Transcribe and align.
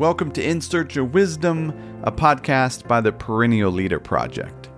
Welcome 0.00 0.30
to 0.32 0.42
In 0.42 0.62
Search 0.62 0.96
of 0.96 1.12
Wisdom, 1.12 1.74
a 2.04 2.10
podcast 2.10 2.88
by 2.88 3.02
the 3.02 3.12
Perennial 3.12 3.70
Leader 3.70 4.00
Project. 4.00 4.70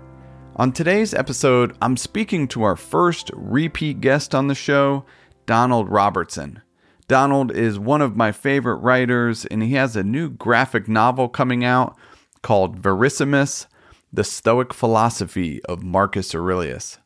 On 0.56 0.72
today's 0.72 1.14
episode, 1.14 1.76
I'm 1.80 1.96
speaking 1.96 2.48
to 2.48 2.64
our 2.64 2.74
first 2.74 3.30
repeat 3.32 4.00
guest 4.00 4.34
on 4.34 4.48
the 4.48 4.56
show, 4.56 5.04
Donald 5.46 5.88
Robertson. 5.88 6.60
Donald 7.06 7.52
is 7.52 7.78
one 7.78 8.02
of 8.02 8.16
my 8.16 8.32
favorite 8.32 8.78
writers, 8.78 9.44
and 9.44 9.62
he 9.62 9.74
has 9.74 9.94
a 9.94 10.02
new 10.02 10.28
graphic 10.28 10.88
novel 10.88 11.28
coming 11.28 11.64
out 11.64 11.96
called 12.42 12.82
Verissimus 12.82 13.66
The 14.12 14.24
Stoic 14.24 14.74
Philosophy 14.74 15.62
of 15.66 15.84
Marcus 15.84 16.34
Aurelius. 16.34 16.98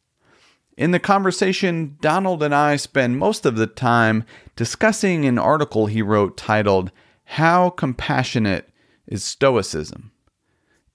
In 0.78 0.90
the 0.90 0.98
conversation, 0.98 1.98
Donald 2.00 2.42
and 2.42 2.54
I 2.54 2.76
spend 2.76 3.18
most 3.18 3.44
of 3.44 3.56
the 3.56 3.66
time 3.66 4.24
discussing 4.56 5.26
an 5.26 5.38
article 5.38 5.84
he 5.84 6.00
wrote 6.00 6.38
titled 6.38 6.90
how 7.26 7.70
compassionate 7.70 8.70
is 9.06 9.24
Stoicism? 9.24 10.12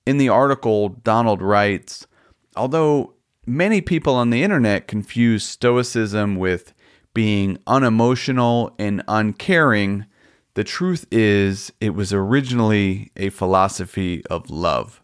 In 0.06 0.18
the 0.18 0.30
article, 0.30 0.90
Donald 0.90 1.42
writes 1.42 2.08
Although 2.56 3.14
many 3.46 3.82
people 3.82 4.16
on 4.16 4.30
the 4.30 4.42
internet 4.42 4.88
confuse 4.88 5.44
Stoicism 5.44 6.38
with 6.38 6.74
being 7.14 7.60
unemotional 7.68 8.74
and 8.80 9.04
uncaring, 9.08 10.06
the 10.54 10.64
truth 10.64 11.06
is 11.12 11.72
it 11.82 11.92
was 11.92 12.14
originally 12.14 13.12
a 13.18 13.30
philosophy 13.30 14.26
of 14.28 14.50
love. 14.50 15.04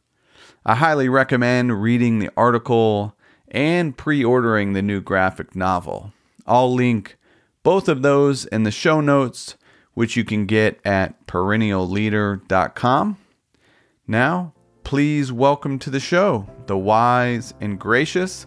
I 0.66 0.76
highly 0.76 1.10
recommend 1.10 1.82
reading 1.82 2.20
the 2.20 2.32
article 2.38 3.16
and 3.50 3.96
pre 3.96 4.24
ordering 4.24 4.74
the 4.74 4.82
new 4.82 5.02
graphic 5.02 5.56
novel. 5.56 6.14
I'll 6.46 6.74
link 6.74 7.18
both 7.64 7.90
of 7.90 8.02
those 8.02 8.46
in 8.46 8.64
the 8.64 8.72
show 8.72 9.02
notes 9.02 9.57
which 9.98 10.16
you 10.16 10.24
can 10.24 10.46
get 10.46 10.80
at 10.86 11.26
perennialleader.com. 11.26 13.18
Now, 14.06 14.54
please 14.84 15.32
welcome 15.32 15.80
to 15.80 15.90
the 15.90 16.00
show 16.00 16.48
the 16.68 16.78
wise 16.78 17.56
and 17.60 17.80
gracious 17.80 18.46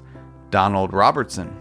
Donald 0.50 0.92
Robertson. 0.92 1.60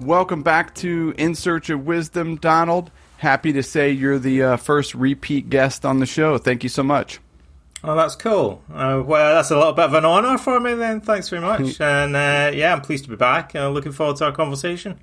Welcome 0.00 0.44
back 0.44 0.72
to 0.76 1.14
In 1.18 1.34
Search 1.34 1.68
of 1.68 1.84
Wisdom, 1.84 2.36
Donald. 2.36 2.92
Happy 3.16 3.52
to 3.52 3.64
say 3.64 3.90
you're 3.90 4.20
the 4.20 4.44
uh, 4.44 4.56
first 4.56 4.94
repeat 4.94 5.50
guest 5.50 5.84
on 5.84 5.98
the 5.98 6.06
show. 6.06 6.38
Thank 6.38 6.62
you 6.62 6.68
so 6.68 6.84
much. 6.84 7.18
Oh, 7.86 7.94
that's 7.94 8.16
cool. 8.16 8.62
Uh, 8.72 9.02
well, 9.04 9.34
that's 9.34 9.50
a 9.50 9.56
little 9.56 9.74
bit 9.74 9.84
of 9.84 9.92
an 9.92 10.06
honour 10.06 10.38
for 10.38 10.58
me 10.58 10.72
then. 10.72 11.02
Thanks 11.02 11.28
very 11.28 11.42
much. 11.42 11.78
and 11.80 12.16
uh, 12.16 12.50
yeah, 12.54 12.72
I'm 12.72 12.80
pleased 12.80 13.04
to 13.04 13.10
be 13.10 13.16
back. 13.16 13.54
Uh, 13.54 13.68
looking 13.68 13.92
forward 13.92 14.16
to 14.16 14.24
our 14.24 14.32
conversation. 14.32 14.98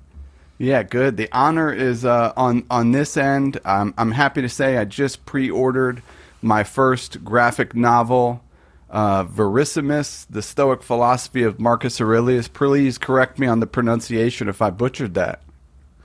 Yeah, 0.58 0.82
good. 0.82 1.16
The 1.16 1.28
honor 1.32 1.72
is 1.72 2.04
uh, 2.04 2.32
on 2.36 2.66
on 2.70 2.90
this 2.90 3.16
end. 3.16 3.60
Um, 3.64 3.94
I'm 3.96 4.10
happy 4.10 4.42
to 4.42 4.48
say 4.48 4.78
I 4.78 4.84
just 4.84 5.24
pre-ordered 5.26 6.02
my 6.40 6.64
first 6.64 7.24
graphic 7.24 7.74
novel, 7.76 8.42
uh, 8.90 9.24
Verissimus: 9.24 10.26
The 10.28 10.42
Stoic 10.42 10.82
Philosophy 10.82 11.44
of 11.44 11.60
Marcus 11.60 12.00
Aurelius. 12.00 12.48
Please 12.48 12.98
correct 12.98 13.38
me 13.38 13.46
on 13.46 13.60
the 13.60 13.66
pronunciation 13.66 14.48
if 14.48 14.60
I 14.60 14.70
butchered 14.70 15.14
that. 15.14 15.40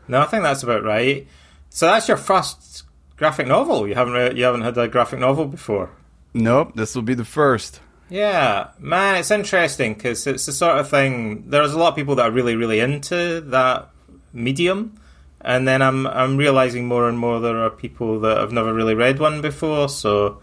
No, 0.08 0.22
I 0.22 0.25
think 0.25 0.44
that's 0.44 0.64
about 0.64 0.83
right. 0.83 1.28
So 1.70 1.88
that's 1.88 2.08
your 2.08 2.17
first 2.17 2.83
graphic 3.16 3.48
novel. 3.48 3.88
You 3.88 3.95
haven't 3.95 4.38
you 4.38 4.44
haven't 4.44 4.61
had 4.61 4.78
a 4.78 4.88
graphic 4.88 5.20
novel 5.20 5.45
before. 5.45 5.89
Nope, 6.33 6.73
this 6.75 6.95
will 6.95 7.02
be 7.02 7.14
the 7.14 7.25
first. 7.25 7.81
Yeah, 8.09 8.70
man, 8.80 9.17
it's 9.17 9.31
interesting 9.31 9.94
because 9.94 10.25
it's 10.28 10.45
the 10.45 10.53
sort 10.53 10.78
of 10.78 10.89
thing. 10.89 11.50
There's 11.50 11.73
a 11.73 11.80
lot 11.80 11.89
of 11.89 11.95
people 11.95 12.16
that 12.16 12.28
are 12.28 12.31
really, 12.31 12.56
really 12.56 12.80
into 12.80 13.42
that 13.42 13.89
medium, 14.32 14.99
and 15.42 15.67
then 15.67 15.82
I'm 15.82 16.08
I'm 16.08 16.38
realizing 16.38 16.88
more 16.88 17.10
and 17.10 17.20
more 17.20 17.39
there 17.39 17.58
are 17.58 17.70
people 17.70 18.20
that 18.21 18.38
have 18.38 18.52
never 18.52 18.73
really 18.73 18.95
read 18.95 19.20
one 19.20 19.42
before. 19.42 19.89
So, 19.89 20.42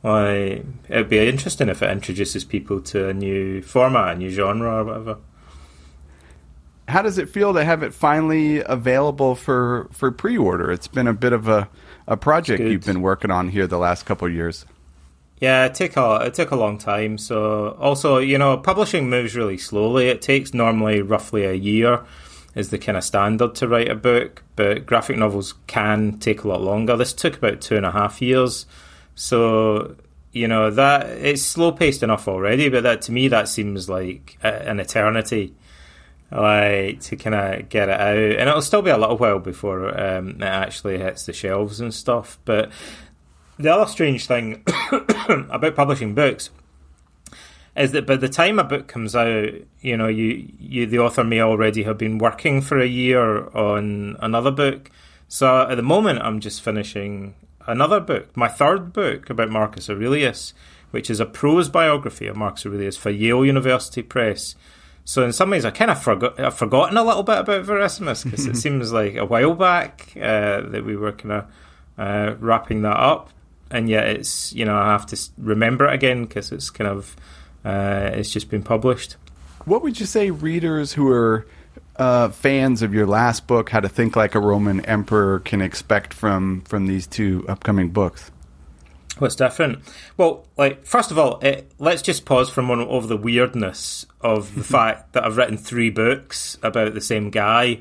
why 0.00 0.64
it'd 0.88 1.08
be 1.08 1.28
interesting 1.28 1.68
if 1.68 1.82
it 1.82 1.90
introduces 1.90 2.44
people 2.44 2.80
to 2.82 3.08
a 3.08 3.14
new 3.14 3.62
format, 3.62 4.16
a 4.16 4.18
new 4.18 4.30
genre, 4.30 4.80
or 4.80 4.84
whatever. 4.84 5.18
How 6.88 7.00
does 7.00 7.16
it 7.16 7.30
feel 7.30 7.54
to 7.54 7.64
have 7.64 7.82
it 7.82 7.94
finally 7.94 8.62
available 8.64 9.36
for 9.36 9.88
for 9.92 10.10
pre-order? 10.10 10.72
It's 10.72 10.88
been 10.88 11.06
a 11.06 11.14
bit 11.14 11.32
of 11.32 11.46
a 11.46 11.68
a 12.08 12.16
project 12.16 12.60
you've 12.60 12.84
been 12.84 13.02
working 13.02 13.30
on 13.30 13.50
here 13.50 13.68
the 13.68 13.78
last 13.78 14.04
couple 14.04 14.26
of 14.26 14.34
years. 14.34 14.66
Yeah, 15.44 15.66
it 15.66 15.74
took 15.74 15.98
a 15.98 16.22
it 16.24 16.32
took 16.32 16.52
a 16.52 16.56
long 16.56 16.78
time. 16.78 17.18
So 17.18 17.76
also, 17.78 18.16
you 18.16 18.38
know, 18.38 18.56
publishing 18.56 19.10
moves 19.10 19.36
really 19.36 19.58
slowly. 19.58 20.08
It 20.08 20.22
takes 20.22 20.54
normally 20.54 21.02
roughly 21.02 21.44
a 21.44 21.52
year 21.52 22.02
is 22.54 22.70
the 22.70 22.78
kind 22.78 22.96
of 22.96 23.04
standard 23.04 23.54
to 23.56 23.68
write 23.68 23.90
a 23.90 23.94
book, 23.94 24.42
but 24.56 24.86
graphic 24.86 25.18
novels 25.18 25.52
can 25.66 26.18
take 26.18 26.44
a 26.44 26.48
lot 26.48 26.62
longer. 26.62 26.96
This 26.96 27.12
took 27.12 27.36
about 27.36 27.60
two 27.60 27.76
and 27.76 27.84
a 27.84 27.90
half 27.90 28.22
years. 28.22 28.64
So 29.16 29.96
you 30.32 30.48
know 30.48 30.70
that 30.70 31.10
it's 31.10 31.42
slow 31.42 31.72
paced 31.72 32.02
enough 32.02 32.26
already, 32.26 32.70
but 32.70 32.82
that 32.84 33.02
to 33.02 33.12
me 33.12 33.28
that 33.28 33.46
seems 33.46 33.86
like 33.86 34.38
an 34.42 34.80
eternity. 34.80 35.54
Like 36.30 37.00
to 37.00 37.16
kind 37.16 37.36
of 37.36 37.68
get 37.68 37.90
it 37.90 38.00
out, 38.00 38.16
and 38.40 38.48
it'll 38.48 38.62
still 38.62 38.82
be 38.82 38.90
a 38.90 38.96
little 38.96 39.18
while 39.18 39.40
before 39.40 39.88
um, 39.88 40.30
it 40.40 40.42
actually 40.42 40.96
hits 40.98 41.26
the 41.26 41.34
shelves 41.34 41.80
and 41.80 41.92
stuff. 41.92 42.38
But 42.46 42.72
the 43.58 43.72
other 43.72 43.90
strange 43.90 44.26
thing 44.26 44.62
about 45.28 45.74
publishing 45.74 46.14
books 46.14 46.50
is 47.76 47.92
that 47.92 48.06
by 48.06 48.16
the 48.16 48.28
time 48.28 48.58
a 48.58 48.64
book 48.64 48.86
comes 48.86 49.16
out, 49.16 49.48
you 49.80 49.96
know, 49.96 50.06
you, 50.06 50.48
you 50.58 50.86
the 50.86 50.98
author 50.98 51.24
may 51.24 51.40
already 51.40 51.82
have 51.82 51.98
been 51.98 52.18
working 52.18 52.60
for 52.60 52.78
a 52.78 52.86
year 52.86 53.48
on 53.48 54.16
another 54.20 54.50
book. 54.50 54.90
So 55.28 55.62
at 55.62 55.74
the 55.74 55.82
moment, 55.82 56.20
I'm 56.22 56.40
just 56.40 56.62
finishing 56.62 57.34
another 57.66 57.98
book, 57.98 58.36
my 58.36 58.48
third 58.48 58.92
book 58.92 59.28
about 59.30 59.50
Marcus 59.50 59.90
Aurelius, 59.90 60.54
which 60.92 61.10
is 61.10 61.18
a 61.18 61.26
prose 61.26 61.68
biography 61.68 62.26
of 62.28 62.36
Marcus 62.36 62.64
Aurelius 62.66 62.96
for 62.96 63.10
Yale 63.10 63.44
University 63.44 64.02
Press. 64.02 64.54
So 65.04 65.24
in 65.24 65.32
some 65.32 65.50
ways, 65.50 65.64
I 65.64 65.70
kind 65.70 65.90
of 65.90 66.00
forgot 66.00 66.38
I've 66.38 66.54
forgotten 66.56 66.96
a 66.96 67.02
little 67.02 67.24
bit 67.24 67.38
about 67.38 67.64
Verissimus 67.64 68.24
because 68.24 68.46
it 68.46 68.56
seems 68.64 68.92
like 68.92 69.16
a 69.16 69.24
while 69.24 69.54
back 69.54 70.12
uh, 70.16 70.60
that 70.60 70.84
we 70.84 70.96
were 70.96 71.12
kind 71.12 71.32
of 71.32 71.46
uh, 71.98 72.34
wrapping 72.38 72.82
that 72.82 72.96
up 72.96 73.30
and 73.74 73.90
yet 73.90 74.06
it's 74.06 74.52
you 74.52 74.64
know 74.64 74.76
I 74.76 74.92
have 74.92 75.04
to 75.06 75.20
remember 75.36 75.86
it 75.86 75.94
again 75.94 76.24
because 76.24 76.52
it's 76.52 76.70
kind 76.70 76.88
of 76.88 77.16
uh, 77.64 78.10
it's 78.14 78.30
just 78.30 78.48
been 78.48 78.62
published. 78.62 79.16
What 79.64 79.82
would 79.82 79.98
you 79.98 80.06
say 80.06 80.30
readers 80.30 80.92
who 80.92 81.10
are 81.10 81.46
uh, 81.96 82.28
fans 82.28 82.82
of 82.82 82.94
your 82.94 83.06
last 83.06 83.46
book, 83.46 83.70
How 83.70 83.80
to 83.80 83.88
Think 83.88 84.16
Like 84.16 84.34
a 84.34 84.40
Roman 84.40 84.84
Emperor, 84.84 85.40
can 85.40 85.60
expect 85.60 86.14
from 86.14 86.62
from 86.62 86.86
these 86.86 87.06
two 87.06 87.44
upcoming 87.48 87.90
books? 87.90 88.30
What's 89.18 89.36
different? 89.36 89.78
Well, 90.16 90.46
like 90.56 90.86
first 90.86 91.10
of 91.10 91.18
all, 91.18 91.40
it, 91.40 91.70
let's 91.78 92.02
just 92.02 92.24
pause 92.24 92.48
for 92.48 92.60
a 92.60 92.64
moment 92.64 92.90
over 92.90 93.06
the 93.06 93.16
weirdness 93.16 94.06
of 94.20 94.54
the 94.54 94.64
fact 94.76 95.14
that 95.14 95.24
I've 95.24 95.36
written 95.36 95.58
three 95.58 95.90
books 95.90 96.58
about 96.62 96.94
the 96.94 97.00
same 97.00 97.30
guy, 97.30 97.80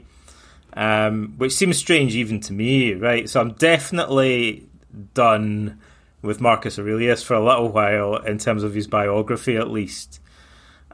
um, 0.74 1.36
which 1.38 1.54
seems 1.54 1.78
strange 1.78 2.16
even 2.16 2.40
to 2.42 2.54
me, 2.54 2.94
right? 2.94 3.30
So 3.30 3.42
I'm 3.42 3.54
definitely 3.54 4.68
done 5.14 5.80
with 6.22 6.42
Marcus 6.42 6.80
Aurelius 6.80 7.22
for 7.22 7.34
a 7.34 7.44
little 7.44 7.70
while 7.70 8.16
in 8.18 8.38
terms 8.38 8.64
of 8.64 8.74
his 8.74 8.88
biography, 8.88 9.58
at 9.58 9.70
least. 9.70 10.20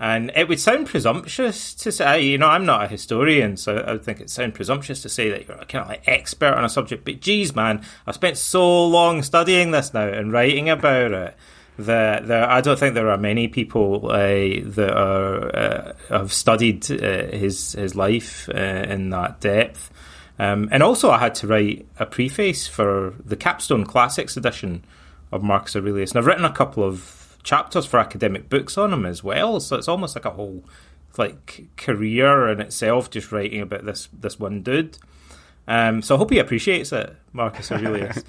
And 0.02 0.32
it 0.34 0.48
would 0.48 0.62
sound 0.62 0.88
presumptuous 0.88 1.74
to 1.76 1.92
say, 1.92 2.24
you 2.24 2.38
know, 2.38 2.48
I'm 2.48 2.66
not 2.66 2.86
a 2.86 2.88
historian, 2.88 3.58
so 3.58 3.78
I 3.78 3.92
would 3.92 4.04
think 4.04 4.22
it 4.22 4.30
sound 4.30 4.54
presumptuous 4.54 5.02
to 5.02 5.10
say 5.10 5.30
that 5.30 5.48
you're 5.48 5.58
a 5.58 5.66
kind 5.66 5.84
of 5.84 5.90
like 5.90 6.08
expert 6.08 6.54
on 6.54 6.64
a 6.64 6.70
subject. 6.70 7.04
But 7.04 7.20
geez, 7.20 7.54
man, 7.54 7.84
I've 8.08 8.16
spent 8.16 8.38
so 8.38 8.86
long 8.88 9.24
studying 9.24 9.72
this 9.72 9.94
now 9.94 10.08
and 10.08 10.32
writing 10.32 10.70
about 10.70 11.12
it 11.12 11.36
that 11.80 12.28
there, 12.28 12.50
I 12.50 12.62
don't 12.62 12.80
think 12.80 12.94
there 12.94 13.10
are 13.10 13.18
many 13.18 13.50
people 13.50 14.10
uh, 14.10 14.18
that 14.18 14.94
are 14.94 15.56
uh, 15.56 15.94
have 16.10 16.32
studied 16.32 16.90
uh, 16.92 17.28
his 17.28 17.74
his 17.74 17.96
life 17.96 18.48
in 18.50 19.10
that 19.10 19.42
depth. 19.42 19.92
Um, 20.40 20.70
and 20.72 20.82
also, 20.82 21.12
I 21.12 21.20
had 21.20 21.36
to 21.36 21.48
write 21.48 21.86
a 22.00 22.06
preface 22.06 22.66
for 22.66 23.14
the 23.24 23.36
Capstone 23.36 23.86
Classics 23.86 24.38
edition 24.38 24.86
of 25.32 25.44
Marcus 25.44 25.76
Aurelius. 25.76 26.12
And 26.12 26.20
I've 26.20 26.26
written 26.26 26.46
a 26.46 26.52
couple 26.52 26.84
of 26.84 27.38
chapters 27.44 27.86
for 27.86 28.00
academic 28.00 28.50
books 28.50 28.78
on 28.78 28.94
him 28.94 29.06
as 29.06 29.24
well. 29.24 29.60
So 29.60 29.76
it's 29.76 29.88
almost 29.88 30.16
like 30.16 30.26
a 30.26 30.32
whole 30.32 30.64
like 31.18 31.68
career 31.76 32.48
in 32.50 32.62
itself, 32.62 33.10
just 33.10 33.32
writing 33.32 33.62
about 33.62 33.86
this 33.86 34.08
this 34.18 34.40
one 34.40 34.62
dude. 34.62 34.98
Um, 35.68 36.02
so 36.02 36.16
I 36.16 36.18
hope 36.18 36.32
he 36.32 36.40
appreciates 36.40 36.92
it, 36.94 37.16
Marcus 37.34 37.72
Aurelius. 37.72 38.24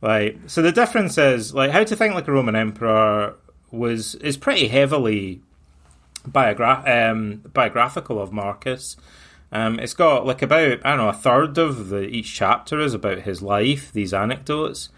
like, 0.00 0.38
so 0.46 0.62
the 0.62 0.72
difference 0.72 1.18
is 1.18 1.54
like 1.54 1.70
how 1.70 1.84
to 1.84 1.94
think 1.94 2.14
like 2.14 2.26
a 2.26 2.32
Roman 2.32 2.56
emperor 2.56 3.36
was 3.70 4.14
is 4.16 4.36
pretty 4.36 4.68
heavily 4.68 5.42
biogra- 6.26 7.10
um, 7.10 7.42
biographical 7.52 8.20
of 8.20 8.32
Marcus. 8.32 8.96
Um, 9.52 9.80
it's 9.80 9.94
got 9.94 10.26
like 10.26 10.42
about 10.42 10.84
I 10.84 10.90
don't 10.90 10.98
know 10.98 11.08
a 11.08 11.12
third 11.12 11.58
of 11.58 11.88
the 11.88 12.02
each 12.02 12.32
chapter 12.32 12.80
is 12.80 12.94
about 12.94 13.20
his 13.20 13.42
life, 13.42 13.92
these 13.92 14.14
anecdotes, 14.14 14.90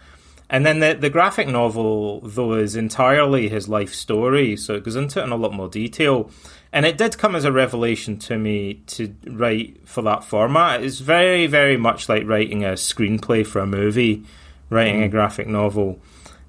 And 0.49 0.65
then 0.65 0.79
the, 0.79 0.93
the 0.93 1.09
graphic 1.09 1.47
novel, 1.47 2.19
though, 2.21 2.53
is 2.53 2.75
entirely 2.75 3.49
his 3.49 3.67
life 3.67 3.93
story, 3.93 4.55
so 4.55 4.75
it 4.75 4.83
goes 4.83 4.95
into 4.95 5.19
it 5.19 5.23
in 5.23 5.31
a 5.31 5.35
lot 5.35 5.53
more 5.53 5.67
detail. 5.67 6.29
And 6.71 6.85
it 6.85 6.97
did 6.97 7.17
come 7.17 7.35
as 7.35 7.43
a 7.43 7.51
revelation 7.51 8.17
to 8.19 8.37
me 8.37 8.75
to 8.87 9.15
write 9.25 9.87
for 9.87 10.03
that 10.03 10.23
format. 10.23 10.83
It's 10.83 10.99
very, 10.99 11.47
very 11.47 11.77
much 11.77 12.07
like 12.07 12.27
writing 12.27 12.63
a 12.63 12.73
screenplay 12.73 13.45
for 13.45 13.59
a 13.59 13.65
movie, 13.65 14.23
writing 14.69 15.01
mm. 15.01 15.05
a 15.05 15.09
graphic 15.09 15.47
novel. 15.47 15.99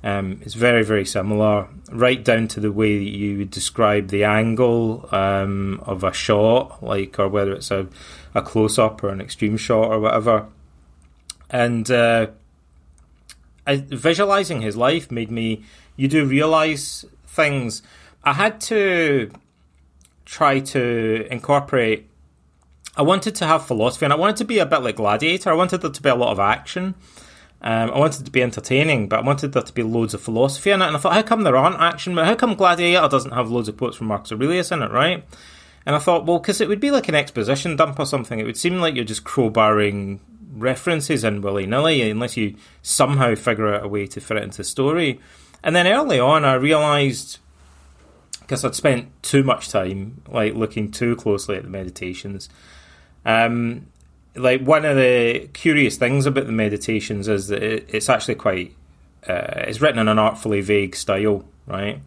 Um, 0.04 0.40
it's 0.42 0.52
very, 0.52 0.84
very 0.84 1.06
similar, 1.06 1.66
right 1.90 2.22
down 2.22 2.46
to 2.48 2.60
the 2.60 2.70
way 2.70 2.98
that 2.98 3.10
you 3.10 3.38
would 3.38 3.50
describe 3.50 4.08
the 4.08 4.24
angle 4.24 5.08
um, 5.10 5.82
of 5.86 6.04
a 6.04 6.12
shot, 6.12 6.82
like, 6.82 7.18
or 7.18 7.26
whether 7.26 7.54
it's 7.54 7.70
a, 7.70 7.88
a 8.34 8.42
close 8.42 8.78
up 8.78 9.02
or 9.02 9.08
an 9.08 9.22
extreme 9.22 9.56
shot 9.56 9.88
or 9.88 10.00
whatever. 10.00 10.46
And 11.48 11.90
uh, 11.90 12.26
visualizing 13.66 14.60
his 14.60 14.76
life 14.76 15.10
made 15.10 15.30
me, 15.30 15.64
you 15.96 16.06
do 16.06 16.26
realize 16.26 17.06
things. 17.26 17.82
I 18.24 18.34
had 18.34 18.60
to 18.62 19.30
try 20.26 20.60
to 20.60 21.26
incorporate. 21.30 22.10
I 22.94 23.02
wanted 23.02 23.34
to 23.36 23.46
have 23.46 23.66
philosophy, 23.66 24.04
and 24.04 24.12
I 24.12 24.16
wanted 24.16 24.36
to 24.36 24.44
be 24.44 24.58
a 24.58 24.66
bit 24.66 24.82
like 24.82 24.96
Gladiator. 24.96 25.50
I 25.50 25.54
wanted 25.54 25.80
there 25.80 25.90
to 25.90 26.02
be 26.02 26.10
a 26.10 26.14
lot 26.14 26.30
of 26.30 26.38
action. 26.38 26.94
Um, 27.64 27.90
I 27.93 27.99
wanted 27.99 28.26
to 28.26 28.31
be 28.31 28.43
entertaining, 28.43 29.08
but 29.08 29.20
I 29.20 29.22
wanted 29.22 29.52
there 29.52 29.62
to 29.62 29.72
be 29.72 29.82
loads 29.82 30.12
of 30.12 30.20
philosophy 30.20 30.70
in 30.70 30.82
it. 30.82 30.87
And 30.87 30.96
I 30.96 31.00
thought, 31.00 31.14
how 31.14 31.22
come 31.22 31.44
there 31.44 31.56
aren't 31.56 31.81
action? 31.81 32.14
How 32.14 32.34
come 32.34 32.55
Gladiator 32.55 33.08
doesn't 33.08 33.32
have 33.32 33.50
loads 33.50 33.69
of 33.69 33.78
quotes 33.78 33.96
from 33.96 34.08
Marcus 34.08 34.32
Aurelius 34.32 34.70
in 34.70 34.82
it, 34.82 34.90
right? 34.90 35.25
And 35.87 35.96
I 35.96 35.99
thought, 35.99 36.26
well, 36.26 36.38
because 36.38 36.61
it 36.61 36.69
would 36.69 36.78
be 36.78 36.90
like 36.90 37.08
an 37.08 37.14
exposition 37.14 37.75
dump 37.76 37.99
or 37.99 38.05
something. 38.05 38.38
It 38.38 38.44
would 38.44 38.58
seem 38.58 38.81
like 38.81 38.94
you're 38.94 39.05
just 39.05 39.25
crowbarring 39.25 40.20
references 40.52 41.25
in 41.25 41.40
willy 41.40 41.66
nilly 41.66 42.08
unless 42.11 42.37
you 42.37 42.55
somehow 42.82 43.34
figure 43.34 43.75
out 43.75 43.82
a 43.82 43.88
way 43.88 44.06
to 44.08 44.20
fit 44.20 44.37
it 44.37 44.43
into 44.43 44.58
the 44.58 44.64
story. 44.64 45.19
And 45.62 45.75
then 45.75 45.87
early 45.87 46.20
on, 46.20 46.44
I 46.44 46.55
realised 46.55 47.38
because 48.40 48.62
I'd 48.62 48.75
spent 48.75 49.10
too 49.22 49.43
much 49.43 49.70
time 49.70 50.20
like 50.28 50.52
looking 50.52 50.90
too 50.90 51.17
closely 51.17 51.56
at 51.56 51.62
the 51.62 51.70
meditations. 51.70 52.50
Um, 53.25 53.87
like 54.36 54.62
one 54.62 54.84
of 54.84 54.96
the 54.96 55.48
curious 55.52 55.96
things 55.96 56.26
about 56.26 56.46
the 56.46 56.52
meditations 56.52 57.28
is 57.28 57.48
that 57.48 57.62
it, 57.62 57.88
it's 57.88 58.08
actually 58.08 58.34
quite 58.34 58.75
uh, 59.26 59.64
it's 59.66 59.81
written 59.81 59.98
in 59.98 60.08
an 60.08 60.19
artfully 60.19 60.60
vague 60.60 60.94
style, 60.94 61.44
right? 61.66 62.00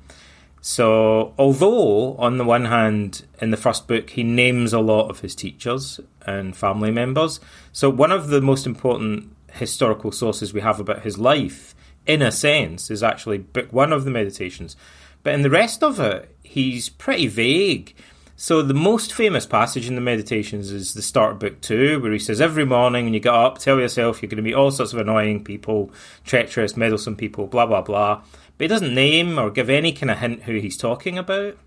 So, 0.61 1.33
although 1.37 2.15
on 2.17 2.37
the 2.37 2.43
one 2.43 2.65
hand, 2.65 3.25
in 3.39 3.51
the 3.51 3.57
first 3.57 3.87
book, 3.87 4.11
he 4.11 4.23
names 4.23 4.73
a 4.73 4.79
lot 4.79 5.09
of 5.09 5.21
his 5.21 5.33
teachers 5.33 5.99
and 6.25 6.55
family 6.55 6.91
members, 6.91 7.39
so 7.71 7.89
one 7.89 8.11
of 8.11 8.27
the 8.27 8.41
most 8.41 8.65
important 8.65 9.33
historical 9.53 10.11
sources 10.11 10.53
we 10.53 10.61
have 10.61 10.79
about 10.79 11.03
his 11.03 11.17
life, 11.17 11.73
in 12.05 12.21
a 12.21 12.31
sense, 12.31 12.91
is 12.91 13.01
actually 13.01 13.37
book 13.37 13.71
one 13.71 13.93
of 13.93 14.03
the 14.03 14.11
meditations. 14.11 14.75
But 15.23 15.33
in 15.33 15.41
the 15.41 15.49
rest 15.49 15.83
of 15.83 15.99
it, 15.99 16.35
he's 16.43 16.89
pretty 16.89 17.27
vague. 17.27 17.95
So 18.39 18.61
the 18.61 18.75
most 18.75 19.13
famous 19.13 19.47
passage 19.47 19.87
in 19.87 19.95
the 19.95 20.01
Meditations 20.01 20.71
is 20.71 20.93
the 20.93 21.01
start 21.01 21.31
of 21.31 21.39
book 21.39 21.59
two, 21.59 21.99
where 21.99 22.11
he 22.11 22.19
says, 22.19 22.39
"Every 22.39 22.65
morning 22.65 23.05
when 23.05 23.15
you 23.15 23.19
get 23.19 23.33
up, 23.33 23.57
tell 23.57 23.79
yourself 23.79 24.21
you're 24.21 24.29
going 24.29 24.37
to 24.37 24.43
meet 24.43 24.53
all 24.53 24.69
sorts 24.69 24.93
of 24.93 24.99
annoying 24.99 25.43
people, 25.43 25.89
treacherous, 26.23 26.77
meddlesome 26.77 27.15
people, 27.15 27.47
blah 27.47 27.65
blah 27.65 27.81
blah." 27.81 28.21
But 28.57 28.65
he 28.65 28.67
doesn't 28.67 28.93
name 28.93 29.39
or 29.39 29.49
give 29.49 29.71
any 29.71 29.91
kind 29.91 30.11
of 30.11 30.19
hint 30.19 30.43
who 30.43 30.59
he's 30.59 30.77
talking 30.77 31.17
about. 31.17 31.57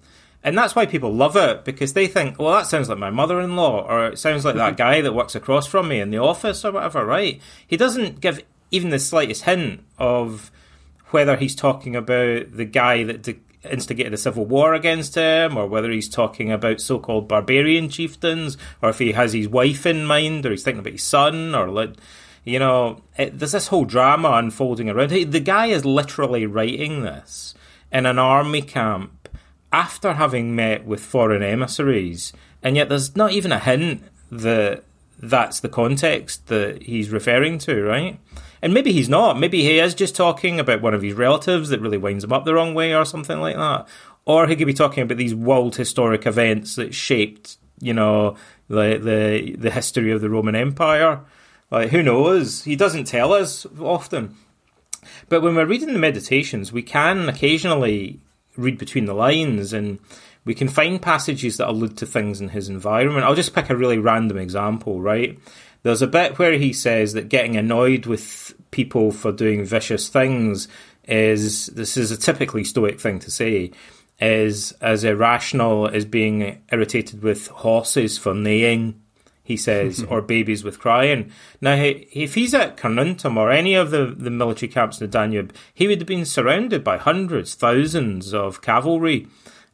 And 0.44 0.56
that's 0.56 0.76
why 0.76 0.86
people 0.86 1.12
love 1.12 1.34
it 1.34 1.64
because 1.64 1.92
they 1.94 2.06
think, 2.06 2.38
well, 2.38 2.52
that 2.54 2.66
sounds 2.66 2.88
like 2.88 2.98
my 2.98 3.10
mother 3.10 3.40
in 3.40 3.56
law, 3.56 3.80
or 3.80 4.06
it 4.06 4.20
sounds 4.20 4.44
like 4.44 4.54
that 4.54 4.76
guy 4.78 5.00
that 5.00 5.12
works 5.12 5.34
across 5.34 5.66
from 5.66 5.88
me 5.88 5.98
in 5.98 6.10
the 6.10 6.18
office, 6.18 6.64
or 6.64 6.70
whatever, 6.70 7.04
right? 7.04 7.40
He 7.66 7.76
doesn't 7.76 8.20
give 8.20 8.44
even 8.70 8.90
the 8.90 9.00
slightest 9.00 9.42
hint 9.42 9.80
of 9.98 10.52
whether 11.06 11.36
he's 11.36 11.56
talking 11.56 11.96
about 11.96 12.52
the 12.52 12.64
guy 12.64 13.02
that 13.02 13.22
de- 13.22 13.40
instigated 13.68 14.14
a 14.14 14.18
civil 14.18 14.46
war 14.46 14.74
against 14.74 15.14
him, 15.14 15.56
or 15.56 15.66
whether 15.66 15.90
he's 15.90 16.08
talking 16.08 16.50
about 16.50 16.80
so 16.80 16.98
called 16.98 17.28
barbarian 17.28 17.88
chieftains, 17.88 18.56
or 18.80 18.90
if 18.90 18.98
he 18.98 19.12
has 19.12 19.32
his 19.32 19.48
wife 19.48 19.86
in 19.86 20.06
mind, 20.06 20.46
or 20.46 20.50
he's 20.50 20.62
thinking 20.62 20.80
about 20.80 20.92
his 20.92 21.02
son, 21.02 21.54
or, 21.54 21.68
like, 21.68 21.94
you 22.44 22.58
know, 22.58 23.02
it, 23.18 23.38
there's 23.38 23.52
this 23.52 23.68
whole 23.68 23.84
drama 23.84 24.30
unfolding 24.30 24.88
around. 24.88 25.10
The 25.10 25.40
guy 25.40 25.66
is 25.66 25.84
literally 25.84 26.46
writing 26.46 27.02
this 27.02 27.54
in 27.92 28.06
an 28.06 28.18
army 28.18 28.62
camp 28.62 29.28
after 29.72 30.14
having 30.14 30.56
met 30.56 30.84
with 30.84 31.00
foreign 31.00 31.42
emissaries, 31.42 32.32
and 32.62 32.76
yet 32.76 32.88
there's 32.88 33.14
not 33.14 33.32
even 33.32 33.52
a 33.52 33.58
hint 33.58 34.02
that 34.30 34.84
that's 35.18 35.60
the 35.60 35.68
context 35.68 36.46
that 36.46 36.82
he's 36.82 37.10
referring 37.10 37.58
to, 37.58 37.82
right? 37.82 38.18
And 38.62 38.74
maybe 38.74 38.92
he's 38.92 39.08
not. 39.08 39.38
Maybe 39.38 39.62
he 39.62 39.78
is 39.78 39.94
just 39.94 40.14
talking 40.14 40.60
about 40.60 40.82
one 40.82 40.94
of 40.94 41.02
his 41.02 41.14
relatives 41.14 41.70
that 41.70 41.80
really 41.80 41.96
winds 41.96 42.24
him 42.24 42.32
up 42.32 42.44
the 42.44 42.54
wrong 42.54 42.74
way 42.74 42.94
or 42.94 43.04
something 43.04 43.40
like 43.40 43.56
that. 43.56 43.88
Or 44.26 44.46
he 44.46 44.56
could 44.56 44.66
be 44.66 44.74
talking 44.74 45.02
about 45.02 45.18
these 45.18 45.34
world 45.34 45.76
historic 45.76 46.26
events 46.26 46.76
that 46.76 46.94
shaped, 46.94 47.56
you 47.80 47.94
know, 47.94 48.36
the 48.68 48.98
the 48.98 49.56
the 49.56 49.70
history 49.70 50.12
of 50.12 50.20
the 50.20 50.30
Roman 50.30 50.54
Empire. 50.54 51.20
Like 51.70 51.90
who 51.90 52.02
knows? 52.02 52.64
He 52.64 52.76
doesn't 52.76 53.04
tell 53.04 53.32
us 53.32 53.66
often. 53.80 54.36
But 55.28 55.40
when 55.40 55.54
we're 55.54 55.66
reading 55.66 55.92
the 55.92 55.98
meditations, 55.98 56.72
we 56.72 56.82
can 56.82 57.28
occasionally 57.28 58.20
read 58.56 58.76
between 58.78 59.06
the 59.06 59.14
lines 59.14 59.72
and 59.72 59.98
we 60.44 60.54
can 60.54 60.68
find 60.68 61.00
passages 61.00 61.56
that 61.56 61.68
allude 61.68 61.96
to 61.98 62.06
things 62.06 62.40
in 62.40 62.50
his 62.50 62.68
environment. 62.68 63.24
I'll 63.24 63.34
just 63.34 63.54
pick 63.54 63.70
a 63.70 63.76
really 63.76 63.98
random 63.98 64.38
example, 64.38 65.00
right? 65.00 65.38
There's 65.82 66.02
a 66.02 66.06
bit 66.06 66.38
where 66.38 66.52
he 66.52 66.72
says 66.72 67.14
that 67.14 67.28
getting 67.28 67.56
annoyed 67.56 68.06
with 68.06 68.54
people 68.70 69.12
for 69.12 69.32
doing 69.32 69.64
vicious 69.64 70.08
things 70.08 70.68
is 71.04 71.66
this 71.66 71.96
is 71.96 72.10
a 72.10 72.16
typically 72.16 72.64
stoic 72.64 73.00
thing 73.00 73.18
to 73.20 73.30
say 73.30 73.70
is 74.20 74.72
as 74.80 75.02
irrational 75.02 75.88
as 75.88 76.04
being 76.04 76.62
irritated 76.70 77.22
with 77.22 77.48
horses 77.48 78.18
for 78.18 78.34
neighing 78.34 79.00
he 79.42 79.56
says 79.56 80.02
or 80.08 80.22
babies 80.22 80.62
with 80.62 80.78
crying. 80.78 81.32
Now 81.60 81.74
if 81.74 82.34
he's 82.34 82.54
at 82.54 82.76
carnuntum 82.76 83.36
or 83.36 83.50
any 83.50 83.74
of 83.74 83.90
the, 83.90 84.14
the 84.16 84.30
military 84.30 84.70
camps 84.70 85.00
in 85.00 85.06
the 85.06 85.10
danube 85.10 85.54
he 85.74 85.88
would 85.88 85.98
have 85.98 86.06
been 86.06 86.26
surrounded 86.26 86.84
by 86.84 86.98
hundreds 86.98 87.54
thousands 87.54 88.34
of 88.34 88.62
cavalry 88.62 89.26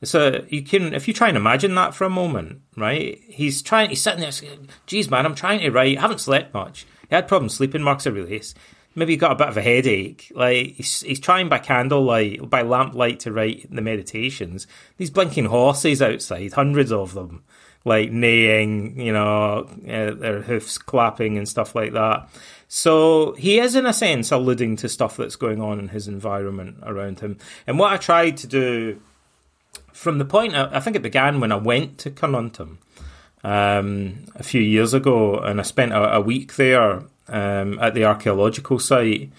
so 0.04 0.44
you 0.48 0.62
can, 0.62 0.92
if 0.92 1.08
you 1.08 1.14
try 1.14 1.28
and 1.28 1.36
imagine 1.36 1.74
that 1.76 1.94
for 1.94 2.04
a 2.04 2.10
moment, 2.10 2.60
right? 2.76 3.20
He's 3.28 3.62
trying, 3.62 3.90
he's 3.90 4.02
sitting 4.02 4.20
there 4.20 4.32
saying, 4.32 4.68
geez, 4.86 5.10
man, 5.10 5.24
I'm 5.24 5.34
trying 5.34 5.60
to 5.60 5.70
write. 5.70 5.96
I 5.96 6.00
haven't 6.00 6.20
slept 6.20 6.52
much. 6.52 6.86
He 7.08 7.14
had 7.14 7.28
problems 7.28 7.54
sleeping, 7.54 7.82
Marcus 7.82 8.06
Aurelius. 8.06 8.54
Maybe 8.94 9.12
he 9.12 9.16
got 9.18 9.32
a 9.32 9.36
bit 9.36 9.48
of 9.48 9.56
a 9.56 9.62
headache. 9.62 10.32
Like, 10.34 10.74
he's, 10.74 11.00
he's 11.00 11.20
trying 11.20 11.48
by 11.48 11.58
candlelight, 11.58 12.48
by 12.48 12.62
lamplight 12.62 13.20
to 13.20 13.32
write 13.32 13.66
the 13.70 13.82
meditations. 13.82 14.66
These 14.96 15.10
blinking 15.10 15.46
horses 15.46 16.00
outside, 16.00 16.52
hundreds 16.52 16.92
of 16.92 17.14
them, 17.14 17.44
like 17.84 18.10
neighing, 18.10 18.98
you 18.98 19.12
know, 19.12 19.68
uh, 19.88 20.14
their 20.14 20.42
hoofs 20.42 20.78
clapping 20.78 21.38
and 21.38 21.48
stuff 21.48 21.74
like 21.74 21.92
that. 21.92 22.28
So 22.68 23.34
he 23.34 23.60
is, 23.60 23.76
in 23.76 23.86
a 23.86 23.92
sense, 23.92 24.32
alluding 24.32 24.76
to 24.76 24.88
stuff 24.88 25.16
that's 25.16 25.36
going 25.36 25.60
on 25.60 25.78
in 25.78 25.88
his 25.88 26.08
environment 26.08 26.78
around 26.82 27.20
him. 27.20 27.38
And 27.66 27.78
what 27.78 27.92
I 27.92 27.96
tried 27.96 28.38
to 28.38 28.46
do 28.46 29.00
from 29.96 30.18
the 30.18 30.24
point 30.26 30.54
I, 30.54 30.78
think 30.80 30.94
it 30.94 31.02
began 31.02 31.40
when 31.40 31.50
I 31.50 31.56
went 31.56 31.96
to 31.98 32.10
Carnuntum 32.10 32.76
um, 33.42 34.26
a 34.34 34.42
few 34.42 34.60
years 34.60 34.92
ago, 34.92 35.38
and 35.38 35.58
I 35.58 35.62
spent 35.62 35.92
a, 35.92 36.16
a 36.16 36.20
week 36.20 36.56
there 36.56 37.04
um, 37.28 37.78
at 37.78 37.94
the 37.94 38.04
archaeological 38.04 38.78
site 38.78 39.30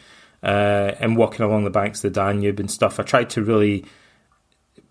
uh, 0.42 0.94
and 1.00 1.16
walking 1.16 1.46
along 1.46 1.64
the 1.64 1.70
banks 1.70 2.04
of 2.04 2.12
the 2.12 2.20
Danube 2.20 2.60
and 2.60 2.72
stuff. 2.72 3.00
I 3.00 3.04
tried 3.04 3.30
to 3.32 3.44
really 3.44 3.86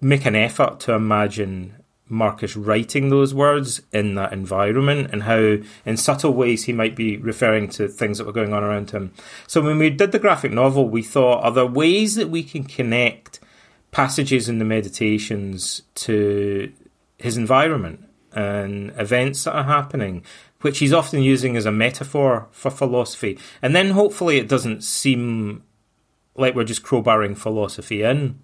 make 0.00 0.24
an 0.24 0.36
effort 0.36 0.78
to 0.80 0.92
imagine 0.92 1.74
Marcus 2.08 2.56
writing 2.56 3.08
those 3.08 3.34
words 3.34 3.82
in 3.92 4.14
that 4.14 4.32
environment 4.32 5.10
and 5.12 5.24
how, 5.24 5.56
in 5.84 5.96
subtle 5.96 6.32
ways, 6.32 6.64
he 6.64 6.72
might 6.72 6.94
be 6.94 7.16
referring 7.16 7.68
to 7.70 7.88
things 7.88 8.18
that 8.18 8.26
were 8.26 8.32
going 8.32 8.52
on 8.52 8.62
around 8.62 8.92
him. 8.92 9.12
So, 9.48 9.60
when 9.60 9.78
we 9.78 9.90
did 9.90 10.12
the 10.12 10.20
graphic 10.20 10.52
novel, 10.52 10.88
we 10.88 11.02
thought, 11.02 11.42
are 11.42 11.50
there 11.50 11.66
ways 11.66 12.14
that 12.14 12.30
we 12.30 12.44
can 12.44 12.62
connect 12.62 13.40
passages 13.96 14.46
in 14.46 14.58
the 14.58 14.64
meditations 14.66 15.80
to 15.94 16.70
his 17.16 17.38
environment 17.38 18.06
and 18.34 18.92
events 18.98 19.44
that 19.44 19.54
are 19.54 19.64
happening, 19.64 20.22
which 20.60 20.80
he's 20.80 20.92
often 20.92 21.22
using 21.22 21.56
as 21.56 21.64
a 21.64 21.72
metaphor 21.72 22.46
for 22.50 22.70
philosophy. 22.70 23.38
And 23.62 23.74
then 23.74 23.92
hopefully 23.92 24.36
it 24.36 24.50
doesn't 24.50 24.84
seem 24.84 25.62
like 26.34 26.54
we're 26.54 26.64
just 26.64 26.82
crowbarring 26.82 27.38
philosophy 27.38 28.02
in. 28.02 28.38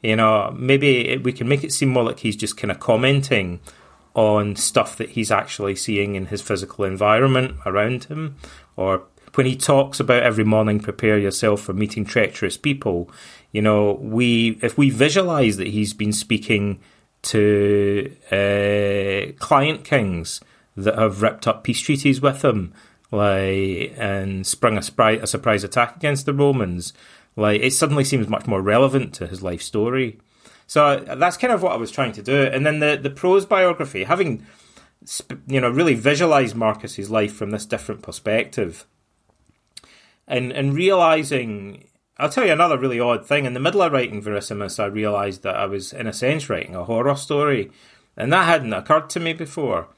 You 0.00 0.14
know, 0.14 0.54
maybe 0.56 1.08
it, 1.08 1.24
we 1.24 1.32
can 1.32 1.48
make 1.48 1.64
it 1.64 1.72
seem 1.72 1.88
more 1.88 2.04
like 2.04 2.20
he's 2.20 2.36
just 2.36 2.56
kind 2.56 2.70
of 2.70 2.78
commenting 2.78 3.58
on 4.14 4.54
stuff 4.54 4.96
that 4.98 5.10
he's 5.10 5.32
actually 5.32 5.74
seeing 5.74 6.14
in 6.14 6.26
his 6.26 6.40
physical 6.40 6.84
environment 6.84 7.56
around 7.66 8.04
him, 8.04 8.36
or 8.76 9.02
when 9.34 9.46
he 9.46 9.56
talks 9.56 9.98
about 9.98 10.22
every 10.22 10.44
morning 10.44 10.78
prepare 10.78 11.18
yourself 11.18 11.62
for 11.62 11.72
meeting 11.72 12.04
treacherous 12.04 12.56
people, 12.56 13.10
you 13.54 13.62
know, 13.62 13.92
we 13.92 14.58
if 14.62 14.76
we 14.76 14.90
visualize 14.90 15.58
that 15.58 15.68
he's 15.68 15.94
been 15.94 16.12
speaking 16.12 16.80
to 17.22 18.10
uh, 18.32 19.32
client 19.38 19.84
kings 19.84 20.40
that 20.76 20.98
have 20.98 21.22
ripped 21.22 21.46
up 21.46 21.62
peace 21.62 21.80
treaties 21.80 22.20
with 22.20 22.44
him 22.44 22.74
like 23.12 23.94
and 23.96 24.44
sprung 24.44 24.76
a, 24.76 24.80
spri- 24.80 25.22
a 25.22 25.26
surprise 25.28 25.62
attack 25.62 25.94
against 25.94 26.26
the 26.26 26.34
Romans, 26.34 26.92
like 27.36 27.60
it 27.60 27.72
suddenly 27.72 28.02
seems 28.02 28.26
much 28.26 28.48
more 28.48 28.60
relevant 28.60 29.14
to 29.14 29.28
his 29.28 29.40
life 29.40 29.62
story. 29.62 30.18
So 30.66 31.04
that's 31.16 31.36
kind 31.36 31.52
of 31.52 31.62
what 31.62 31.70
I 31.70 31.76
was 31.76 31.92
trying 31.92 32.10
to 32.12 32.22
do. 32.22 32.42
And 32.42 32.66
then 32.66 32.80
the 32.80 32.98
the 33.00 33.10
prose 33.10 33.46
biography, 33.46 34.02
having 34.02 34.44
you 35.46 35.60
know 35.60 35.70
really 35.70 35.94
visualized 35.94 36.56
Marcus's 36.56 37.08
life 37.08 37.32
from 37.32 37.52
this 37.52 37.66
different 37.66 38.02
perspective, 38.02 38.84
and 40.26 40.50
and 40.50 40.74
realizing. 40.74 41.84
I'll 42.16 42.28
tell 42.28 42.46
you 42.46 42.52
another 42.52 42.78
really 42.78 43.00
odd 43.00 43.26
thing. 43.26 43.44
In 43.44 43.54
the 43.54 43.60
middle 43.60 43.82
of 43.82 43.92
writing 43.92 44.22
Verissimus, 44.22 44.78
I 44.78 44.86
realised 44.86 45.42
that 45.42 45.56
I 45.56 45.66
was, 45.66 45.92
in 45.92 46.06
a 46.06 46.12
sense, 46.12 46.48
writing 46.48 46.74
a 46.74 46.84
horror 46.84 47.16
story, 47.16 47.72
and 48.16 48.32
that 48.32 48.44
hadn't 48.46 48.72
occurred 48.72 49.10
to 49.10 49.20
me 49.20 49.32
before. 49.32 49.88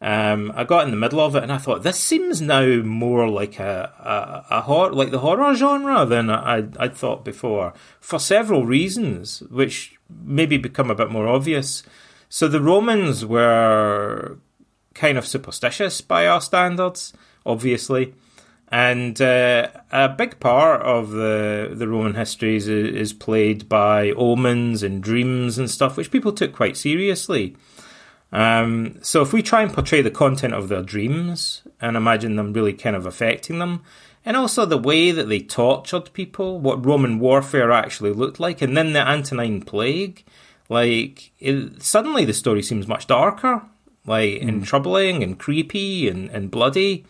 Um, 0.00 0.52
I 0.54 0.64
got 0.64 0.84
in 0.84 0.90
the 0.90 0.96
middle 0.96 1.20
of 1.20 1.34
it 1.36 1.42
and 1.42 1.50
I 1.50 1.56
thought 1.56 1.82
this 1.82 1.98
seems 1.98 2.42
now 2.42 2.82
more 2.82 3.30
like 3.30 3.58
a 3.58 4.44
a, 4.50 4.56
a 4.58 4.60
horror, 4.60 4.92
like 4.92 5.10
the 5.10 5.20
horror 5.20 5.54
genre 5.54 6.04
than 6.04 6.28
I 6.28 6.68
I'd 6.78 6.94
thought 6.94 7.24
before 7.24 7.72
for 7.98 8.18
several 8.18 8.66
reasons, 8.66 9.40
which 9.50 9.98
maybe 10.10 10.58
become 10.58 10.90
a 10.90 10.94
bit 10.94 11.10
more 11.10 11.26
obvious. 11.26 11.82
So 12.28 12.46
the 12.46 12.60
Romans 12.60 13.24
were 13.24 14.36
kind 14.92 15.16
of 15.16 15.26
superstitious 15.26 16.02
by 16.02 16.26
our 16.26 16.42
standards, 16.42 17.14
obviously, 17.46 18.12
and 18.76 19.22
uh, 19.22 19.68
a 19.90 20.10
big 20.10 20.38
part 20.38 20.82
of 20.82 21.10
the 21.10 21.70
the 21.72 21.88
Roman 21.88 22.12
histories 22.12 22.68
is, 22.68 22.94
is 22.94 23.12
played 23.14 23.70
by 23.70 24.10
omens 24.10 24.82
and 24.82 25.02
dreams 25.02 25.56
and 25.56 25.70
stuff, 25.70 25.96
which 25.96 26.10
people 26.10 26.30
took 26.30 26.52
quite 26.52 26.76
seriously. 26.76 27.56
Um, 28.32 28.98
so 29.00 29.22
if 29.22 29.32
we 29.32 29.40
try 29.40 29.62
and 29.62 29.72
portray 29.72 30.02
the 30.02 30.10
content 30.10 30.52
of 30.52 30.68
their 30.68 30.82
dreams 30.82 31.62
and 31.80 31.96
imagine 31.96 32.36
them 32.36 32.52
really 32.52 32.74
kind 32.74 32.94
of 32.94 33.06
affecting 33.06 33.60
them, 33.60 33.82
and 34.26 34.36
also 34.36 34.66
the 34.66 34.76
way 34.76 35.10
that 35.10 35.30
they 35.30 35.40
tortured 35.40 36.12
people, 36.12 36.60
what 36.60 36.84
Roman 36.84 37.18
warfare 37.18 37.72
actually 37.72 38.12
looked 38.12 38.40
like, 38.40 38.60
and 38.60 38.76
then 38.76 38.92
the 38.92 39.00
Antonine 39.00 39.62
Plague, 39.62 40.22
like 40.68 41.32
it, 41.38 41.82
suddenly 41.82 42.26
the 42.26 42.34
story 42.34 42.62
seems 42.62 42.86
much 42.86 43.06
darker, 43.06 43.62
like 44.04 44.34
mm. 44.34 44.48
and 44.48 44.66
troubling 44.66 45.22
and 45.22 45.38
creepy 45.38 46.10
and, 46.10 46.28
and 46.28 46.50
bloody, 46.50 47.06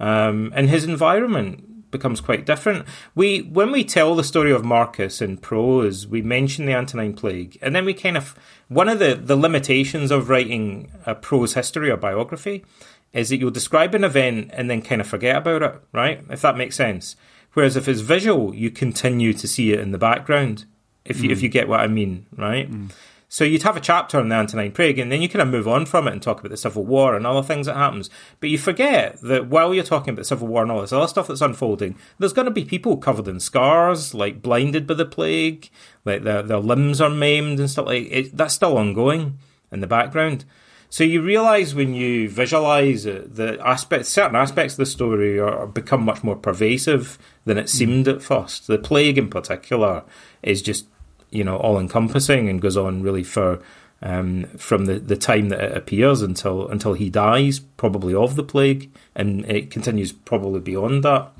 um, 0.00 0.52
and 0.54 0.68
his 0.68 0.84
environment 0.84 1.90
becomes 1.90 2.20
quite 2.20 2.46
different. 2.46 2.86
We 3.14 3.42
when 3.42 3.70
we 3.70 3.84
tell 3.84 4.14
the 4.16 4.24
story 4.24 4.50
of 4.50 4.64
Marcus 4.64 5.22
in 5.22 5.36
prose, 5.36 6.06
we 6.06 6.22
mention 6.22 6.66
the 6.66 6.74
Antonine 6.74 7.14
Plague, 7.14 7.58
and 7.62 7.76
then 7.76 7.84
we 7.84 7.94
kind 7.94 8.16
of 8.16 8.34
one 8.68 8.88
of 8.88 8.98
the 8.98 9.14
the 9.14 9.36
limitations 9.36 10.10
of 10.10 10.28
writing 10.28 10.90
a 11.06 11.14
prose 11.14 11.54
history 11.54 11.90
or 11.90 11.96
biography 11.96 12.64
is 13.12 13.28
that 13.28 13.36
you'll 13.36 13.50
describe 13.50 13.94
an 13.94 14.04
event 14.04 14.50
and 14.54 14.70
then 14.70 14.80
kind 14.80 15.00
of 15.00 15.06
forget 15.06 15.36
about 15.36 15.62
it, 15.62 15.80
right? 15.92 16.24
If 16.30 16.40
that 16.40 16.56
makes 16.56 16.76
sense. 16.76 17.14
Whereas 17.52 17.76
if 17.76 17.86
it's 17.86 18.00
visual, 18.00 18.54
you 18.54 18.70
continue 18.70 19.34
to 19.34 19.46
see 19.46 19.72
it 19.72 19.80
in 19.80 19.92
the 19.92 19.98
background. 19.98 20.64
If 21.04 21.20
you, 21.20 21.28
mm. 21.28 21.32
if 21.32 21.42
you 21.42 21.50
get 21.50 21.68
what 21.68 21.80
I 21.80 21.88
mean, 21.88 22.26
right? 22.36 22.70
Mm. 22.70 22.90
So 23.32 23.44
you'd 23.44 23.62
have 23.62 23.78
a 23.78 23.80
chapter 23.80 24.18
on 24.18 24.28
the 24.28 24.34
Antonine 24.34 24.72
Plague, 24.72 24.98
and 24.98 25.10
then 25.10 25.22
you 25.22 25.28
kind 25.30 25.40
of 25.40 25.48
move 25.48 25.66
on 25.66 25.86
from 25.86 26.06
it 26.06 26.12
and 26.12 26.20
talk 26.20 26.40
about 26.40 26.50
the 26.50 26.56
Civil 26.58 26.84
War 26.84 27.16
and 27.16 27.26
other 27.26 27.42
things 27.42 27.64
that 27.64 27.76
happens. 27.76 28.10
But 28.40 28.50
you 28.50 28.58
forget 28.58 29.18
that 29.22 29.46
while 29.46 29.72
you're 29.72 29.84
talking 29.84 30.10
about 30.10 30.20
the 30.20 30.26
Civil 30.26 30.48
War 30.48 30.60
and 30.60 30.70
all 30.70 30.82
this 30.82 30.92
other 30.92 31.08
stuff 31.08 31.28
that's 31.28 31.40
unfolding, 31.40 31.96
there's 32.18 32.34
going 32.34 32.44
to 32.44 32.50
be 32.50 32.66
people 32.66 32.98
covered 32.98 33.26
in 33.26 33.40
scars, 33.40 34.12
like 34.12 34.42
blinded 34.42 34.86
by 34.86 34.92
the 34.92 35.06
plague, 35.06 35.70
like 36.04 36.24
their 36.24 36.42
their 36.42 36.58
limbs 36.58 37.00
are 37.00 37.08
maimed 37.08 37.58
and 37.58 37.70
stuff 37.70 37.86
like 37.86 38.06
it. 38.10 38.36
That's 38.36 38.52
still 38.52 38.76
ongoing 38.76 39.38
in 39.72 39.80
the 39.80 39.86
background. 39.86 40.44
So 40.90 41.02
you 41.02 41.22
realise 41.22 41.72
when 41.72 41.94
you 41.94 42.28
visualise 42.28 43.06
it, 43.06 43.36
the 43.36 43.58
aspects, 43.66 44.10
certain 44.10 44.36
aspects 44.36 44.74
of 44.74 44.78
the 44.78 44.84
story 44.84 45.40
are, 45.40 45.66
become 45.66 46.04
much 46.04 46.22
more 46.22 46.36
pervasive 46.36 47.16
than 47.46 47.56
it 47.56 47.70
seemed 47.70 48.04
mm. 48.04 48.16
at 48.16 48.22
first. 48.22 48.66
The 48.66 48.76
plague, 48.76 49.16
in 49.16 49.30
particular, 49.30 50.04
is 50.42 50.60
just 50.60 50.84
you 51.32 51.42
know 51.42 51.56
all 51.56 51.78
encompassing 51.78 52.48
and 52.48 52.60
goes 52.60 52.76
on 52.76 53.02
really 53.02 53.24
for 53.24 53.60
um, 54.02 54.44
from 54.56 54.86
the, 54.86 54.98
the 54.98 55.16
time 55.16 55.48
that 55.50 55.60
it 55.60 55.76
appears 55.76 56.22
until 56.22 56.68
until 56.68 56.94
he 56.94 57.08
dies, 57.08 57.60
probably 57.60 58.14
of 58.14 58.36
the 58.36 58.42
plague, 58.42 58.90
and 59.14 59.44
it 59.46 59.70
continues 59.70 60.12
probably 60.12 60.60
beyond 60.60 61.04
that. 61.04 61.30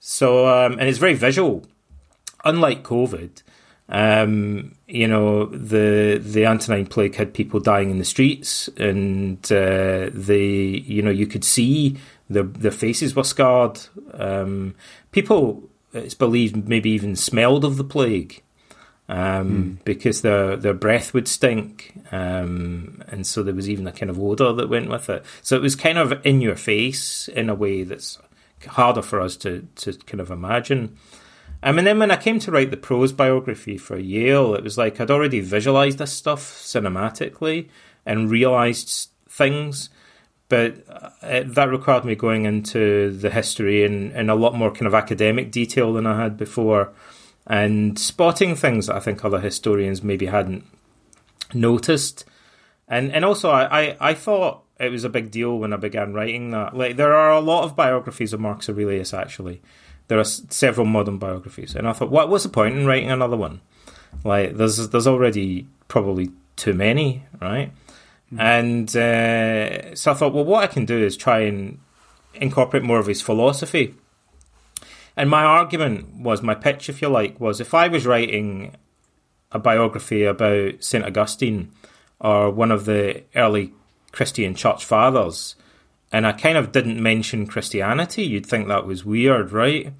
So 0.00 0.48
um, 0.48 0.72
and 0.72 0.88
it's 0.88 0.98
very 0.98 1.14
visual, 1.14 1.64
unlike 2.44 2.82
COVID. 2.82 3.42
Um, 3.88 4.74
you 4.88 5.06
know 5.06 5.46
the 5.46 6.18
the 6.22 6.46
Antonine 6.46 6.86
Plague 6.86 7.14
had 7.14 7.34
people 7.34 7.60
dying 7.60 7.90
in 7.90 7.98
the 7.98 8.04
streets, 8.04 8.68
and 8.76 9.38
uh, 9.52 10.10
the 10.12 10.82
you 10.86 11.02
know 11.02 11.10
you 11.10 11.26
could 11.26 11.44
see 11.44 11.96
their 12.28 12.42
their 12.42 12.70
faces 12.70 13.14
were 13.14 13.24
scarred. 13.24 13.80
Um, 14.14 14.74
people, 15.12 15.62
it's 15.92 16.14
believed, 16.14 16.68
maybe 16.68 16.90
even 16.90 17.14
smelled 17.14 17.64
of 17.64 17.76
the 17.76 17.84
plague 17.84 18.42
um, 19.08 19.78
mm. 19.80 19.84
because 19.84 20.22
their 20.22 20.56
their 20.56 20.74
breath 20.74 21.12
would 21.12 21.28
stink, 21.28 21.94
um, 22.10 23.02
and 23.08 23.26
so 23.26 23.42
there 23.42 23.54
was 23.54 23.68
even 23.68 23.86
a 23.86 23.92
kind 23.92 24.10
of 24.10 24.18
odor 24.18 24.52
that 24.52 24.68
went 24.68 24.88
with 24.88 25.10
it. 25.10 25.24
So 25.42 25.56
it 25.56 25.62
was 25.62 25.76
kind 25.76 25.98
of 25.98 26.24
in 26.24 26.40
your 26.40 26.56
face 26.56 27.28
in 27.28 27.50
a 27.50 27.54
way 27.54 27.82
that's 27.84 28.18
harder 28.66 29.02
for 29.02 29.20
us 29.20 29.36
to 29.38 29.66
to 29.76 29.92
kind 29.92 30.20
of 30.20 30.30
imagine. 30.30 30.96
Um, 31.62 31.78
and 31.78 31.86
then 31.86 31.98
when 31.98 32.10
I 32.10 32.16
came 32.16 32.38
to 32.40 32.50
write 32.50 32.70
the 32.70 32.76
prose 32.76 33.12
biography 33.12 33.78
for 33.78 33.98
Yale, 33.98 34.54
it 34.54 34.62
was 34.62 34.76
like 34.76 35.00
I'd 35.00 35.10
already 35.10 35.40
visualized 35.40 35.98
this 35.98 36.12
stuff 36.12 36.42
cinematically 36.42 37.68
and 38.04 38.30
realized 38.30 39.08
things, 39.28 39.88
but 40.50 40.84
uh, 40.88 41.42
that 41.46 41.70
required 41.70 42.04
me 42.04 42.14
going 42.14 42.44
into 42.44 43.10
the 43.12 43.30
history 43.30 43.82
in, 43.82 44.12
in 44.12 44.28
a 44.28 44.34
lot 44.34 44.54
more 44.54 44.70
kind 44.70 44.86
of 44.86 44.94
academic 44.94 45.50
detail 45.50 45.94
than 45.94 46.06
I 46.06 46.22
had 46.22 46.36
before 46.36 46.92
and 47.46 47.98
spotting 47.98 48.56
things 48.56 48.86
that 48.86 48.96
I 48.96 49.00
think 49.00 49.24
other 49.24 49.40
historians 49.40 50.02
maybe 50.02 50.26
hadn't 50.26 50.64
noticed. 51.52 52.24
And 52.88 53.12
and 53.12 53.24
also 53.24 53.50
I, 53.50 53.80
I, 53.80 53.96
I 54.00 54.14
thought 54.14 54.62
it 54.80 54.90
was 54.90 55.04
a 55.04 55.08
big 55.08 55.30
deal 55.30 55.58
when 55.58 55.72
I 55.72 55.76
began 55.76 56.14
writing 56.14 56.50
that. 56.50 56.76
Like 56.76 56.96
there 56.96 57.14
are 57.14 57.32
a 57.32 57.40
lot 57.40 57.64
of 57.64 57.76
biographies 57.76 58.32
of 58.32 58.40
Marcus 58.40 58.68
Aurelius 58.68 59.14
actually. 59.14 59.60
There 60.08 60.18
are 60.18 60.24
several 60.24 60.86
modern 60.86 61.16
biographies, 61.16 61.74
and 61.74 61.88
I 61.88 61.94
thought, 61.94 62.10
what 62.10 62.28
was 62.28 62.42
the 62.42 62.50
point 62.50 62.76
in 62.76 62.86
writing 62.86 63.10
another 63.10 63.38
one? 63.38 63.60
Like 64.22 64.56
there's 64.56 64.88
there's 64.88 65.06
already 65.06 65.66
probably 65.88 66.30
too 66.56 66.74
many, 66.74 67.24
right? 67.40 67.72
Mm-hmm. 68.32 68.40
And 68.40 68.96
uh, 68.96 69.94
so 69.94 70.12
I 70.12 70.14
thought, 70.14 70.34
well, 70.34 70.44
what 70.44 70.64
I 70.64 70.66
can 70.66 70.84
do 70.84 71.02
is 71.02 71.16
try 71.16 71.40
and 71.40 71.78
incorporate 72.34 72.82
more 72.82 72.98
of 72.98 73.06
his 73.06 73.22
philosophy 73.22 73.94
and 75.16 75.30
my 75.30 75.44
argument 75.44 76.14
was, 76.16 76.42
my 76.42 76.54
pitch, 76.54 76.88
if 76.88 77.00
you 77.00 77.08
like, 77.08 77.40
was 77.40 77.60
if 77.60 77.74
I 77.74 77.88
was 77.88 78.06
writing 78.06 78.76
a 79.52 79.58
biography 79.58 80.24
about 80.24 80.82
St. 80.82 81.04
Augustine 81.04 81.70
or 82.18 82.50
one 82.50 82.72
of 82.72 82.84
the 82.84 83.22
early 83.36 83.72
Christian 84.12 84.54
church 84.54 84.84
fathers, 84.84 85.54
and 86.12 86.26
I 86.26 86.32
kind 86.32 86.58
of 86.58 86.72
didn't 86.72 87.02
mention 87.02 87.46
Christianity, 87.46 88.24
you'd 88.24 88.46
think 88.46 88.68
that 88.68 88.86
was 88.86 89.04
weird, 89.04 89.52
right? 89.52 89.92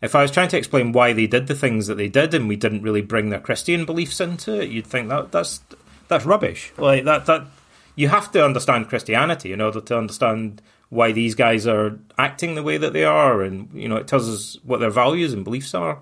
If 0.00 0.14
I 0.14 0.22
was 0.22 0.30
trying 0.30 0.48
to 0.48 0.58
explain 0.58 0.92
why 0.92 1.12
they 1.12 1.26
did 1.26 1.46
the 1.46 1.54
things 1.54 1.86
that 1.86 1.94
they 1.94 2.08
did 2.08 2.34
and 2.34 2.48
we 2.48 2.56
didn't 2.56 2.82
really 2.82 3.02
bring 3.02 3.30
their 3.30 3.40
Christian 3.40 3.84
beliefs 3.84 4.20
into 4.20 4.60
it, 4.60 4.70
you'd 4.70 4.86
think 4.86 5.08
that 5.08 5.30
that's 5.30 5.60
that's 6.08 6.26
rubbish. 6.26 6.72
Like 6.76 7.04
that 7.04 7.26
that 7.26 7.46
you 7.94 8.08
have 8.08 8.32
to 8.32 8.44
understand 8.44 8.88
Christianity 8.88 9.52
in 9.52 9.60
order 9.60 9.80
to 9.80 9.96
understand 9.96 10.60
why 10.92 11.10
these 11.10 11.34
guys 11.34 11.66
are 11.66 11.98
acting 12.18 12.54
the 12.54 12.62
way 12.62 12.76
that 12.76 12.92
they 12.92 13.02
are, 13.02 13.40
and 13.40 13.70
you 13.72 13.88
know, 13.88 13.96
it 13.96 14.06
tells 14.06 14.28
us 14.28 14.58
what 14.62 14.78
their 14.78 14.90
values 14.90 15.32
and 15.32 15.42
beliefs 15.42 15.72
are. 15.74 16.00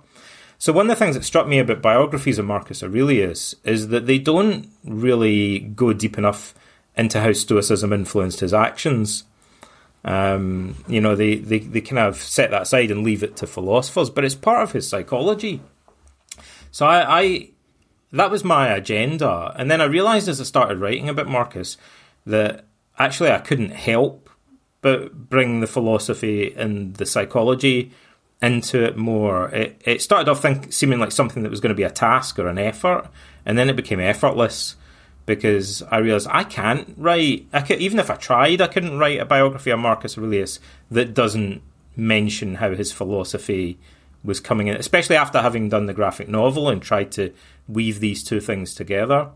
So 0.59 0.73
one 0.73 0.91
of 0.91 0.99
the 0.99 1.05
things 1.05 1.15
that 1.15 1.23
struck 1.23 1.47
me 1.47 1.61
about 1.61 1.81
biographies 1.81 2.41
of 2.41 2.45
Marcus 2.45 2.83
Aurelius 2.83 3.55
is 3.63 3.89
that 3.89 4.07
they 4.07 4.19
don't 4.19 4.69
really 4.83 5.61
go 5.61 5.93
deep 5.93 6.19
enough 6.19 6.55
into 6.97 7.21
how 7.21 7.33
Stoicism 7.33 7.93
influenced 7.93 8.41
his 8.41 8.53
actions. 8.53 9.23
Um, 10.05 10.75
you 10.89 11.01
know, 11.01 11.15
they, 11.15 11.37
they, 11.37 11.61
they 11.61 11.81
kind 11.81 12.01
of 12.01 12.17
set 12.17 12.51
that 12.51 12.63
aside 12.63 12.91
and 12.91 13.05
leave 13.05 13.23
it 13.23 13.37
to 13.37 13.47
philosophers, 13.47 14.11
but 14.11 14.25
it's 14.25 14.35
part 14.35 14.65
of 14.65 14.73
his 14.73 14.89
psychology. 14.89 15.63
So 16.73 16.85
I, 16.85 17.21
I 17.21 17.51
that 18.11 18.33
was 18.33 18.43
my 18.43 18.67
agenda, 18.71 19.55
and 19.57 19.71
then 19.71 19.81
I 19.81 19.85
realized 19.85 20.27
as 20.27 20.41
I 20.41 20.45
started 20.45 20.79
writing 20.79 21.09
about 21.09 21.29
Marcus 21.29 21.77
that 22.27 22.65
actually 22.99 23.31
I 23.31 23.39
couldn't 23.39 23.71
help 23.71 24.30
but 24.83 25.29
bring 25.29 25.61
the 25.61 25.67
philosophy 25.67 26.55
and 26.57 26.95
the 26.95 27.07
psychology 27.07 27.93
into 28.43 28.83
it 28.83 28.97
more. 28.97 29.49
It, 29.51 29.81
it 29.85 30.03
started 30.03 30.31
off 30.31 30.41
think, 30.41 30.73
seeming 30.73 30.99
like 30.99 31.13
something 31.13 31.43
that 31.43 31.51
was 31.51 31.61
going 31.61 31.71
to 31.71 31.75
be 31.77 31.83
a 31.83 31.91
task 31.91 32.39
or 32.39 32.49
an 32.49 32.59
effort, 32.59 33.09
and 33.45 33.59
then 33.59 33.69
it 33.69 33.77
became 33.77 34.01
effortless 34.01 34.77
because 35.27 35.83
I 35.91 35.99
realized 35.99 36.29
I 36.31 36.45
can't 36.45 36.95
write. 36.97 37.47
I 37.53 37.61
could, 37.61 37.81
even 37.81 37.99
if 37.99 38.11
I 38.11 38.17
tried, 38.17 38.61
I 38.61 38.67
couldn't 38.67 38.99
write 38.99 39.21
a 39.21 39.25
biography 39.25 39.71
of 39.71 39.79
Marcus 39.79 40.17
Aurelius 40.17 40.59
that 40.91 41.15
doesn't 41.15 41.63
mention 41.97 42.57
how 42.57 42.75
his 42.75 42.93
philosophy 42.93 43.79
was 44.23 44.41
coming 44.41 44.67
in, 44.69 44.77
especially 44.77 45.17
after 45.17 45.41
having 45.41 45.69
done 45.69 45.87
the 45.87 45.95
graphic 45.95 46.29
novel 46.29 46.69
and 46.69 46.83
tried 46.83 47.11
to 47.13 47.33
weave 47.69 48.01
these 48.01 48.23
two 48.23 48.41
things 48.41 48.75
together. 48.75 49.29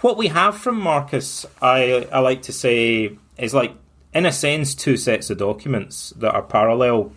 What 0.00 0.16
we 0.16 0.28
have 0.28 0.56
from 0.56 0.80
Marcus, 0.80 1.44
I, 1.60 2.06
I 2.12 2.20
like 2.20 2.42
to 2.42 2.52
say, 2.52 3.16
is 3.36 3.52
like 3.52 3.74
in 4.12 4.26
a 4.26 4.32
sense, 4.32 4.74
two 4.74 4.96
sets 4.96 5.30
of 5.30 5.38
documents 5.38 6.10
that 6.16 6.34
are 6.34 6.42
parallel 6.42 7.12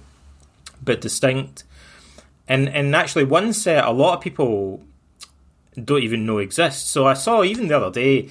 but 0.84 1.02
distinct. 1.02 1.64
And 2.48 2.70
and 2.70 2.96
actually, 2.96 3.24
one 3.24 3.54
set 3.54 3.86
a 3.86 3.92
lot 3.92 4.18
of 4.18 4.22
people 4.22 4.82
don't 5.82 6.04
even 6.04 6.26
know 6.26 6.38
exists. 6.38 6.90
So 6.90 7.08
I 7.08 7.14
saw 7.14 7.44
even 7.44 7.68
the 7.68 7.78
other 7.78 7.92
day, 7.92 8.30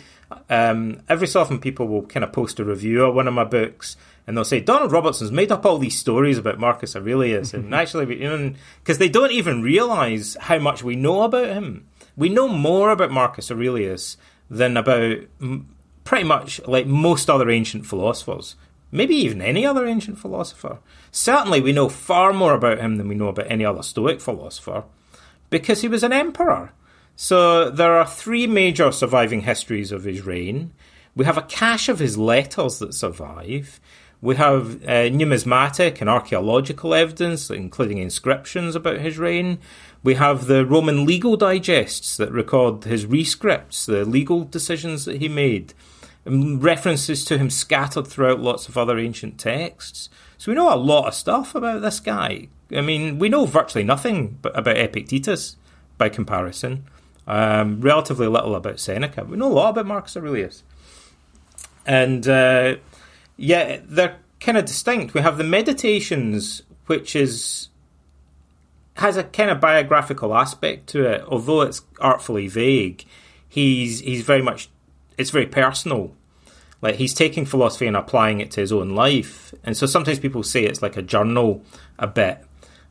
um, 0.49 1.00
every 1.09 1.26
so 1.26 1.40
often 1.40 1.59
people 1.59 1.88
will 1.88 2.02
kind 2.02 2.25
of 2.25 2.33
post 2.33 2.61
a 2.61 2.64
review 2.64 3.04
of 3.04 3.14
one 3.14 3.26
of 3.26 3.35
my 3.35 3.45
books, 3.45 3.97
and 4.26 4.37
they'll 4.37 4.45
say 4.45 4.61
Donald 4.61 4.92
Robertson's 4.92 5.33
made 5.33 5.50
up 5.50 5.64
all 5.64 5.78
these 5.78 5.99
stories 5.99 6.38
about 6.38 6.59
Marcus 6.59 6.95
Aurelius, 6.95 7.54
and 7.54 7.75
actually, 7.75 8.21
you 8.21 8.28
know, 8.28 8.52
because 8.81 8.99
they 8.99 9.09
don't 9.09 9.33
even 9.33 9.62
realize 9.62 10.37
how 10.40 10.59
much 10.59 10.85
we 10.85 10.95
know 10.95 11.23
about 11.23 11.49
him. 11.49 11.87
We 12.16 12.28
know 12.28 12.49
more 12.49 12.90
about 12.90 13.11
Marcus 13.11 13.50
Aurelius 13.50 14.19
than 14.50 14.76
about 14.76 15.16
pretty 16.04 16.25
much 16.25 16.61
like 16.66 16.87
most 16.87 17.30
other 17.30 17.50
ancient 17.50 17.87
philosophers, 17.87 18.56
maybe 18.90 19.14
even 19.14 19.40
any 19.40 19.64
other 19.64 19.87
ancient 19.87 20.18
philosopher. 20.18 20.78
Certainly, 21.11 21.61
we 21.61 21.73
know 21.73 21.88
far 21.88 22.32
more 22.32 22.54
about 22.54 22.78
him 22.78 22.97
than 22.97 23.09
we 23.09 23.14
know 23.14 23.28
about 23.28 23.50
any 23.50 23.64
other 23.64 23.82
Stoic 23.82 24.21
philosopher 24.21 24.85
because 25.50 25.82
he 25.82 25.88
was 25.88 26.02
an 26.02 26.12
emperor. 26.12 26.73
So 27.14 27.71
there 27.71 27.94
are 27.99 28.06
three 28.06 28.47
major 28.47 28.90
surviving 28.90 29.42
histories 29.42 29.92
of 29.92 30.04
his 30.04 30.23
reign. 30.23 30.73
We 31.14 31.26
have 31.26 31.37
a 31.37 31.42
cache 31.42 31.88
of 31.88 31.99
his 31.99 32.16
letters 32.16 32.78
that 32.78 32.94
survive. 32.94 33.80
We 34.23 34.37
have 34.37 34.82
uh, 34.88 35.09
numismatic 35.09 36.00
and 36.00 36.09
archaeological 36.09 36.94
evidence, 36.94 37.50
including 37.50 37.99
inscriptions 37.99 38.75
about 38.75 39.00
his 39.00 39.18
reign. 39.18 39.59
We 40.02 40.14
have 40.14 40.47
the 40.47 40.64
Roman 40.64 41.04
legal 41.04 41.37
digests 41.37 42.16
that 42.16 42.32
record 42.32 42.85
his 42.85 43.04
rescripts, 43.04 43.85
the 43.85 44.04
legal 44.04 44.44
decisions 44.44 45.04
that 45.04 45.18
he 45.18 45.28
made, 45.28 45.75
references 46.25 47.25
to 47.26 47.38
him 47.38 47.50
scattered 47.50 48.07
throughout 48.07 48.41
lots 48.41 48.69
of 48.69 48.79
other 48.79 48.99
ancient 48.99 49.38
texts. 49.38 50.09
So 50.38 50.50
we 50.50 50.57
know 50.57 50.73
a 50.73 50.76
lot 50.76 51.09
of 51.09 51.14
stuff 51.14 51.55
about 51.55 51.83
this 51.83 52.00
guy. 52.00 52.49
I 52.75 52.81
mean, 52.81 53.19
we 53.19 53.29
know 53.29 53.45
virtually 53.45 53.85
nothing 53.85 54.38
about 54.45 54.76
Epictetus 54.76 55.57
by 55.99 56.09
comparison. 56.09 56.85
Um, 57.26 57.81
relatively 57.81 58.26
little 58.26 58.57
about 58.57 58.81
Seneca. 58.81 59.25
We 59.25 59.37
know 59.37 59.47
a 59.47 59.52
lot 59.52 59.71
about 59.71 59.87
Marcus 59.87 60.17
Aurelius. 60.17 60.64
And 61.87 62.26
uh, 62.26 62.76
yeah, 63.37 63.81
they're 63.85 64.17
kind 64.41 64.59
of 64.59 64.64
distinct. 64.64 65.14
We 65.14 65.21
have 65.21 65.38
the 65.38 65.45
Meditations, 65.45 66.62
which 66.87 67.14
is 67.14 67.69
has 68.95 69.17
a 69.17 69.25
kind 69.25 69.50
of 69.50 69.61
biographical 69.61 70.35
aspect 70.35 70.88
to 70.88 71.07
it, 71.07 71.25
although 71.26 71.62
it's 71.62 71.83
artfully 72.00 72.49
vague. 72.49 73.05
He's 73.49 74.00
he's 74.00 74.23
very 74.23 74.43
much 74.43 74.69
it's 75.19 75.31
very 75.31 75.47
personal. 75.47 76.14
Like 76.81 76.97
he's 76.97 77.14
taking 77.14 77.45
philosophy 77.45 77.87
and 77.87 77.97
applying 77.97 78.40
it 78.40 78.50
to 78.52 78.61
his 78.61 78.73
own 78.73 78.90
life, 78.90 79.54
and 79.62 79.76
so 79.76 79.87
sometimes 79.87 80.19
people 80.19 80.42
say 80.42 80.64
it's 80.64 80.83
like 80.83 80.97
a 80.97 81.02
journal 81.02 81.64
a 81.99 82.07
bit. 82.09 82.45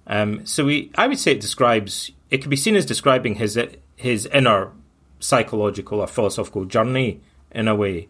Um, 0.07 0.45
so 0.45 0.65
we, 0.65 0.91
I 0.97 1.07
would 1.07 1.19
say 1.19 1.33
it 1.33 1.41
describes. 1.41 2.11
It 2.29 2.41
can 2.41 2.49
be 2.49 2.55
seen 2.55 2.75
as 2.75 2.85
describing 2.85 3.35
his 3.35 3.59
his 3.97 4.25
inner 4.27 4.71
psychological 5.19 5.99
or 5.99 6.07
philosophical 6.07 6.65
journey 6.65 7.21
in 7.51 7.67
a 7.67 7.75
way. 7.75 8.07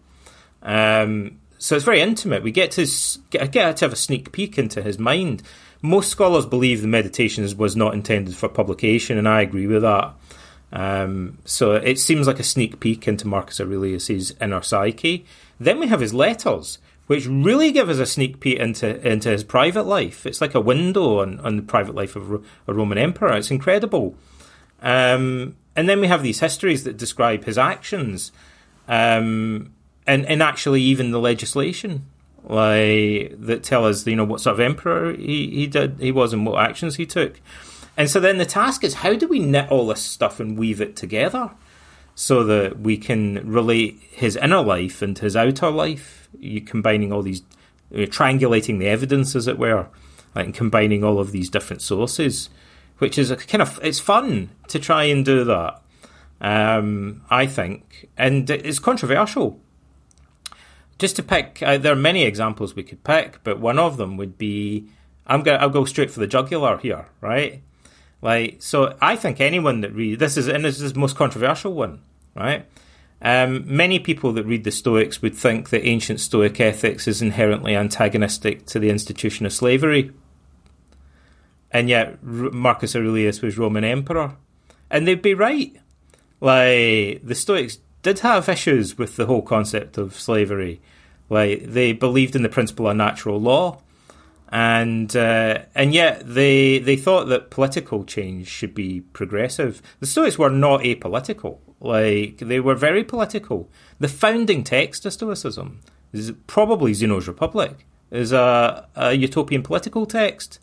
Um, 0.61 1.39
so 1.57 1.75
it's 1.75 1.85
very 1.85 2.01
intimate. 2.01 2.43
We 2.43 2.51
get 2.51 2.71
to 2.71 2.87
get, 3.29 3.51
get 3.51 3.77
to 3.77 3.85
have 3.85 3.93
a 3.93 3.97
sneak 3.97 4.31
peek 4.31 4.57
into 4.57 4.81
his 4.81 4.97
mind. 4.97 5.43
Most 5.81 6.09
scholars 6.09 6.45
believe 6.45 6.81
the 6.81 6.87
Meditations 6.87 7.55
was 7.55 7.75
not 7.75 7.93
intended 7.93 8.35
for 8.35 8.47
publication, 8.49 9.17
and 9.17 9.27
I 9.27 9.41
agree 9.41 9.67
with 9.67 9.81
that. 9.81 10.13
Um, 10.71 11.39
so 11.43 11.73
it 11.73 11.99
seems 11.99 12.27
like 12.27 12.39
a 12.39 12.43
sneak 12.43 12.79
peek 12.79 13.07
into 13.07 13.27
Marcus 13.27 13.59
Aurelius's 13.59 14.33
inner 14.39 14.61
psyche. 14.61 15.25
Then 15.59 15.79
we 15.79 15.87
have 15.87 15.99
his 15.99 16.13
letters, 16.13 16.79
which 17.07 17.27
really 17.27 17.71
give 17.71 17.89
us 17.89 17.97
a 17.97 18.05
sneak 18.05 18.39
peek 18.39 18.57
into 18.57 19.05
into 19.07 19.29
his 19.29 19.43
private 19.43 19.83
life. 19.83 20.25
It's 20.25 20.41
like 20.41 20.55
a 20.55 20.61
window 20.61 21.19
on, 21.19 21.39
on 21.41 21.57
the 21.57 21.61
private 21.61 21.95
life 21.95 22.15
of 22.15 22.43
a 22.67 22.73
Roman 22.73 22.97
emperor. 22.97 23.33
It's 23.33 23.51
incredible. 23.51 24.15
Um, 24.81 25.55
and 25.75 25.87
then 25.87 25.99
we 25.99 26.07
have 26.07 26.23
these 26.23 26.39
histories 26.39 26.83
that 26.85 26.97
describe 26.97 27.45
his 27.45 27.57
actions, 27.57 28.31
um, 28.87 29.73
and 30.07 30.25
and 30.25 30.41
actually 30.41 30.81
even 30.81 31.11
the 31.11 31.19
legislation, 31.19 32.05
like 32.43 33.35
that 33.37 33.61
tell 33.63 33.85
us 33.85 34.07
you 34.07 34.15
know 34.15 34.23
what 34.23 34.41
sort 34.41 34.53
of 34.53 34.59
emperor 34.59 35.13
he, 35.13 35.49
he 35.51 35.67
did 35.67 35.97
he 35.99 36.11
was 36.11 36.33
and 36.33 36.45
what 36.45 36.63
actions 36.63 36.95
he 36.95 37.05
took. 37.05 37.39
And 37.97 38.09
so 38.09 38.19
then 38.19 38.37
the 38.37 38.45
task 38.45 38.83
is 38.83 38.95
how 38.95 39.15
do 39.15 39.27
we 39.27 39.39
knit 39.39 39.69
all 39.69 39.87
this 39.87 40.01
stuff 40.01 40.39
and 40.39 40.57
weave 40.57 40.81
it 40.81 40.95
together 40.95 41.51
so 42.15 42.43
that 42.43 42.79
we 42.79 42.97
can 42.97 43.47
relate 43.47 43.99
his 44.11 44.35
inner 44.35 44.61
life 44.61 45.01
and 45.01 45.17
his 45.17 45.35
outer 45.35 45.69
life, 45.69 46.29
you 46.39 46.61
combining 46.61 47.11
all 47.11 47.21
these, 47.21 47.41
uh, 47.93 47.99
triangulating 47.99 48.79
the 48.79 48.87
evidence, 48.87 49.35
as 49.35 49.47
it 49.47 49.57
were, 49.57 49.87
and 50.35 50.53
combining 50.53 51.03
all 51.03 51.19
of 51.19 51.31
these 51.31 51.49
different 51.49 51.81
sources 51.81 52.49
which 53.01 53.17
is 53.17 53.31
a 53.31 53.35
kind 53.35 53.63
of 53.63 53.79
it's 53.81 53.99
fun 53.99 54.47
to 54.67 54.77
try 54.77 55.05
and 55.05 55.25
do 55.25 55.43
that. 55.43 55.81
Um, 56.39 57.23
I 57.31 57.47
think, 57.47 58.07
and 58.15 58.47
it's 58.47 58.77
controversial. 58.77 59.59
Just 60.99 61.15
to 61.15 61.23
pick, 61.23 61.63
uh, 61.63 61.79
there 61.79 61.93
are 61.93 61.95
many 61.95 62.25
examples 62.25 62.75
we 62.75 62.83
could 62.83 63.03
pick, 63.03 63.43
but 63.43 63.59
one 63.59 63.79
of 63.79 63.97
them 63.97 64.17
would 64.17 64.37
be 64.37 64.87
I'm 65.25 65.41
going. 65.41 65.59
I'll 65.59 65.71
go 65.71 65.83
straight 65.83 66.11
for 66.11 66.19
the 66.19 66.27
jugular 66.27 66.77
here, 66.77 67.07
right? 67.21 67.63
Like, 68.21 68.61
so 68.61 68.95
I 69.01 69.15
think 69.15 69.41
anyone 69.41 69.81
that 69.81 69.93
reads 69.93 70.19
this 70.19 70.37
is 70.37 70.47
and 70.47 70.63
this 70.63 70.79
is 70.79 70.93
the 70.93 70.99
most 70.99 71.15
controversial 71.15 71.73
one, 71.73 72.01
right? 72.35 72.65
Um, 73.21 73.63
many 73.65 73.99
people 73.99 74.33
that 74.33 74.45
read 74.45 74.63
the 74.63 74.71
Stoics 74.71 75.21
would 75.21 75.35
think 75.35 75.69
that 75.69 75.85
ancient 75.85 76.19
Stoic 76.19 76.59
ethics 76.59 77.07
is 77.07 77.21
inherently 77.21 77.75
antagonistic 77.75 78.65
to 78.67 78.79
the 78.79 78.89
institution 78.89 79.45
of 79.45 79.53
slavery 79.53 80.11
and 81.71 81.89
yet 81.89 82.21
Marcus 82.21 82.95
Aurelius 82.95 83.41
was 83.41 83.57
Roman 83.57 83.83
emperor, 83.83 84.35
and 84.89 85.07
they'd 85.07 85.21
be 85.21 85.33
right. 85.33 85.75
Like 86.39 87.21
the 87.23 87.35
Stoics 87.35 87.79
did 88.01 88.19
have 88.19 88.49
issues 88.49 88.97
with 88.97 89.15
the 89.15 89.25
whole 89.25 89.41
concept 89.41 89.97
of 89.97 90.19
slavery. 90.19 90.81
Like 91.29 91.63
they 91.65 91.93
believed 91.93 92.35
in 92.35 92.43
the 92.43 92.49
principle 92.49 92.87
of 92.87 92.97
natural 92.97 93.39
law, 93.39 93.81
and 94.51 95.15
uh, 95.15 95.59
and 95.73 95.93
yet 95.93 96.21
they 96.25 96.79
they 96.79 96.97
thought 96.97 97.25
that 97.29 97.49
political 97.49 98.03
change 98.03 98.47
should 98.47 98.73
be 98.73 99.01
progressive. 99.01 99.81
The 99.99 100.07
Stoics 100.07 100.37
were 100.37 100.49
not 100.49 100.81
apolitical. 100.81 101.59
Like 101.79 102.37
they 102.39 102.59
were 102.59 102.75
very 102.75 103.03
political. 103.03 103.69
The 103.99 104.07
founding 104.07 104.63
text 104.63 105.05
of 105.05 105.13
Stoicism 105.13 105.79
is 106.13 106.33
probably 106.47 106.93
Zeno's 106.93 107.27
Republic 107.27 107.85
is 108.11 108.33
a, 108.33 108.87
a 108.95 109.13
utopian 109.13 109.63
political 109.63 110.05
text 110.05 110.59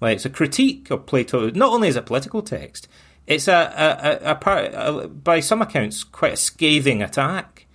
like 0.00 0.16
it's 0.16 0.24
a 0.24 0.30
critique 0.30 0.90
of 0.90 1.06
Plato. 1.06 1.50
Not 1.50 1.72
only 1.72 1.88
is 1.88 1.96
it 1.96 2.00
a 2.00 2.02
political 2.02 2.42
text, 2.42 2.88
it's 3.26 3.48
a, 3.48 4.20
a, 4.22 4.30
a, 4.32 4.34
part, 4.34 4.70
a, 4.72 5.08
by 5.08 5.40
some 5.40 5.62
accounts 5.62 6.04
quite 6.04 6.34
a 6.34 6.36
scathing 6.36 7.02
attack 7.02 7.66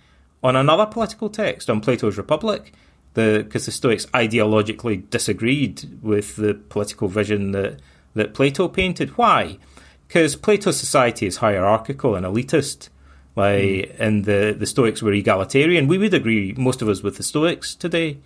on 0.42 0.56
another 0.56 0.86
political 0.86 1.28
text 1.28 1.68
on 1.68 1.80
Plato's 1.80 2.16
Republic, 2.16 2.72
because 3.14 3.66
the, 3.66 3.70
the 3.70 3.72
Stoics 3.72 4.06
ideologically 4.06 5.08
disagreed 5.10 5.98
with 6.02 6.36
the 6.36 6.54
political 6.54 7.08
vision 7.08 7.52
that 7.52 7.80
that 8.14 8.34
Plato 8.34 8.68
painted. 8.68 9.16
Why? 9.16 9.58
Because 10.06 10.36
Plato's 10.36 10.78
society 10.78 11.26
is 11.26 11.38
hierarchical 11.38 12.14
and 12.14 12.26
elitist. 12.26 12.88
Like, 13.34 13.62
mm. 13.62 13.96
and 13.98 14.24
the, 14.26 14.54
the 14.58 14.66
Stoics 14.66 15.00
were 15.00 15.12
egalitarian. 15.12 15.88
We 15.88 15.96
would 15.96 16.12
agree, 16.12 16.54
most 16.58 16.82
of 16.82 16.88
us, 16.88 17.02
with 17.02 17.16
the 17.16 17.22
Stoics 17.22 17.74
today. 17.74 18.18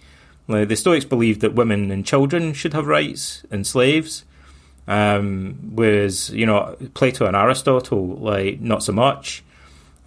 Like, 0.48 0.68
the 0.68 0.76
Stoics 0.76 1.04
believed 1.04 1.40
that 1.42 1.54
women 1.54 1.90
and 1.90 2.04
children 2.04 2.52
should 2.52 2.72
have 2.72 2.86
rights 2.86 3.44
and 3.50 3.66
slaves, 3.66 4.24
um, 4.88 5.58
whereas 5.74 6.30
you 6.30 6.46
know 6.46 6.76
Plato 6.94 7.26
and 7.26 7.36
Aristotle, 7.36 8.16
like 8.16 8.60
not 8.60 8.82
so 8.82 8.92
much. 8.92 9.44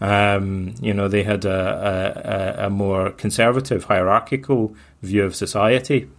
Um, 0.02 0.76
you 0.82 0.94
know, 0.94 1.08
they 1.08 1.24
had 1.24 1.44
a, 1.44 2.58
a, 2.60 2.68
a, 2.68 2.70
more 2.70 3.12
conservative, 3.12 3.84
hierarchical 3.84 4.74
view 5.02 5.26
of 5.26 5.36
society. 5.36 6.10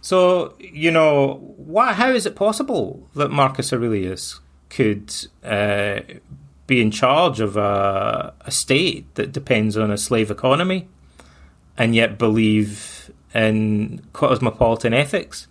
So, 0.00 0.54
you 0.58 0.90
know, 0.90 1.54
why, 1.56 1.92
how 1.92 2.10
is 2.10 2.24
it 2.24 2.36
possible 2.36 3.06
that 3.14 3.30
Marcus 3.30 3.70
Aurelius 3.72 4.40
could 4.70 5.14
uh, 5.44 6.00
be 6.66 6.80
in 6.80 6.90
charge 6.90 7.40
of 7.40 7.56
a, 7.56 8.32
a 8.40 8.50
state 8.50 9.14
that 9.16 9.32
depends 9.32 9.76
on 9.76 9.90
a 9.90 9.98
slave 9.98 10.30
economy 10.30 10.88
and 11.76 11.94
yet 11.94 12.18
believe 12.18 13.10
in 13.34 14.02
cosmopolitan 14.12 14.94
ethics, 14.94 15.48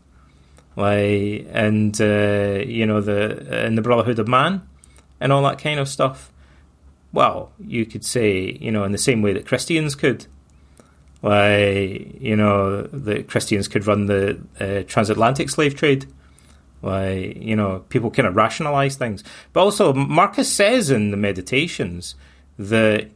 like 0.75 1.47
and 1.51 1.99
uh, 2.01 2.63
you 2.65 2.85
know 2.85 3.01
the 3.01 3.65
in 3.65 3.75
the 3.75 3.81
Brotherhood 3.81 4.19
of 4.19 4.27
Man 4.27 4.67
and 5.19 5.31
all 5.31 5.43
that 5.43 5.59
kind 5.59 5.79
of 5.79 5.87
stuff. 5.87 6.31
Well, 7.13 7.51
you 7.59 7.85
could 7.85 8.03
say 8.03 8.57
you 8.59 8.71
know 8.71 8.83
in 8.83 8.91
the 8.91 8.97
same 8.97 9.21
way 9.21 9.33
that 9.33 9.45
Christians 9.45 9.95
could, 9.95 10.25
like 11.21 12.19
you 12.19 12.35
know 12.35 12.81
the 12.81 13.23
Christians 13.23 13.67
could 13.67 13.87
run 13.87 14.07
the 14.07 14.41
uh, 14.59 14.83
transatlantic 14.87 15.49
slave 15.49 15.75
trade. 15.75 16.07
Like 16.81 17.37
you 17.37 17.55
know, 17.55 17.85
people 17.87 18.11
kind 18.11 18.27
of 18.27 18.35
rationalize 18.35 18.95
things, 18.95 19.23
but 19.53 19.61
also 19.61 19.93
Marcus 19.93 20.51
says 20.51 20.89
in 20.89 21.11
the 21.11 21.17
Meditations 21.17 22.15
that 22.59 23.09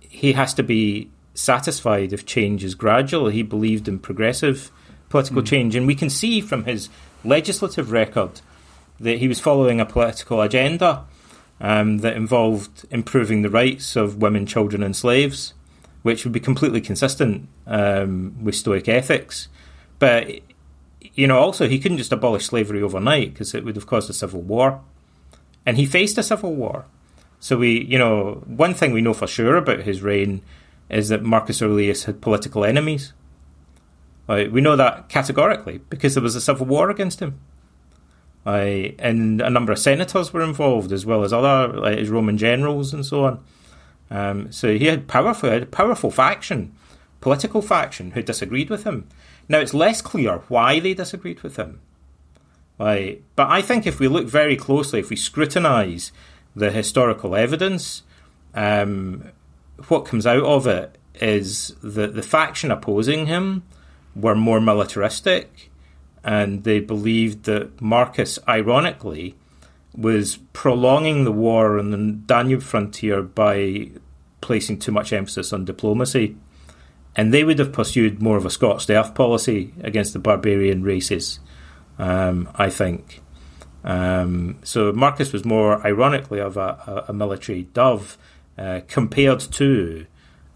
he 0.00 0.32
has 0.32 0.54
to 0.54 0.62
be 0.62 1.10
satisfied 1.34 2.12
if 2.12 2.24
change 2.24 2.64
is 2.64 2.74
gradual. 2.74 3.28
He 3.28 3.42
believed 3.42 3.88
in 3.88 3.98
progressive 3.98 4.70
political 5.08 5.42
mm. 5.42 5.46
change, 5.46 5.74
and 5.74 5.86
we 5.86 5.94
can 5.94 6.08
see 6.08 6.40
from 6.40 6.64
his 6.64 6.88
legislative 7.24 7.90
record 7.90 8.40
that 9.00 9.18
he 9.18 9.28
was 9.28 9.40
following 9.40 9.80
a 9.80 9.86
political 9.86 10.40
agenda 10.40 11.04
um, 11.62 11.98
that 11.98 12.16
involved 12.16 12.84
improving 12.90 13.42
the 13.42 13.48
rights 13.48 13.94
of 13.94 14.20
women, 14.20 14.44
children, 14.44 14.82
and 14.82 14.94
slaves, 14.94 15.54
which 16.02 16.24
would 16.24 16.32
be 16.32 16.40
completely 16.40 16.80
consistent 16.80 17.48
um, 17.68 18.36
with 18.42 18.56
Stoic 18.56 18.88
ethics. 18.88 19.48
But 20.00 20.40
you 21.14 21.26
know, 21.26 21.38
also 21.38 21.68
he 21.68 21.78
couldn't 21.78 21.98
just 21.98 22.12
abolish 22.12 22.46
slavery 22.46 22.82
overnight 22.82 23.32
because 23.32 23.54
it 23.54 23.64
would 23.64 23.76
have 23.76 23.86
caused 23.86 24.10
a 24.10 24.12
civil 24.12 24.42
war, 24.42 24.82
and 25.64 25.76
he 25.76 25.86
faced 25.86 26.18
a 26.18 26.22
civil 26.22 26.52
war. 26.52 26.84
So 27.38 27.56
we, 27.56 27.84
you 27.84 27.98
know, 27.98 28.42
one 28.46 28.74
thing 28.74 28.92
we 28.92 29.00
know 29.00 29.14
for 29.14 29.26
sure 29.28 29.56
about 29.56 29.80
his 29.80 30.02
reign 30.02 30.42
is 30.88 31.08
that 31.08 31.22
Marcus 31.22 31.62
Aurelius 31.62 32.04
had 32.04 32.20
political 32.20 32.64
enemies. 32.64 33.12
we 34.28 34.60
know 34.60 34.74
that 34.76 35.08
categorically 35.08 35.78
because 35.90 36.14
there 36.14 36.22
was 36.22 36.34
a 36.34 36.40
civil 36.40 36.66
war 36.66 36.90
against 36.90 37.20
him. 37.20 37.38
And 38.44 39.40
a 39.40 39.50
number 39.50 39.72
of 39.72 39.78
senators 39.78 40.32
were 40.32 40.42
involved, 40.42 40.92
as 40.92 41.06
well 41.06 41.24
as 41.24 41.32
other 41.32 41.72
like 41.72 41.98
his 41.98 42.10
Roman 42.10 42.38
generals 42.38 42.92
and 42.92 43.06
so 43.06 43.24
on. 43.24 43.44
Um, 44.10 44.52
so 44.52 44.76
he 44.76 44.86
had 44.86 45.08
powerful, 45.08 45.50
had 45.50 45.62
a 45.62 45.66
powerful 45.66 46.10
faction, 46.10 46.74
political 47.20 47.62
faction, 47.62 48.10
who 48.12 48.22
disagreed 48.22 48.68
with 48.68 48.84
him. 48.84 49.08
Now 49.48 49.58
it's 49.58 49.74
less 49.74 50.02
clear 50.02 50.42
why 50.48 50.80
they 50.80 50.94
disagreed 50.94 51.42
with 51.42 51.56
him. 51.56 51.80
Like, 52.78 53.22
but 53.36 53.48
I 53.48 53.62
think 53.62 53.86
if 53.86 54.00
we 54.00 54.08
look 54.08 54.26
very 54.26 54.56
closely, 54.56 55.00
if 55.00 55.10
we 55.10 55.16
scrutinise 55.16 56.10
the 56.56 56.70
historical 56.70 57.36
evidence, 57.36 58.02
um, 58.54 59.30
what 59.88 60.04
comes 60.04 60.26
out 60.26 60.42
of 60.42 60.66
it 60.66 60.98
is 61.14 61.74
that 61.82 62.14
the 62.14 62.22
faction 62.22 62.70
opposing 62.70 63.26
him 63.26 63.62
were 64.14 64.34
more 64.34 64.60
militaristic, 64.60 65.70
and 66.24 66.64
they 66.64 66.80
believed 66.80 67.44
that 67.44 67.80
Marcus, 67.80 68.38
ironically, 68.48 69.34
was 69.94 70.38
prolonging 70.52 71.24
the 71.24 71.32
war 71.32 71.78
on 71.78 71.90
the 71.90 72.12
Danube 72.12 72.62
frontier 72.62 73.22
by 73.22 73.90
placing 74.40 74.78
too 74.78 74.92
much 74.92 75.12
emphasis 75.12 75.52
on 75.52 75.64
diplomacy. 75.64 76.36
And 77.14 77.32
they 77.32 77.44
would 77.44 77.58
have 77.58 77.72
pursued 77.72 78.22
more 78.22 78.36
of 78.38 78.46
a 78.46 78.50
scorched 78.50 78.88
earth 78.88 79.14
policy 79.14 79.74
against 79.82 80.14
the 80.14 80.18
barbarian 80.18 80.82
races, 80.82 81.40
um, 81.98 82.48
I 82.54 82.70
think. 82.70 83.20
Um, 83.84 84.58
so 84.62 84.92
Marcus 84.92 85.32
was 85.32 85.44
more, 85.44 85.84
ironically, 85.86 86.40
of 86.40 86.56
a, 86.56 87.04
a 87.08 87.12
military 87.12 87.64
dove 87.74 88.16
uh, 88.56 88.80
compared 88.88 89.40
to 89.40 90.06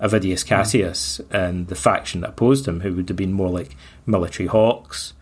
Avidius. 0.01 0.47
Cassius 0.47 1.19
mm. 1.19 1.35
and 1.35 1.69
the 1.69 1.75
faction 1.75 2.21
that 2.21 2.31
opposed 2.31 2.67
him, 2.67 2.81
who 2.81 2.95
would 2.95 3.09
have 3.09 3.17
been 3.17 3.33
more 3.33 3.51
like 3.51 3.77
military 4.07 4.47
hawks. 4.47 5.15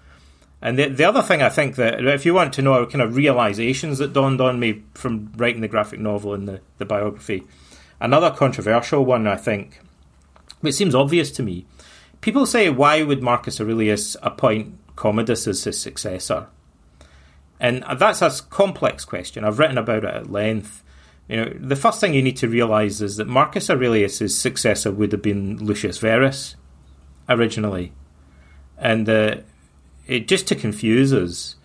And 0.65 0.79
the, 0.79 0.89
the 0.89 1.05
other 1.05 1.21
thing 1.21 1.43
I 1.43 1.51
think 1.51 1.77
that 1.77 2.03
if 2.07 2.25
you 2.25 2.33
want 2.33 2.55
to 2.55 2.63
know 2.63 2.87
kind 2.87 3.03
of 3.03 3.17
realizations 3.17 3.99
that 3.99 4.15
dawned 4.15 4.41
on 4.41 4.59
me 4.59 4.83
from 4.95 5.31
writing 5.37 5.61
the 5.61 5.69
graphic 5.69 6.01
novel 6.01 6.33
and 6.33 6.49
the, 6.49 6.61
the 6.79 6.87
biography, 6.87 7.43
another 8.01 8.31
controversial 8.31 9.05
one 9.05 9.27
I 9.27 9.37
think, 9.37 9.79
which 10.63 10.75
seems 10.75 10.95
obvious 10.95 11.31
to 11.33 11.43
me, 11.43 11.67
people 12.23 12.47
say 12.47 12.71
why 12.71 13.03
would 13.03 13.23
Marcus 13.23 13.61
Aurelius 13.61 14.17
appoint 14.23 14.79
Commodus 14.97 15.47
as 15.47 15.65
his 15.65 15.79
successor? 15.79 16.47
And 17.61 17.85
that's 17.99 18.23
a 18.23 18.31
complex 18.49 19.05
question. 19.05 19.45
I've 19.45 19.59
written 19.59 19.77
about 19.77 20.05
it 20.05 20.15
at 20.15 20.33
length. 20.33 20.83
You 21.29 21.37
know, 21.37 21.53
the 21.59 21.77
first 21.77 22.01
thing 22.01 22.15
you 22.15 22.23
need 22.23 22.39
to 22.39 22.49
realise 22.49 23.03
is 23.03 23.17
that 23.17 23.29
Marcus 23.29 23.69
Aurelius's 23.69 24.37
successor 24.37 24.91
would 24.91 25.13
have 25.13 25.23
been 25.23 25.59
Lucius 25.59 25.99
Verus 25.99 26.57
originally, 27.29 27.93
and 28.79 29.09
uh, 29.09 29.37
it 30.07 30.29
just 30.29 30.47
to 30.49 30.55
confuse 30.55 31.13
us, 31.13 31.57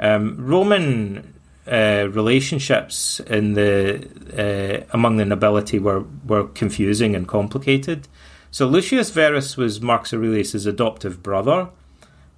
um, 0.00 0.36
Roman 0.38 1.34
uh, 1.66 2.08
relationships 2.10 3.20
in 3.20 3.54
the 3.54 4.06
uh, 4.36 4.86
among 4.92 5.16
the 5.16 5.24
nobility 5.24 5.78
were 5.78 6.04
were 6.26 6.48
confusing 6.48 7.14
and 7.14 7.26
complicated. 7.26 8.08
So 8.50 8.66
Lucius 8.66 9.10
Verus 9.10 9.56
was 9.56 9.80
Marcus 9.80 10.12
Aurelius's 10.12 10.66
adoptive 10.66 11.22
brother, 11.22 11.70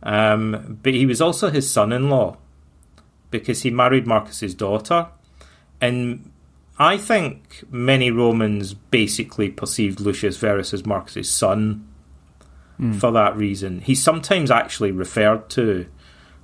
um, 0.02 0.78
but 0.82 0.94
he 0.94 1.04
was 1.04 1.20
also 1.20 1.50
his 1.50 1.68
son-in-law 1.70 2.36
because 3.30 3.62
he 3.62 3.70
married 3.70 4.06
Marcus's 4.06 4.54
daughter, 4.54 5.08
and 5.80 6.30
I 6.78 6.96
think 6.96 7.64
many 7.70 8.10
Romans 8.10 8.74
basically 8.74 9.48
perceived 9.50 10.00
Lucius 10.00 10.36
Verus 10.36 10.72
as 10.72 10.86
Marcus's 10.86 11.28
son 11.28 11.86
mm. 12.80 12.98
for 12.98 13.10
that 13.12 13.36
reason. 13.36 13.80
He's 13.80 14.02
sometimes 14.02 14.50
actually 14.50 14.92
referred 14.92 15.48
to 15.50 15.86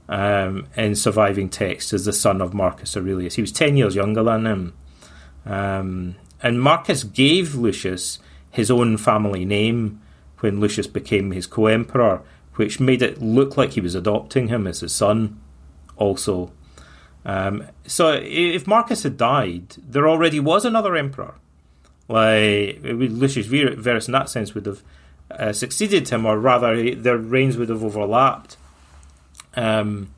um, 0.09 0.67
in 0.77 0.95
surviving 0.95 1.49
texts 1.49 1.93
as 1.93 2.05
the 2.05 2.13
son 2.13 2.41
of 2.41 2.55
Marcus 2.55 2.97
Aurelius. 2.97 3.37
He 3.37 3.41
was 3.41 3.53
10 3.53 3.77
years 3.77 3.95
younger 3.95 4.23
than 4.23 4.47
him. 4.47 4.75
Um, 5.47 6.17
and 6.43 6.61
Marcus 6.61 7.05
gave 7.05 7.55
Lucius 7.55 8.19
his 8.51 8.71
own 8.71 8.97
family 8.97 9.45
name 9.45 10.01
when 10.41 10.61
Lucius 10.61 10.87
became 10.87 11.31
his 11.31 11.47
co 11.47 11.67
emperor, 11.67 12.23
which 12.57 12.81
made 12.81 13.01
it 13.01 13.23
look 13.23 13.57
like 13.57 13.73
he 13.73 13.81
was 13.81 13.95
adopting 13.95 14.49
him 14.49 14.67
as 14.67 14.81
his 14.81 14.95
son 14.95 15.41
also. 15.97 16.53
Um, 17.25 17.69
so 17.87 18.13
if 18.13 18.67
Marcus 18.67 19.05
had 19.05 19.17
died, 19.17 19.77
there 19.79 20.09
already 20.09 20.41
was 20.41 20.65
another 20.65 20.97
emperor. 20.97 21.35
Like 22.09 22.81
Lucius 22.83 23.47
Verus, 23.47 24.09
in 24.09 24.13
that 24.13 24.29
sense, 24.29 24.55
would 24.55 24.67
have 24.67 24.83
uh, 25.39 25.53
succeeded 25.53 26.09
him, 26.09 26.27
or 26.27 26.39
rather, 26.39 26.95
their 26.95 27.19
reigns 27.19 27.57
would 27.57 27.69
have 27.69 27.85
overlapped. 27.85 28.57
Um, 29.55 30.13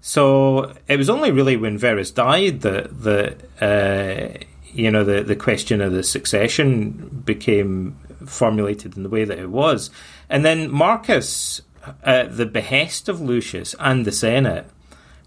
so 0.00 0.74
it 0.88 0.96
was 0.96 1.08
only 1.08 1.30
really 1.30 1.56
when 1.56 1.78
Verus 1.78 2.10
died 2.10 2.62
that 2.62 3.02
the 3.02 3.36
uh, 3.60 4.44
you 4.72 4.90
know 4.90 5.04
the 5.04 5.22
the 5.22 5.36
question 5.36 5.80
of 5.80 5.92
the 5.92 6.02
succession 6.02 7.22
became 7.24 7.96
formulated 8.26 8.96
in 8.96 9.04
the 9.04 9.08
way 9.08 9.24
that 9.24 9.38
it 9.38 9.50
was, 9.50 9.90
and 10.28 10.44
then 10.44 10.70
Marcus, 10.70 11.62
at 12.02 12.36
the 12.36 12.46
behest 12.46 13.08
of 13.08 13.20
Lucius 13.20 13.74
and 13.78 14.04
the 14.04 14.12
Senate, 14.12 14.66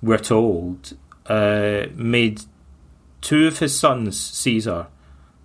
we're 0.01 0.17
told, 0.17 0.97
uh, 1.27 1.85
made 1.95 2.41
two 3.21 3.47
of 3.47 3.59
his 3.59 3.77
sons 3.79 4.19
Caesar, 4.19 4.87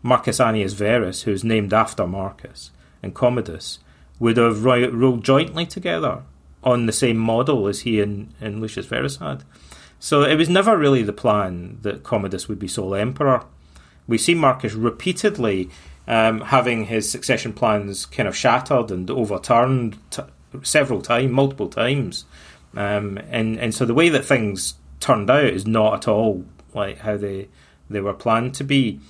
Marcus 0.02 0.38
Annius 0.40 0.74
Verus, 0.74 1.22
who's 1.22 1.44
named 1.44 1.72
after 1.72 2.06
Marcus, 2.06 2.70
and 3.02 3.14
Commodus, 3.14 3.78
would 4.18 4.36
have 4.36 4.64
ruled 4.64 5.24
jointly 5.24 5.66
together 5.66 6.22
on 6.62 6.86
the 6.86 6.92
same 6.92 7.16
model 7.16 7.66
as 7.66 7.80
he 7.80 8.00
and, 8.00 8.32
and 8.40 8.60
Lucius 8.60 8.86
Verus 8.86 9.16
had. 9.16 9.44
So 9.98 10.22
it 10.22 10.36
was 10.36 10.48
never 10.48 10.76
really 10.76 11.02
the 11.02 11.12
plan 11.12 11.78
that 11.82 12.02
Commodus 12.02 12.48
would 12.48 12.58
be 12.58 12.68
sole 12.68 12.94
emperor. 12.94 13.44
We 14.06 14.18
see 14.18 14.34
Marcus 14.34 14.74
repeatedly 14.74 15.70
um, 16.08 16.40
having 16.40 16.86
his 16.86 17.10
succession 17.10 17.52
plans 17.52 18.06
kind 18.06 18.28
of 18.28 18.36
shattered 18.36 18.90
and 18.90 19.10
overturned 19.10 19.98
t- 20.10 20.22
several 20.62 21.02
times, 21.02 21.30
multiple 21.30 21.68
times. 21.68 22.24
Um, 22.76 23.18
and 23.30 23.58
and 23.58 23.74
so 23.74 23.84
the 23.84 23.94
way 23.94 24.08
that 24.08 24.24
things 24.24 24.74
turned 25.00 25.30
out 25.30 25.44
is 25.44 25.66
not 25.66 25.94
at 25.94 26.08
all 26.08 26.44
like 26.74 26.98
how 26.98 27.16
they 27.16 27.48
they 27.88 28.00
were 28.00 28.14
planned 28.14 28.54
to 28.54 28.64
be. 28.64 29.00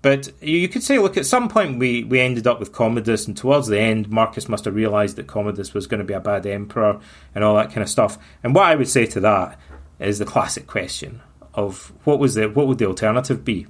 But 0.00 0.30
you 0.40 0.68
could 0.68 0.84
say, 0.84 0.98
look, 0.98 1.16
at 1.16 1.26
some 1.26 1.48
point 1.48 1.78
we, 1.78 2.04
we 2.04 2.20
ended 2.20 2.46
up 2.46 2.60
with 2.60 2.72
Commodus, 2.72 3.26
and 3.26 3.36
towards 3.36 3.66
the 3.66 3.80
end, 3.80 4.08
Marcus 4.08 4.48
must 4.48 4.64
have 4.64 4.74
realised 4.74 5.16
that 5.16 5.26
Commodus 5.26 5.74
was 5.74 5.88
going 5.88 5.98
to 5.98 6.04
be 6.04 6.14
a 6.14 6.20
bad 6.20 6.46
emperor 6.46 7.00
and 7.34 7.42
all 7.42 7.56
that 7.56 7.68
kind 7.68 7.82
of 7.82 7.88
stuff. 7.88 8.16
And 8.44 8.54
what 8.54 8.66
I 8.66 8.76
would 8.76 8.88
say 8.88 9.06
to 9.06 9.20
that 9.20 9.58
is 9.98 10.20
the 10.20 10.24
classic 10.24 10.66
question 10.66 11.20
of 11.54 11.92
what 12.04 12.20
was 12.20 12.34
the 12.34 12.48
what 12.48 12.68
would 12.68 12.78
the 12.78 12.86
alternative 12.86 13.44
be? 13.44 13.66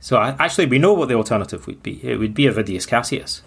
So 0.00 0.18
I, 0.18 0.36
actually, 0.38 0.66
we 0.66 0.78
know 0.78 0.92
what 0.92 1.08
the 1.08 1.14
alternative 1.14 1.66
would 1.66 1.82
be. 1.82 1.98
It 2.06 2.18
would 2.18 2.34
be 2.34 2.44
Avidius 2.44 2.86
Cassius, 2.86 3.40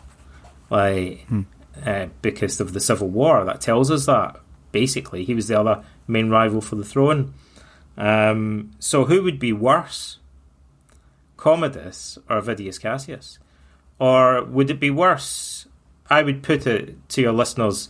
like 0.72 1.22
hmm. 1.28 1.42
uh, 1.86 2.08
because 2.24 2.60
of 2.60 2.74
the 2.74 2.80
civil 2.80 3.10
war. 3.10 3.46
That 3.46 3.62
tells 3.62 3.92
us 3.92 4.08
that 4.08 4.40
basically 4.72 5.24
he 5.24 5.36
was 5.36 5.48
the 5.48 5.60
other 5.60 5.84
main 6.08 6.32
rival 6.32 6.62
for 6.62 6.76
the 6.76 6.84
throne. 6.84 7.36
Um, 7.96 8.72
so 8.80 9.06
who 9.06 9.22
would 9.22 9.38
be 9.38 9.54
worse, 9.54 10.18
Commodus 11.38 12.18
or 12.30 12.42
Avidius 12.42 12.80
Cassius? 12.80 13.40
Or 14.00 14.44
would 14.44 14.70
it 14.70 14.80
be 14.80 14.90
worse? 14.90 15.68
I 16.10 16.24
would 16.24 16.44
put 16.44 16.68
it 16.68 17.10
to 17.10 17.22
your 17.22 17.34
listeners 17.34 17.90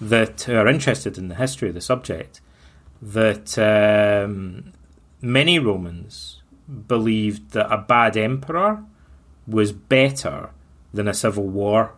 that 0.00 0.48
are 0.48 0.68
interested 0.68 1.18
in 1.18 1.28
the 1.28 1.34
history 1.34 1.68
of 1.68 1.74
the 1.74 1.80
subject 1.80 2.40
that 3.00 3.58
um, 3.58 4.72
many 5.20 5.58
Romans 5.58 6.42
believed 6.86 7.52
that 7.52 7.72
a 7.72 7.78
bad 7.78 8.16
emperor 8.16 8.84
was 9.46 9.72
better 9.72 10.50
than 10.92 11.08
a 11.08 11.14
civil 11.14 11.46
war. 11.46 11.94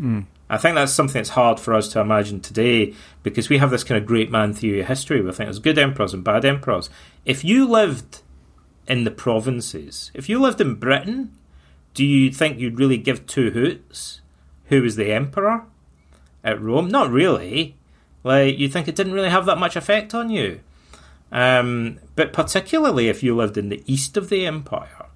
Mm. 0.00 0.26
I 0.48 0.58
think 0.58 0.76
that's 0.76 0.92
something 0.92 1.20
that's 1.20 1.30
hard 1.30 1.58
for 1.58 1.74
us 1.74 1.88
to 1.88 2.00
imagine 2.00 2.40
today 2.40 2.94
because 3.22 3.48
we 3.48 3.58
have 3.58 3.70
this 3.70 3.84
kind 3.84 4.00
of 4.00 4.06
great 4.06 4.30
man 4.30 4.52
theory 4.52 4.80
of 4.80 4.86
history. 4.86 5.20
We 5.20 5.32
think 5.32 5.46
there's 5.46 5.58
good 5.58 5.78
emperors 5.78 6.14
and 6.14 6.22
bad 6.22 6.44
emperors. 6.44 6.88
If 7.24 7.44
you 7.44 7.66
lived 7.66 8.22
in 8.88 9.04
the 9.04 9.10
provinces, 9.10 10.10
if 10.14 10.28
you 10.28 10.40
lived 10.40 10.60
in 10.60 10.74
Britain 10.74 11.36
do 11.96 12.04
you 12.04 12.30
think 12.30 12.60
you'd 12.60 12.78
really 12.78 12.98
give 12.98 13.26
two 13.26 13.50
hoots 13.50 14.20
who 14.66 14.82
was 14.82 14.96
the 14.96 15.12
emperor 15.12 15.64
at 16.44 16.60
Rome? 16.60 16.88
Not 16.88 17.10
really. 17.10 17.74
Like 18.22 18.58
you 18.58 18.68
think 18.68 18.86
it 18.86 18.94
didn't 18.94 19.14
really 19.14 19.30
have 19.30 19.46
that 19.46 19.56
much 19.56 19.76
effect 19.76 20.14
on 20.14 20.28
you. 20.28 20.60
Um, 21.32 21.98
but 22.14 22.34
particularly 22.34 23.08
if 23.08 23.22
you 23.22 23.34
lived 23.34 23.56
in 23.56 23.70
the 23.70 23.82
east 23.86 24.18
of 24.18 24.28
the 24.28 24.44
empire, 24.46 25.06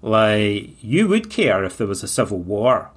like 0.00 0.82
you 0.82 1.06
would 1.06 1.28
care 1.28 1.62
if 1.62 1.76
there 1.76 1.86
was 1.86 2.02
a 2.02 2.08
civil 2.08 2.38
war, 2.38 2.90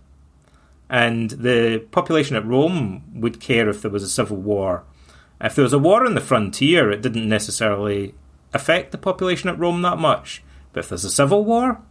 and 0.90 1.32
the 1.32 1.86
population 1.92 2.38
at 2.38 2.46
Rome 2.46 3.04
would 3.14 3.42
care 3.42 3.68
if 3.68 3.82
there 3.82 3.92
was 3.92 4.04
a 4.04 4.10
civil 4.10 4.38
war. 4.38 4.84
If 5.42 5.56
there 5.56 5.64
was 5.64 5.74
a 5.74 5.80
war 5.80 6.06
on 6.06 6.16
the 6.16 6.22
frontier, 6.22 6.90
it 6.90 7.02
didn't 7.02 7.28
necessarily 7.28 8.16
affect 8.54 8.92
the 8.92 8.98
population 8.98 9.50
at 9.50 9.60
Rome 9.60 9.82
that 9.82 9.98
much. 9.98 10.44
But 10.74 10.82
if 10.82 10.90
there's 10.90 11.06
a 11.06 11.10
civil 11.10 11.44
war, 11.46 11.82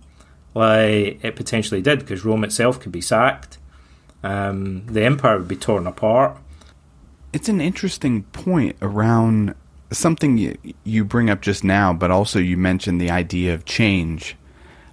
like 0.55 1.23
it 1.25 1.37
potentially 1.37 1.83
did, 1.83 2.01
because 2.01 2.25
Rome 2.25 2.45
itself 2.45 2.81
could 2.81 2.93
be 2.93 3.01
sacked, 3.01 3.59
um, 4.23 4.87
the 4.87 5.05
empire 5.05 5.39
would 5.39 5.49
be 5.49 5.57
torn 5.57 5.87
apart. 5.87 6.37
It's 7.33 7.49
an 7.49 7.61
interesting 7.61 8.23
point 8.25 8.77
around 8.81 9.55
something 9.91 10.39
you, 10.39 10.57
you 10.85 11.05
bring 11.05 11.31
up 11.31 11.41
just 11.41 11.65
now, 11.65 11.93
but 11.93 12.11
also 12.11 12.39
you 12.39 12.57
mentioned 12.57 13.01
the 13.01 13.11
idea 13.11 13.55
of 13.55 13.65
change. 13.65 14.37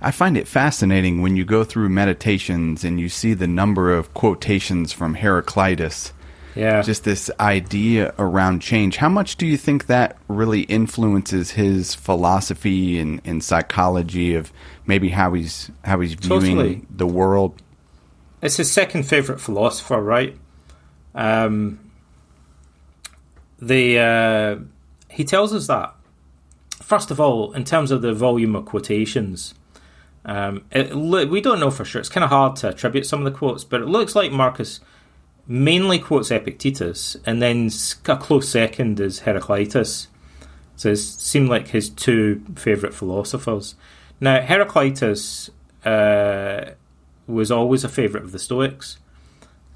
I 0.02 0.12
find 0.12 0.38
it 0.38 0.48
fascinating 0.48 1.22
when 1.22 1.36
you 1.36 1.46
go 1.46 1.64
through 1.64 1.90
meditations 1.90 2.84
and 2.84 3.00
you 3.00 3.10
see 3.10 3.34
the 3.34 3.48
number 3.48 3.94
of 3.94 4.14
quotations 4.14 4.92
from 4.94 5.16
Heraclitus. 5.16 6.14
Yeah. 6.56 6.82
Just 6.82 7.04
this 7.04 7.30
idea 7.40 8.14
around 8.18 8.62
change. 8.62 8.98
How 8.98 9.10
much 9.10 9.36
do 9.36 9.46
you 9.46 9.58
think 9.58 9.88
that 9.88 10.18
really 10.30 10.62
influences 10.62 11.52
his 11.52 11.94
philosophy 11.94 12.98
and, 12.98 13.22
and 13.26 13.44
psychology 13.44 14.36
of 14.36 14.54
maybe 14.86 15.10
how 15.10 15.34
he's 15.34 15.70
how 15.84 16.00
he's 16.00 16.14
viewing 16.14 16.56
Totally. 16.56 16.86
the 16.90 17.08
world? 17.08 17.62
It's 18.42 18.58
his 18.58 18.72
second 18.72 19.04
favorite 19.04 19.42
philosopher, 19.42 20.02
right? 20.02 20.38
Um, 21.14 21.80
the 23.60 24.00
uh, 24.00 24.56
he 25.10 25.26
tells 25.26 25.54
us 25.54 25.68
that 25.68 25.94
first 26.82 27.12
of 27.12 27.20
all, 27.20 27.52
in 27.54 27.64
terms 27.64 27.92
of 27.92 28.02
the 28.02 28.14
volume 28.14 28.56
of 28.56 28.66
quotations, 28.66 29.56
um, 30.24 30.64
it, 30.72 30.96
we 30.96 31.42
don't 31.42 31.60
know 31.60 31.72
for 31.72 31.84
sure. 31.84 32.00
It's 32.00 32.10
kind 32.10 32.24
of 32.24 32.30
hard 32.30 32.56
to 32.58 32.70
attribute 32.70 33.06
some 33.06 33.26
of 33.26 33.32
the 33.32 33.38
quotes, 33.38 33.64
but 33.64 33.82
it 33.82 33.88
looks 33.88 34.16
like 34.16 34.32
Marcus 34.32 34.80
mainly 35.48 36.00
quotes 36.00 36.32
Epictetus, 36.32 37.18
and 37.26 37.42
then 37.42 37.70
a 38.08 38.18
close 38.18 38.50
second 38.50 39.00
is 39.00 39.20
Heraclitus. 39.20 40.08
So 40.76 40.90
it 40.90 40.98
seemed 40.98 41.50
like 41.50 41.70
his 41.70 41.90
two 41.90 42.44
favourite 42.56 42.94
philosophers. 42.94 43.76
Now, 44.20 44.42
Heraclitus 44.42 45.50
uh, 45.86 46.72
was 47.28 47.52
always 47.52 47.84
a 47.84 47.90
favourite 47.90 48.26
of 48.26 48.32
the 48.32 48.40
Stoics. 48.40 48.98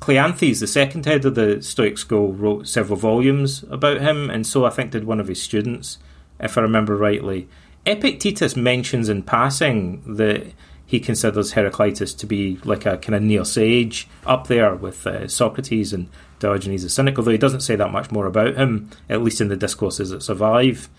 Cleanthes, 0.01 0.59
the 0.59 0.67
second 0.67 1.05
head 1.05 1.25
of 1.25 1.35
the 1.35 1.61
Stoic 1.61 1.97
school, 1.97 2.33
wrote 2.33 2.67
several 2.67 2.97
volumes 2.97 3.63
about 3.69 4.01
him, 4.01 4.29
and 4.29 4.47
so 4.47 4.65
I 4.65 4.69
think 4.69 4.91
did 4.91 5.03
one 5.03 5.19
of 5.19 5.27
his 5.27 5.41
students, 5.41 5.97
if 6.39 6.57
I 6.57 6.61
remember 6.61 6.95
rightly. 6.95 7.47
Epictetus 7.85 8.55
mentions 8.55 9.09
in 9.09 9.23
passing 9.23 10.15
that 10.15 10.53
he 10.89 10.99
considers 10.99 11.51
Heraclitus 11.51 12.15
to 12.15 12.25
be 12.25 12.57
like 12.63 12.83
a 12.87 12.97
kind 12.97 13.13
of 13.13 13.21
near 13.21 13.45
sage, 13.45 14.07
up 14.25 14.47
there 14.47 14.73
with 14.73 15.05
uh, 15.05 15.27
Socrates 15.27 15.93
and 15.93 16.09
Diogenes 16.39 16.81
the 16.81 16.89
Cynic, 16.89 17.15
although 17.15 17.29
he 17.29 17.37
doesn't 17.37 17.59
say 17.59 17.75
that 17.75 17.91
much 17.91 18.09
more 18.09 18.25
about 18.25 18.55
him, 18.55 18.89
at 19.07 19.21
least 19.21 19.39
in 19.39 19.49
the 19.49 19.55
discourses 19.55 20.09
that 20.09 20.23
survive. 20.23 20.89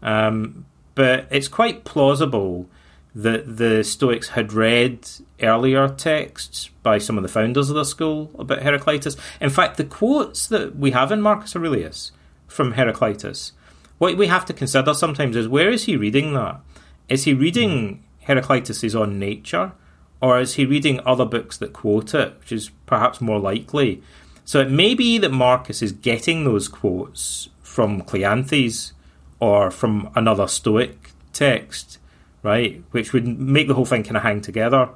Um, 0.00 0.64
but 0.94 1.26
it's 1.28 1.48
quite 1.48 1.82
plausible 1.82 2.68
that 3.16 3.56
the 3.56 3.82
Stoics 3.82 4.28
had 4.28 4.52
read 4.52 5.10
earlier 5.42 5.88
texts 5.88 6.70
by 6.84 6.98
some 6.98 7.16
of 7.16 7.24
the 7.24 7.28
founders 7.28 7.68
of 7.68 7.74
the 7.74 7.84
school 7.84 8.30
about 8.38 8.62
Heraclitus. 8.62 9.16
In 9.40 9.50
fact, 9.50 9.76
the 9.76 9.82
quotes 9.82 10.46
that 10.46 10.76
we 10.76 10.92
have 10.92 11.10
in 11.10 11.20
Marcus 11.20 11.56
Aurelius 11.56 12.12
from 12.46 12.74
Heraclitus, 12.74 13.54
what 13.98 14.16
we 14.16 14.28
have 14.28 14.44
to 14.44 14.52
consider 14.52 14.94
sometimes 14.94 15.34
is 15.34 15.48
where 15.48 15.68
is 15.68 15.86
he 15.86 15.96
reading 15.96 16.32
that? 16.34 16.60
Is 17.08 17.24
he 17.24 17.34
reading 17.34 18.04
Heraclitus's 18.26 18.94
on 18.94 19.18
nature, 19.18 19.72
or 20.20 20.40
is 20.40 20.54
he 20.54 20.64
reading 20.64 21.00
other 21.04 21.24
books 21.24 21.56
that 21.58 21.72
quote 21.72 22.14
it, 22.14 22.38
which 22.40 22.52
is 22.52 22.70
perhaps 22.86 23.20
more 23.20 23.38
likely? 23.38 24.02
So 24.44 24.60
it 24.60 24.70
may 24.70 24.94
be 24.94 25.18
that 25.18 25.30
Marcus 25.30 25.82
is 25.82 25.92
getting 25.92 26.44
those 26.44 26.68
quotes 26.68 27.48
from 27.62 28.02
Cleanthes 28.02 28.92
or 29.40 29.70
from 29.70 30.10
another 30.14 30.46
Stoic 30.46 31.10
text, 31.32 31.98
right? 32.42 32.82
Which 32.90 33.12
would 33.12 33.26
make 33.26 33.68
the 33.68 33.74
whole 33.74 33.84
thing 33.84 34.04
kind 34.04 34.16
of 34.16 34.22
hang 34.22 34.40
together 34.40 34.90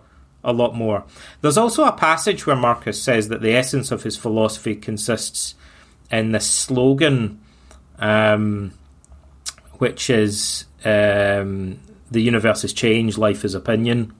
a 0.45 0.53
lot 0.53 0.75
more. 0.75 1.05
There's 1.41 1.59
also 1.59 1.85
a 1.85 1.93
passage 1.93 2.47
where 2.47 2.55
Marcus 2.55 3.03
says 3.03 3.29
that 3.29 3.43
the 3.43 3.55
essence 3.55 3.91
of 3.91 4.05
his 4.05 4.17
philosophy 4.17 4.77
consists 4.77 5.55
in 6.11 6.33
this 6.33 6.49
slogan, 6.49 7.41
um, 7.99 8.73
which 9.79 10.09
is 10.09 10.67
um, 10.85 11.81
"the 12.11 12.23
universe 12.23 12.65
is 12.65 12.73
change, 12.73 13.19
life 13.19 13.45
is 13.45 13.55
opinion." 13.55 14.13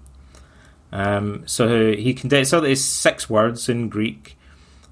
Um, 0.93 1.43
so 1.47 1.93
he 1.93 2.15
condenses. 2.15 2.51
So 2.51 2.61
there's 2.61 2.85
six 2.85 3.29
words 3.29 3.69
in 3.69 3.89
Greek. 3.89 4.37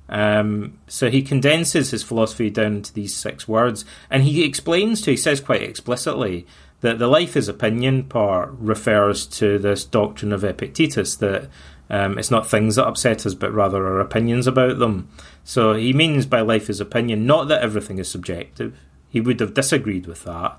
Um, 0.09 0.79
so 0.87 1.11
he 1.11 1.23
condenses 1.23 1.91
his 1.91 2.03
philosophy 2.03 2.51
down 2.51 2.83
to 2.83 2.93
these 2.93 3.17
six 3.17 3.49
words, 3.49 3.85
and 4.11 4.23
he 4.23 4.45
explains 4.45 5.01
to. 5.03 5.13
He 5.13 5.17
says 5.17 5.41
quite 5.41 5.63
explicitly 5.63 6.47
that 6.83 6.99
the 6.99 7.09
life 7.09 7.37
is 7.37 7.49
opinion 7.49 8.05
part 8.05 8.51
refers 8.59 9.27
to 9.27 9.59
this 9.59 9.85
doctrine 9.85 10.33
of 10.33 10.45
Epictetus 10.45 11.17
that 11.17 11.49
um, 11.89 12.19
it's 12.19 12.31
not 12.31 12.47
things 12.47 12.77
that 12.77 12.87
upset 12.87 13.25
us, 13.25 13.35
but 13.35 13.53
rather 13.53 13.87
our 13.87 14.01
opinions 14.01 14.47
about 14.47 14.79
them. 14.79 15.09
So 15.45 15.75
he 15.75 15.93
means 15.93 16.27
by 16.27 16.41
life 16.43 16.69
is 16.69 16.81
opinion 16.81 17.27
not 17.27 17.49
that 17.49 17.63
everything 17.63 17.99
is 17.99 18.11
subjective. 18.11 18.79
He 19.09 19.21
would 19.21 19.41
have 19.41 19.55
disagreed 19.55 20.07
with 20.07 20.25
that, 20.25 20.59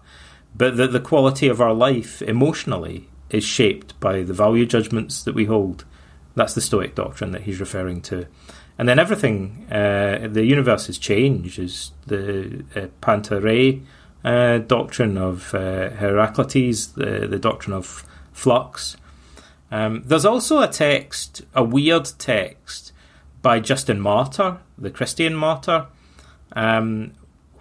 but 0.57 0.77
that 0.77 0.91
the 0.91 0.99
quality 0.99 1.47
of 1.47 1.61
our 1.61 1.73
life 1.73 2.21
emotionally 2.21 3.09
is 3.29 3.43
shaped 3.43 3.99
by 3.99 4.23
the 4.23 4.33
value 4.33 4.65
judgments 4.65 5.23
that 5.23 5.35
we 5.35 5.45
hold. 5.45 5.85
That's 6.35 6.53
the 6.53 6.61
Stoic 6.61 6.95
doctrine 6.95 7.31
that 7.31 7.43
he's 7.43 7.59
referring 7.59 8.01
to. 8.03 8.27
And 8.77 8.89
then 8.89 8.99
everything, 8.99 9.65
uh, 9.71 10.27
the 10.29 10.45
universe 10.45 10.89
is 10.89 10.97
changed, 10.97 11.59
is 11.59 11.91
the 12.07 12.63
uh, 12.75 12.87
uh, 14.27 14.57
doctrine 14.59 15.17
of 15.17 15.53
uh, 15.53 15.91
Heraclitus, 15.91 16.87
the, 16.87 17.27
the 17.27 17.39
doctrine 17.39 17.73
of 17.73 18.05
flux. 18.33 18.97
Um, 19.71 20.03
there's 20.05 20.25
also 20.25 20.61
a 20.61 20.67
text, 20.67 21.43
a 21.53 21.63
weird 21.63 22.09
text, 22.17 22.91
by 23.41 23.59
Justin 23.59 24.01
Martyr, 24.01 24.57
the 24.77 24.89
Christian 24.89 25.35
martyr, 25.35 25.85
um, 26.53 27.13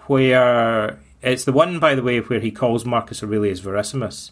where 0.07 0.99
it's 1.25 1.45
the 1.45 1.53
one, 1.53 1.79
by 1.79 1.95
the 1.95 2.03
way, 2.03 2.21
where 2.21 2.41
he 2.41 2.51
calls 2.51 2.85
Marcus 2.85 3.23
Aurelius 3.23 3.61
Verissimus. 3.61 4.31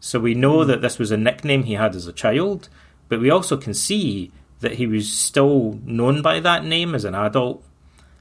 So 0.00 0.20
we 0.20 0.34
know 0.34 0.62
hmm. 0.62 0.68
that 0.68 0.82
this 0.82 0.98
was 0.98 1.10
a 1.10 1.16
nickname 1.16 1.64
he 1.64 1.74
had 1.74 1.94
as 1.94 2.06
a 2.06 2.12
child, 2.12 2.68
but 3.08 3.20
we 3.20 3.30
also 3.30 3.56
can 3.56 3.74
see 3.74 4.32
that 4.60 4.74
he 4.74 4.86
was 4.86 5.10
still 5.10 5.78
known 5.84 6.22
by 6.22 6.40
that 6.40 6.64
name 6.64 6.94
as 6.94 7.04
an 7.04 7.14
adult. 7.14 7.64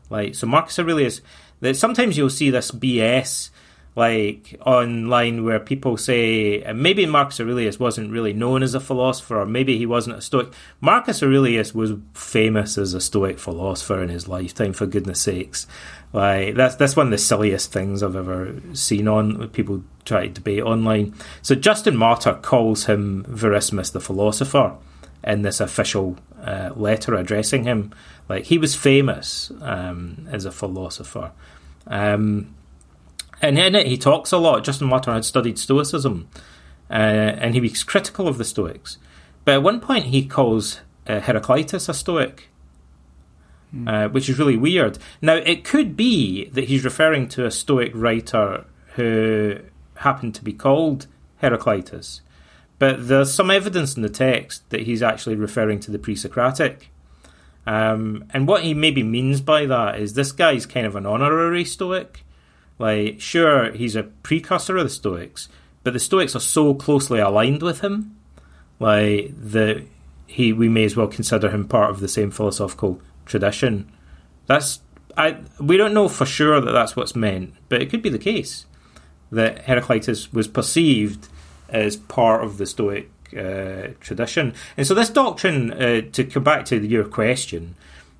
Like 0.10 0.36
so, 0.36 0.48
Marcus 0.48 0.78
Aurelius. 0.80 1.22
That 1.62 1.78
sometimes 1.78 2.18
you'll 2.18 2.30
see 2.30 2.50
this 2.50 2.72
BS 2.72 3.50
like 3.96 4.60
online 4.66 5.44
where 5.44 5.60
people 5.60 5.98
say 5.98 6.64
maybe 6.74 7.06
Marcus 7.06 7.40
Aurelius 7.40 7.80
wasn't 7.80 8.12
really 8.12 8.34
known 8.34 8.64
as 8.64 8.74
a 8.74 8.80
philosopher, 8.80 9.42
or 9.42 9.46
maybe 9.46 9.78
he 9.78 9.86
wasn't 9.86 10.18
a 10.18 10.22
Stoic. 10.22 10.52
Marcus 10.82 11.22
Aurelius 11.22 11.74
was 11.74 11.94
famous 12.14 12.78
as 12.78 12.94
a 12.94 13.02
Stoic 13.02 13.40
philosopher 13.40 14.02
in 14.02 14.10
his 14.10 14.28
lifetime, 14.28 14.74
for 14.74 14.86
goodness 14.86 15.22
sakes. 15.22 15.68
Like 16.14 16.54
that's 16.54 16.76
that's 16.76 16.96
one 16.96 17.08
of 17.08 17.12
the 17.12 17.18
silliest 17.18 17.74
things 17.74 18.04
I've 18.04 18.16
ever 18.16 18.56
seen 18.74 19.08
on 19.08 19.50
people 19.50 19.84
try 20.06 20.28
to 20.28 20.34
debate 20.34 20.62
online. 20.62 21.16
So 21.42 21.56
Justin 21.56 21.98
Martyr 21.98 22.36
calls 22.36 22.86
him 22.86 23.26
Verissimus 23.28 23.92
the 23.92 24.00
philosopher 24.00 24.76
in 25.24 25.42
this 25.42 25.60
official 25.60 26.18
uh, 26.42 26.70
letter 26.76 27.16
addressing 27.16 27.64
him. 27.64 27.92
Like 28.30 28.46
he 28.46 28.60
was 28.60 28.76
famous 28.76 29.52
um, 29.62 30.28
as 30.32 30.46
a 30.46 30.52
philosopher. 30.52 31.32
Um, 31.88 32.56
and 33.42 33.58
in 33.58 33.76
it, 33.76 33.88
he 33.88 33.98
talks 33.98 34.32
a 34.32 34.38
lot. 34.38 34.64
Justin 34.64 34.88
Martyr 34.88 35.12
had 35.12 35.26
studied 35.26 35.60
Stoicism, 35.60 36.30
uh, 36.90 36.94
and 36.94 37.54
he 37.54 37.60
was 37.60 37.84
critical 37.84 38.28
of 38.28 38.38
the 38.38 38.46
Stoics. 38.46 38.98
But 39.44 39.56
at 39.56 39.64
one 39.64 39.82
point, 39.82 40.06
he 40.06 40.26
calls 40.26 40.80
uh, 41.08 41.20
Heraclitus 41.20 41.90
a 41.90 41.94
Stoic, 41.94 42.50
uh, 43.88 44.08
which 44.10 44.30
is 44.30 44.38
really 44.38 44.58
weird. 44.58 44.98
Now, 45.22 45.36
it 45.36 45.64
could 45.64 45.98
be 45.98 46.46
that 46.50 46.66
he's 46.66 46.86
referring 46.86 47.28
to 47.30 47.46
a 47.46 47.52
Stoic 47.52 47.92
writer 47.96 48.66
who 48.96 49.58
happened 49.96 50.36
to 50.36 50.44
be 50.44 50.54
called 50.54 51.08
Heraclitus, 51.38 52.22
but 52.80 53.08
there's 53.08 53.34
some 53.34 53.50
evidence 53.50 53.96
in 53.96 54.04
the 54.04 54.10
text 54.10 54.70
that 54.70 54.82
he's 54.82 55.02
actually 55.02 55.36
referring 55.36 55.80
to 55.82 55.92
the 55.92 56.00
pre 56.00 56.16
Socratic. 56.16 56.92
Um, 57.66 58.26
and 58.32 58.48
what 58.48 58.64
he 58.64 58.74
maybe 58.74 59.04
means 59.04 59.40
by 59.42 59.66
that 59.66 60.00
is 60.00 60.14
this 60.14 60.32
guy's 60.32 60.66
kind 60.66 60.86
of 60.86 60.96
an 60.96 61.06
honorary 61.06 61.66
Stoic. 61.66 62.24
Like, 62.78 63.22
sure, 63.22 63.72
he's 63.72 63.96
a 63.96 64.04
precursor 64.04 64.78
of 64.78 64.84
the 64.84 64.90
Stoics, 64.90 65.48
but 65.84 65.94
the 65.94 66.00
Stoics 66.00 66.36
are 66.36 66.40
so 66.40 66.74
closely 66.74 67.20
aligned 67.20 67.62
with 67.62 67.82
him. 67.82 68.18
like 68.80 69.34
the 69.38 69.86
he 70.28 70.52
we 70.52 70.68
may 70.68 70.84
as 70.84 70.96
well 70.96 71.08
consider 71.08 71.50
him 71.50 71.68
part 71.68 71.92
of 71.92 72.00
the 72.00 72.08
same 72.08 72.32
philosophical 72.32 73.00
tradition. 73.26 73.92
That's 74.48 74.80
I 75.18 75.38
we 75.60 75.78
don't 75.78 75.94
know 75.94 76.08
for 76.08 76.26
sure 76.26 76.60
that 76.60 76.72
that's 76.72 76.96
what's 76.96 77.16
meant, 77.16 77.54
but 77.70 77.82
it 77.82 77.90
could 77.90 78.02
be 78.02 78.10
the 78.10 78.20
case 78.20 78.66
that 79.32 79.66
Heraclitus 79.66 80.32
was 80.32 80.48
perceived 80.48 81.28
as 81.70 81.98
part 81.98 82.44
of 82.44 82.58
the 82.58 82.66
Stoic 82.66 83.10
uh, 83.36 83.90
tradition. 84.00 84.54
And 84.78 84.86
so, 84.86 84.94
this 84.94 85.10
doctrine, 85.10 85.74
uh, 85.74 86.02
to 86.12 86.24
come 86.24 86.44
back 86.44 86.66
to 86.66 86.78
your 86.78 87.06
question, 87.06 87.76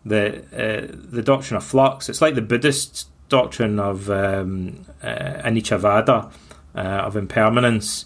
the 0.06 0.40
uh, 0.52 0.88
the 0.92 1.22
doctrine 1.22 1.58
of 1.58 1.64
flux, 1.64 2.10
it's 2.10 2.22
like 2.22 2.36
the 2.36 2.42
Buddhist 2.42 3.10
doctrine 3.30 3.80
of 3.80 4.10
um, 4.10 4.86
uh, 5.02 5.42
anicca 5.46 6.32
uh, 6.76 6.80
of 6.80 7.16
impermanence. 7.16 8.06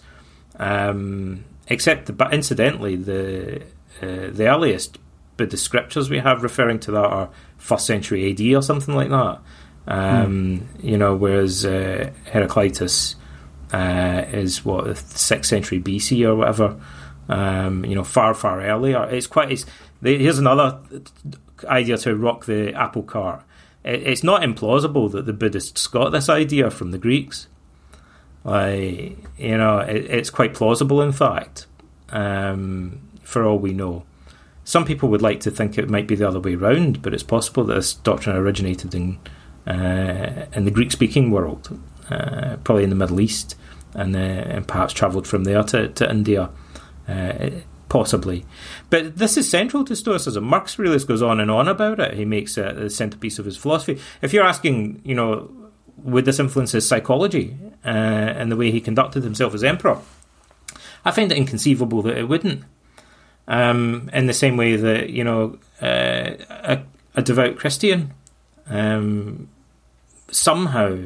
Um, 0.60 1.46
except, 1.68 2.16
but 2.18 2.34
incidentally, 2.34 2.96
the 2.96 3.62
uh, 4.02 4.30
the 4.32 4.48
earliest 4.48 4.98
Buddhist 5.38 5.64
scriptures 5.64 6.10
we 6.10 6.20
have 6.20 6.44
referring 6.44 6.80
to 6.80 6.92
that 6.92 7.06
are 7.06 7.30
first 7.58 7.86
century 7.86 8.32
AD 8.32 8.42
or 8.56 8.62
something 8.62 8.96
like 8.96 9.10
that. 9.10 9.40
Um, 9.88 10.68
mm. 10.78 10.84
You 10.84 10.98
know, 10.98 11.16
whereas 11.16 11.66
uh, 11.66 12.12
Heraclitus 12.26 13.16
uh, 13.72 14.26
is 14.32 14.66
what 14.66 14.98
sixth 14.98 15.50
century 15.50 15.80
BC 15.80 16.28
or 16.28 16.36
whatever. 16.36 16.80
Um, 17.30 17.86
you 17.86 17.96
know, 17.96 18.04
far 18.04 18.34
far 18.34 18.62
earlier. 18.62 19.04
It's 19.10 19.28
quite. 19.28 19.52
It's, 19.52 19.66
here's 20.02 20.40
another 20.40 20.80
idea 21.66 21.98
to 21.98 22.16
rock 22.16 22.46
the 22.46 22.74
apple 22.74 23.04
cart. 23.04 23.44
It, 23.84 24.04
it's 24.04 24.24
not 24.24 24.42
implausible 24.42 25.12
that 25.12 25.26
the 25.26 25.34
Buddhists 25.34 25.88
got 25.88 26.10
this 26.12 26.30
idea 26.30 26.70
from 26.72 26.92
the 26.92 26.98
Greeks. 26.98 27.48
Like, 28.44 29.18
you 29.38 29.58
know, 29.58 29.80
it, 29.80 30.06
it's 30.06 30.30
quite 30.30 30.54
plausible, 30.54 31.02
in 31.02 31.12
fact, 31.12 31.68
um, 32.10 33.02
for 33.24 33.44
all 33.44 33.60
we 33.60 33.74
know. 33.74 34.04
Some 34.68 34.84
people 34.84 35.08
would 35.08 35.22
like 35.22 35.40
to 35.40 35.50
think 35.50 35.78
it 35.78 35.90
might 35.90 36.08
be 36.08 36.16
the 36.16 36.28
other 36.28 36.42
way 36.42 36.56
around, 36.56 37.02
but 37.02 37.14
it's 37.14 37.24
possible 37.24 37.64
that 37.64 37.76
this 37.76 37.94
doctrine 37.94 38.36
originated 38.36 38.94
in 38.94 39.18
uh, 39.66 40.46
in 40.52 40.66
the 40.66 40.72
Greek 40.72 40.92
speaking 40.92 41.32
world, 41.32 41.80
uh, 42.10 42.58
probably 42.66 42.84
in 42.84 42.90
the 42.90 42.96
Middle 42.98 43.22
East, 43.22 43.56
and, 43.94 44.14
uh, 44.14 44.20
and 44.20 44.68
perhaps 44.68 44.92
travelled 44.92 45.26
from 45.26 45.46
there 45.46 45.64
to, 45.64 45.88
to 45.88 46.12
India, 46.12 46.50
uh, 47.08 47.50
possibly. 47.88 48.46
But 48.90 49.16
this 49.16 49.38
is 49.38 49.50
central 49.50 49.86
to 49.86 49.96
Stoicism. 49.96 50.44
Marcus 50.44 50.78
Aurelius 50.78 51.06
goes 51.06 51.22
on 51.22 51.40
and 51.40 51.50
on 51.50 51.70
about 51.70 52.02
it. 52.02 52.16
He 52.16 52.26
makes 52.26 52.58
it 52.58 52.76
the 52.76 52.90
centerpiece 52.90 53.40
of 53.40 53.46
his 53.46 53.56
philosophy. 53.56 54.02
If 54.22 54.34
you're 54.34 54.44
asking, 54.44 55.02
you 55.06 55.16
know, 55.16 55.50
would 56.00 56.26
this 56.26 56.42
influence 56.42 56.74
his 56.74 56.86
psychology 56.86 57.56
uh, 57.86 57.88
and 57.88 58.52
the 58.52 58.58
way 58.58 58.72
he 58.72 58.82
conducted 58.82 59.24
himself 59.24 59.54
as 59.54 59.64
emperor? 59.64 60.02
I 61.06 61.12
find 61.12 61.32
it 61.32 61.38
inconceivable 61.38 62.02
that 62.02 62.18
it 62.18 62.28
wouldn't. 62.28 62.66
Um, 63.48 64.10
in 64.12 64.26
the 64.26 64.34
same 64.34 64.58
way 64.58 64.76
that 64.76 65.10
you 65.10 65.24
know 65.24 65.58
uh, 65.82 66.32
a, 66.50 66.84
a, 67.16 67.22
devout 67.22 67.56
Christian, 67.56 68.14
um, 68.68 69.48
somehow 70.30 71.04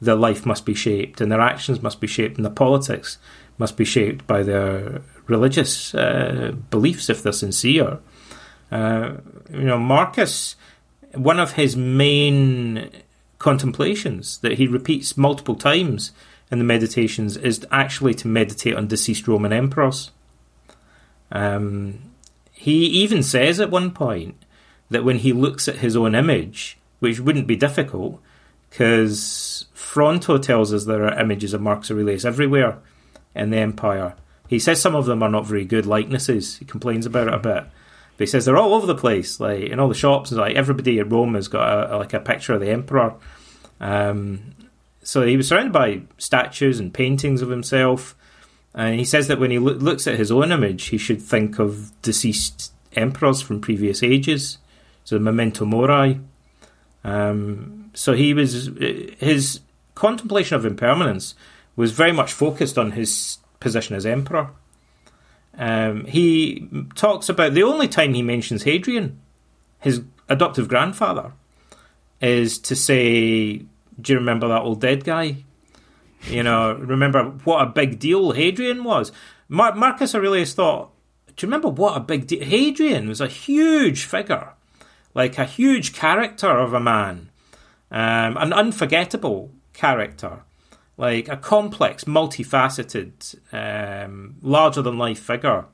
their 0.00 0.16
life 0.16 0.44
must 0.44 0.66
be 0.66 0.74
shaped, 0.74 1.20
and 1.20 1.30
their 1.30 1.40
actions 1.40 1.82
must 1.82 2.00
be 2.00 2.08
shaped, 2.08 2.36
and 2.36 2.44
their 2.44 2.52
politics 2.52 3.18
must 3.58 3.76
be 3.76 3.84
shaped 3.84 4.26
by 4.26 4.42
their 4.42 5.02
religious 5.26 5.94
uh, 5.94 6.52
beliefs 6.70 7.08
if 7.08 7.22
they're 7.22 7.32
sincere. 7.32 7.98
Uh, 8.72 9.14
you 9.50 9.64
know, 9.64 9.78
Marcus, 9.78 10.56
one 11.14 11.38
of 11.38 11.52
his 11.52 11.76
main 11.76 12.90
contemplations 13.38 14.38
that 14.38 14.54
he 14.54 14.66
repeats 14.66 15.16
multiple 15.16 15.54
times 15.54 16.12
in 16.50 16.58
the 16.58 16.64
meditations 16.64 17.36
is 17.36 17.66
actually 17.70 18.14
to 18.14 18.28
meditate 18.28 18.74
on 18.74 18.86
deceased 18.86 19.28
Roman 19.28 19.52
emperors. 19.52 20.10
Um, 21.32 22.12
he 22.52 22.86
even 22.86 23.22
says 23.22 23.60
at 23.60 23.70
one 23.70 23.90
point 23.90 24.36
that 24.90 25.04
when 25.04 25.18
he 25.18 25.32
looks 25.32 25.68
at 25.68 25.76
his 25.76 25.96
own 25.96 26.14
image, 26.14 26.78
which 27.00 27.20
wouldn't 27.20 27.46
be 27.46 27.56
difficult, 27.56 28.20
because 28.70 29.66
Fronto 29.74 30.38
tells 30.38 30.72
us 30.72 30.84
there 30.84 31.04
are 31.04 31.20
images 31.20 31.54
of 31.54 31.60
Marcus 31.60 31.90
Aurelius 31.90 32.24
everywhere 32.24 32.78
in 33.34 33.50
the 33.50 33.58
empire. 33.58 34.14
He 34.48 34.58
says 34.58 34.80
some 34.80 34.94
of 34.94 35.06
them 35.06 35.22
are 35.22 35.28
not 35.28 35.46
very 35.46 35.64
good 35.64 35.86
likenesses. 35.86 36.58
He 36.58 36.64
complains 36.64 37.06
about 37.06 37.28
it 37.28 37.34
a 37.34 37.38
bit. 37.38 37.64
But 38.16 38.18
he 38.18 38.26
says 38.26 38.44
they're 38.44 38.56
all 38.56 38.74
over 38.74 38.86
the 38.86 38.94
place, 38.94 39.40
like 39.40 39.62
in 39.62 39.80
all 39.80 39.88
the 39.88 39.94
shops. 39.94 40.30
Like 40.32 40.56
everybody 40.56 40.98
in 40.98 41.08
Rome 41.08 41.34
has 41.34 41.48
got 41.48 41.90
a, 41.90 41.96
like 41.98 42.14
a 42.14 42.20
picture 42.20 42.54
of 42.54 42.60
the 42.60 42.70
emperor. 42.70 43.14
Um, 43.80 44.54
so 45.02 45.22
he 45.22 45.36
was 45.36 45.48
surrounded 45.48 45.72
by 45.72 46.02
statues 46.18 46.78
and 46.78 46.94
paintings 46.94 47.42
of 47.42 47.48
himself. 47.48 48.14
And 48.74 48.98
he 48.98 49.04
says 49.04 49.28
that 49.28 49.38
when 49.38 49.50
he 49.50 49.58
lo- 49.58 49.72
looks 49.74 50.06
at 50.06 50.16
his 50.16 50.30
own 50.32 50.50
image, 50.50 50.86
he 50.86 50.98
should 50.98 51.22
think 51.22 51.58
of 51.58 51.92
deceased 52.02 52.72
emperors 52.96 53.40
from 53.40 53.60
previous 53.60 54.02
ages. 54.02 54.58
So 55.04 55.18
memento 55.18 55.64
mori. 55.64 56.20
Um, 57.04 57.90
so 57.94 58.14
he 58.14 58.34
was 58.34 58.70
his 59.18 59.60
contemplation 59.94 60.56
of 60.56 60.66
impermanence 60.66 61.34
was 61.76 61.92
very 61.92 62.12
much 62.12 62.32
focused 62.32 62.78
on 62.78 62.92
his 62.92 63.38
position 63.60 63.94
as 63.94 64.06
emperor. 64.06 64.50
Um, 65.56 66.04
he 66.06 66.68
talks 66.94 67.28
about 67.28 67.54
the 67.54 67.62
only 67.62 67.86
time 67.86 68.14
he 68.14 68.22
mentions 68.22 68.64
Hadrian, 68.64 69.20
his 69.78 70.02
adoptive 70.28 70.68
grandfather, 70.68 71.32
is 72.20 72.58
to 72.60 72.74
say, 72.74 73.58
"Do 74.00 74.12
you 74.12 74.18
remember 74.18 74.48
that 74.48 74.62
old 74.62 74.80
dead 74.80 75.04
guy? 75.04 75.44
You 76.28 76.42
know, 76.42 76.74
remember 76.74 77.24
what 77.44 77.62
a 77.62 77.66
big 77.66 77.98
deal 77.98 78.32
Hadrian 78.32 78.84
was." 78.84 79.12
Mar- 79.48 79.74
Marcus 79.74 80.14
Aurelius 80.14 80.54
thought, 80.54 80.90
"Do 81.36 81.46
you 81.46 81.48
remember 81.48 81.68
what 81.68 81.96
a 81.96 82.00
big 82.00 82.26
deal 82.26 82.44
Hadrian 82.44 83.08
was? 83.08 83.20
A 83.20 83.28
huge 83.28 84.04
figure, 84.04 84.50
like 85.14 85.38
a 85.38 85.44
huge 85.44 85.92
character 85.92 86.50
of 86.50 86.72
a 86.72 86.80
man, 86.80 87.30
um, 87.90 88.36
an 88.36 88.52
unforgettable 88.52 89.50
character." 89.72 90.40
like 90.96 91.28
a 91.28 91.36
complex, 91.36 92.04
multifaceted, 92.04 93.36
um, 93.52 94.36
larger 94.42 94.82
than 94.82 94.98
life 94.98 95.18
figure. 95.18 95.64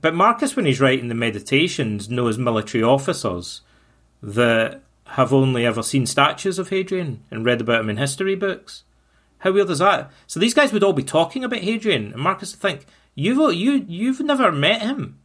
But 0.00 0.14
Marcus, 0.14 0.56
when 0.56 0.66
he's 0.66 0.80
writing 0.80 1.08
the 1.08 1.14
meditations, 1.14 2.08
knows 2.08 2.38
military 2.38 2.82
officers 2.82 3.62
that 4.22 4.82
have 5.04 5.32
only 5.32 5.64
ever 5.64 5.82
seen 5.82 6.06
statues 6.06 6.58
of 6.58 6.68
Hadrian 6.68 7.22
and 7.30 7.44
read 7.44 7.60
about 7.60 7.80
him 7.80 7.90
in 7.90 7.96
history 7.96 8.34
books. 8.34 8.84
How 9.38 9.52
weird 9.52 9.70
is 9.70 9.78
that? 9.78 10.10
So 10.26 10.40
these 10.40 10.54
guys 10.54 10.72
would 10.72 10.82
all 10.82 10.92
be 10.92 11.02
talking 11.02 11.44
about 11.44 11.60
Hadrian, 11.60 12.12
and 12.12 12.22
Marcus 12.22 12.52
would 12.52 12.60
think, 12.60 12.86
"You've 13.14 13.54
you 13.54 13.84
you've 13.86 14.20
never 14.20 14.50
met 14.50 14.82
him. 14.82 15.18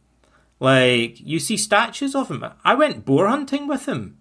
Like 0.60 1.20
you 1.20 1.38
see 1.40 1.56
statues 1.56 2.14
of 2.14 2.30
him. 2.30 2.44
I 2.64 2.74
went 2.74 3.04
boar 3.04 3.28
hunting 3.28 3.66
with 3.66 3.86
him. 3.86 4.18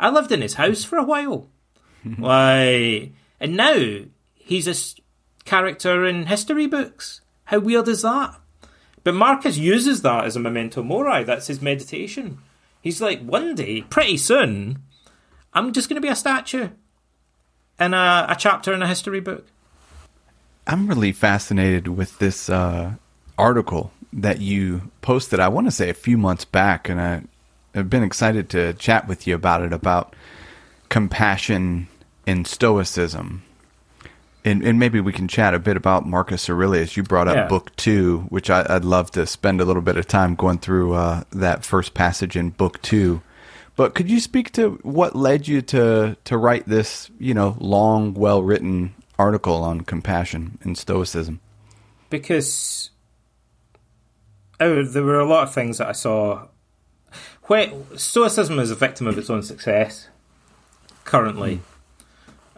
I 0.00 0.10
lived 0.10 0.32
in 0.32 0.42
his 0.42 0.54
house 0.54 0.84
for 0.84 0.96
a 0.96 1.04
while. 1.04 1.48
like, 2.18 3.12
and 3.40 3.56
now 3.56 4.00
he's 4.34 4.68
a 4.68 5.02
character 5.44 6.04
in 6.04 6.26
history 6.26 6.66
books. 6.66 7.20
How 7.44 7.58
weird 7.58 7.88
is 7.88 8.02
that? 8.02 8.40
But 9.02 9.14
Marcus 9.14 9.58
uses 9.58 10.02
that 10.02 10.24
as 10.24 10.34
a 10.34 10.40
memento 10.40 10.82
mori. 10.82 11.24
That's 11.24 11.46
his 11.46 11.60
meditation. 11.60 12.38
He's 12.80 13.00
like, 13.00 13.22
one 13.22 13.54
day, 13.54 13.82
pretty 13.82 14.16
soon, 14.16 14.78
I'm 15.52 15.72
just 15.72 15.88
going 15.88 15.96
to 15.96 16.06
be 16.06 16.08
a 16.08 16.16
statue 16.16 16.70
in 17.78 17.94
a, 17.94 18.26
a, 18.28 18.36
chapter 18.38 18.72
in 18.72 18.82
a 18.82 18.86
history 18.86 19.20
book. 19.20 19.46
I'm 20.66 20.86
really 20.86 21.12
fascinated 21.12 21.88
with 21.88 22.18
this 22.18 22.48
uh, 22.48 22.94
article 23.36 23.92
that 24.12 24.40
you 24.40 24.90
posted. 25.02 25.40
I 25.40 25.48
want 25.48 25.66
to 25.66 25.70
say 25.70 25.90
a 25.90 25.94
few 25.94 26.16
months 26.16 26.44
back, 26.44 26.88
and 26.88 27.00
I, 27.00 27.22
I've 27.74 27.90
been 27.90 28.02
excited 28.02 28.48
to 28.50 28.72
chat 28.74 29.08
with 29.08 29.26
you 29.26 29.34
about 29.34 29.62
it 29.62 29.72
about 29.72 30.14
compassion 30.88 31.88
in 32.26 32.44
Stoicism 32.44 33.42
and, 34.44 34.62
and 34.62 34.78
maybe 34.78 35.00
we 35.00 35.12
can 35.12 35.26
chat 35.26 35.54
a 35.54 35.58
bit 35.58 35.76
about 35.76 36.06
Marcus 36.06 36.50
Aurelius. 36.50 36.96
You 36.96 37.02
brought 37.02 37.28
up 37.28 37.36
yeah. 37.36 37.48
book 37.48 37.74
two, 37.76 38.26
which 38.28 38.50
I, 38.50 38.74
would 38.74 38.84
love 38.84 39.10
to 39.12 39.26
spend 39.26 39.60
a 39.60 39.64
little 39.64 39.82
bit 39.82 39.96
of 39.96 40.06
time 40.06 40.34
going 40.34 40.58
through 40.58 40.92
uh, 40.92 41.24
that 41.32 41.64
first 41.64 41.94
passage 41.94 42.36
in 42.36 42.50
book 42.50 42.80
two. 42.82 43.22
But 43.76 43.94
could 43.94 44.08
you 44.08 44.20
speak 44.20 44.52
to 44.52 44.78
what 44.82 45.16
led 45.16 45.48
you 45.48 45.62
to 45.62 46.16
to 46.24 46.38
write 46.38 46.66
this, 46.66 47.10
you 47.18 47.34
know, 47.34 47.56
long, 47.58 48.14
well 48.14 48.42
written 48.42 48.94
article 49.18 49.62
on 49.62 49.82
compassion 49.82 50.58
and 50.62 50.78
stoicism? 50.78 51.40
Because 52.10 52.90
oh, 54.60 54.84
there 54.84 55.02
were 55.02 55.18
a 55.18 55.26
lot 55.26 55.48
of 55.48 55.54
things 55.54 55.78
that 55.78 55.88
I 55.88 55.92
saw. 55.92 56.48
Where 57.44 57.70
stoicism 57.96 58.58
is 58.58 58.70
a 58.70 58.74
victim 58.74 59.06
of 59.06 59.18
its 59.18 59.28
own 59.28 59.42
success 59.42 60.08
currently. 61.04 61.56
Mm 61.56 61.60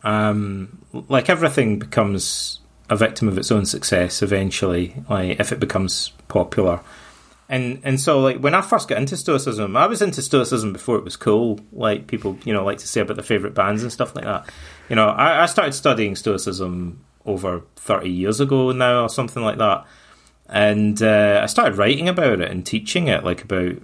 um, 0.07 0.79
like 0.93 1.29
everything 1.29 1.81
becomes 1.81 2.61
a 2.89 2.97
victim 2.97 3.27
of 3.27 3.37
its 3.37 3.51
own 3.51 3.67
success 3.67 4.23
eventually, 4.23 4.95
like 5.11 5.41
if 5.41 5.51
it 5.51 5.59
becomes 5.59 6.13
popular. 6.29 6.81
And 7.49 7.81
and 7.85 8.01
so 8.01 8.21
like 8.21 8.39
when 8.39 8.55
I 8.55 8.61
first 8.61 8.89
got 8.89 8.99
into 8.99 9.17
Stoicism, 9.17 9.77
I 9.77 9.87
was 9.87 10.03
into 10.03 10.21
Stoicism 10.23 10.73
before 10.73 10.97
it 10.97 11.05
was 11.05 11.17
cool. 11.17 11.61
Like 11.73 12.07
people, 12.09 12.37
you 12.45 12.53
know, 12.53 12.65
like 12.65 12.79
to 12.79 12.89
say 12.89 13.01
about 13.01 13.15
their 13.17 13.25
favorite 13.25 13.55
bands 13.55 13.83
and 13.83 13.93
stuff 13.93 14.17
like 14.17 14.25
that. 14.25 14.49
You 14.89 14.97
know, 14.97 15.09
I, 15.09 15.43
I 15.43 15.47
started 15.47 15.73
studying 15.73 16.17
Stoicism 16.17 17.05
over 17.25 17.63
thirty 17.77 18.11
years 18.11 18.41
ago 18.41 18.73
now, 18.73 19.03
or 19.03 19.09
something 19.09 19.43
like 19.45 19.59
that. 19.59 19.87
and 20.49 21.01
uh, 21.03 21.41
I 21.43 21.47
started 21.47 21.77
writing 21.79 22.09
about 22.09 22.41
it 22.41 22.51
and 22.51 22.65
teaching 22.65 23.09
it 23.09 23.25
like 23.25 23.43
about 23.43 23.75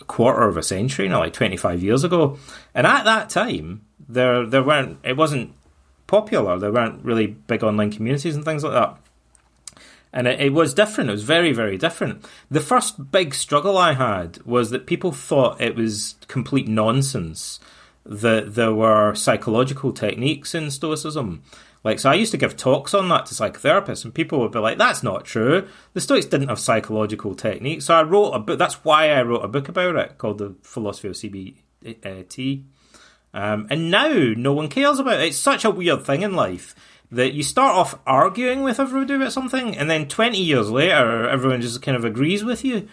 a 0.00 0.04
quarter 0.04 0.46
of 0.48 0.56
a 0.56 0.62
century 0.62 1.08
now, 1.08 1.20
like 1.20 1.32
25 1.32 1.82
years 1.82 2.04
ago. 2.04 2.38
And 2.74 2.86
at 2.86 3.04
that 3.04 3.30
time, 3.30 3.82
there 4.08 4.46
there 4.46 4.62
weren't 4.62 4.98
it 5.04 5.16
wasn't 5.16 5.52
popular. 6.06 6.58
There 6.58 6.72
weren't 6.72 7.04
really 7.04 7.26
big 7.28 7.64
online 7.64 7.90
communities 7.90 8.36
and 8.36 8.44
things 8.44 8.62
like 8.64 8.72
that. 8.72 8.98
And 10.16 10.26
it, 10.26 10.40
it, 10.40 10.52
was 10.54 10.72
different. 10.72 11.10
It 11.10 11.12
was 11.12 11.24
very, 11.24 11.52
very 11.52 11.76
different. 11.76 12.24
The 12.50 12.62
first 12.62 13.12
big 13.12 13.34
struggle 13.34 13.76
I 13.76 13.92
had 13.92 14.40
was 14.46 14.70
that 14.70 14.86
people 14.86 15.12
thought 15.12 15.60
it 15.60 15.76
was 15.76 16.14
complete 16.26 16.66
nonsense 16.66 17.60
that 18.06 18.54
there 18.54 18.72
were 18.72 19.14
psychological 19.14 19.92
techniques 19.92 20.54
in 20.54 20.70
Stoicism. 20.70 21.42
Like, 21.84 21.98
so 21.98 22.10
I 22.10 22.14
used 22.14 22.30
to 22.30 22.38
give 22.38 22.56
talks 22.56 22.94
on 22.94 23.10
that 23.10 23.26
to 23.26 23.34
psychotherapists, 23.34 24.06
and 24.06 24.14
people 24.14 24.40
would 24.40 24.52
be 24.52 24.58
like, 24.58 24.78
"That's 24.78 25.02
not 25.02 25.26
true. 25.26 25.68
The 25.92 26.00
Stoics 26.00 26.24
didn't 26.24 26.48
have 26.48 26.58
psychological 26.58 27.34
techniques." 27.34 27.84
So 27.84 27.94
I 27.94 28.02
wrote 28.02 28.30
a 28.30 28.38
book. 28.38 28.58
That's 28.58 28.82
why 28.84 29.10
I 29.10 29.20
wrote 29.20 29.44
a 29.44 29.48
book 29.48 29.68
about 29.68 29.96
it 29.96 30.16
called 30.16 30.38
"The 30.38 30.54
Philosophy 30.62 31.08
of 31.08 31.14
CBT." 31.14 32.64
Um, 33.34 33.66
and 33.68 33.90
now 33.90 34.08
no 34.08 34.54
one 34.54 34.68
cares 34.68 34.98
about 34.98 35.20
it. 35.20 35.26
It's 35.26 35.36
such 35.36 35.66
a 35.66 35.70
weird 35.70 36.06
thing 36.06 36.22
in 36.22 36.32
life 36.32 36.74
that 37.10 37.32
you 37.32 37.42
start 37.42 37.76
off 37.76 37.98
arguing 38.06 38.62
with 38.62 38.80
everybody 38.80 39.14
about 39.14 39.32
something, 39.32 39.76
and 39.76 39.88
then 39.88 40.08
20 40.08 40.38
years 40.38 40.70
later, 40.70 41.28
everyone 41.28 41.60
just 41.60 41.82
kind 41.82 41.96
of 41.96 42.04
agrees 42.04 42.44
with 42.44 42.64
you. 42.64 42.88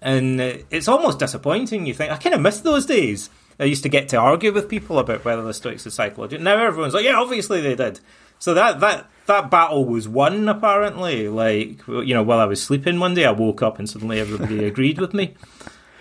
And 0.00 0.40
it's 0.40 0.88
almost 0.88 1.18
disappointing. 1.18 1.86
You 1.86 1.94
think, 1.94 2.12
I 2.12 2.16
kind 2.16 2.34
of 2.34 2.40
miss 2.40 2.60
those 2.60 2.86
days. 2.86 3.30
I 3.58 3.64
used 3.64 3.82
to 3.84 3.88
get 3.88 4.10
to 4.10 4.18
argue 4.18 4.52
with 4.52 4.68
people 4.68 4.98
about 4.98 5.24
whether 5.24 5.42
the 5.42 5.54
Stoics 5.54 5.86
are 5.86 5.90
psychological. 5.90 6.44
Now 6.44 6.62
everyone's 6.62 6.92
like, 6.92 7.04
yeah, 7.04 7.14
obviously 7.16 7.62
they 7.62 7.74
did. 7.74 8.00
So 8.38 8.52
that, 8.52 8.80
that, 8.80 9.10
that 9.26 9.50
battle 9.50 9.86
was 9.86 10.06
won, 10.06 10.48
apparently. 10.48 11.28
Like, 11.28 11.86
you 11.88 12.12
know, 12.12 12.22
while 12.22 12.38
I 12.38 12.44
was 12.44 12.62
sleeping 12.62 13.00
one 13.00 13.14
day, 13.14 13.24
I 13.24 13.30
woke 13.30 13.62
up 13.62 13.78
and 13.78 13.88
suddenly 13.88 14.20
everybody 14.20 14.64
agreed 14.66 15.00
with 15.00 15.14
me. 15.14 15.34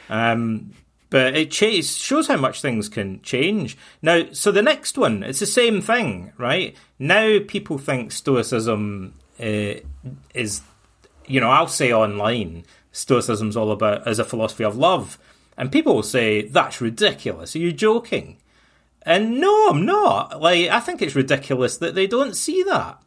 Um, 0.10 0.74
but 1.16 1.34
it 1.34 1.54
shows 1.54 2.28
how 2.28 2.36
much 2.36 2.60
things 2.60 2.90
can 2.90 3.22
change. 3.22 3.78
Now, 4.02 4.26
so 4.34 4.52
the 4.52 4.62
next 4.62 4.98
one, 4.98 5.24
it's 5.24 5.40
the 5.40 5.46
same 5.46 5.80
thing, 5.80 6.34
right? 6.38 6.76
Now 7.00 7.40
people 7.48 7.78
think 7.78 8.12
Stoicism 8.12 9.14
uh, 9.40 9.76
is, 10.34 10.60
you 11.26 11.40
know, 11.40 11.50
I'll 11.50 11.70
say 11.70 11.94
online, 11.94 12.66
Stoicism's 12.92 13.56
all 13.56 13.72
about 13.72 14.06
as 14.06 14.20
a 14.20 14.26
philosophy 14.26 14.66
of 14.66 14.76
love. 14.76 15.18
And 15.56 15.72
people 15.72 15.96
will 15.96 16.04
say, 16.04 16.50
that's 16.50 16.82
ridiculous. 16.82 17.56
Are 17.56 17.60
you 17.60 17.72
joking? 17.72 18.36
And 19.04 19.40
no, 19.40 19.70
I'm 19.70 19.86
not. 19.86 20.42
Like, 20.42 20.68
I 20.68 20.82
think 20.82 21.02
it's 21.02 21.16
ridiculous 21.16 21.78
that 21.78 21.96
they 21.96 22.08
don't 22.08 22.36
see 22.36 22.62
that. 22.64 23.02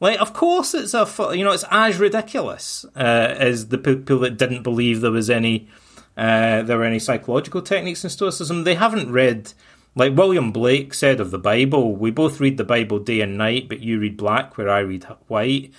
Like, 0.00 0.18
of 0.18 0.32
course, 0.32 0.72
it's 0.72 0.94
a, 0.94 1.06
you 1.36 1.44
know, 1.44 1.52
it's 1.52 1.66
as 1.70 1.98
ridiculous 1.98 2.86
uh, 2.96 3.34
as 3.36 3.68
the 3.68 3.76
people 3.76 4.20
that 4.20 4.38
didn't 4.38 4.62
believe 4.62 5.02
there 5.02 5.10
was 5.10 5.28
any 5.28 5.68
uh, 6.16 6.62
there 6.62 6.78
were 6.78 6.84
any 6.84 6.98
psychological 6.98 7.62
techniques 7.62 8.04
in 8.04 8.10
Stoicism. 8.10 8.64
They 8.64 8.74
haven't 8.74 9.12
read, 9.12 9.52
like 9.94 10.16
William 10.16 10.52
Blake 10.52 10.92
said 10.94 11.20
of 11.20 11.30
the 11.30 11.38
Bible, 11.38 11.96
we 11.96 12.10
both 12.10 12.40
read 12.40 12.56
the 12.56 12.64
Bible 12.64 12.98
day 12.98 13.20
and 13.20 13.38
night, 13.38 13.68
but 13.68 13.80
you 13.80 13.98
read 13.98 14.16
black 14.16 14.56
where 14.56 14.68
I 14.68 14.80
read 14.80 15.04
white. 15.28 15.72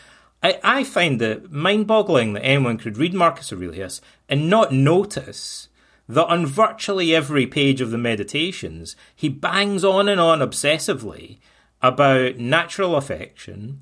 I, 0.43 0.59
I 0.63 0.83
find 0.83 1.21
it 1.21 1.51
mind 1.51 1.87
boggling 1.87 2.33
that 2.33 2.45
anyone 2.45 2.77
could 2.77 2.97
read 2.97 3.13
Marcus 3.13 3.53
Aurelius 3.53 4.01
and 4.27 4.49
not 4.49 4.73
notice 4.73 5.67
that 6.09 6.25
on 6.27 6.45
virtually 6.45 7.15
every 7.15 7.45
page 7.45 7.79
of 7.79 7.91
the 7.91 7.97
Meditations, 7.97 8.95
he 9.15 9.29
bangs 9.29 9.83
on 9.83 10.09
and 10.09 10.19
on 10.19 10.39
obsessively 10.39 11.37
about 11.81 12.37
natural 12.37 12.95
affection, 12.95 13.81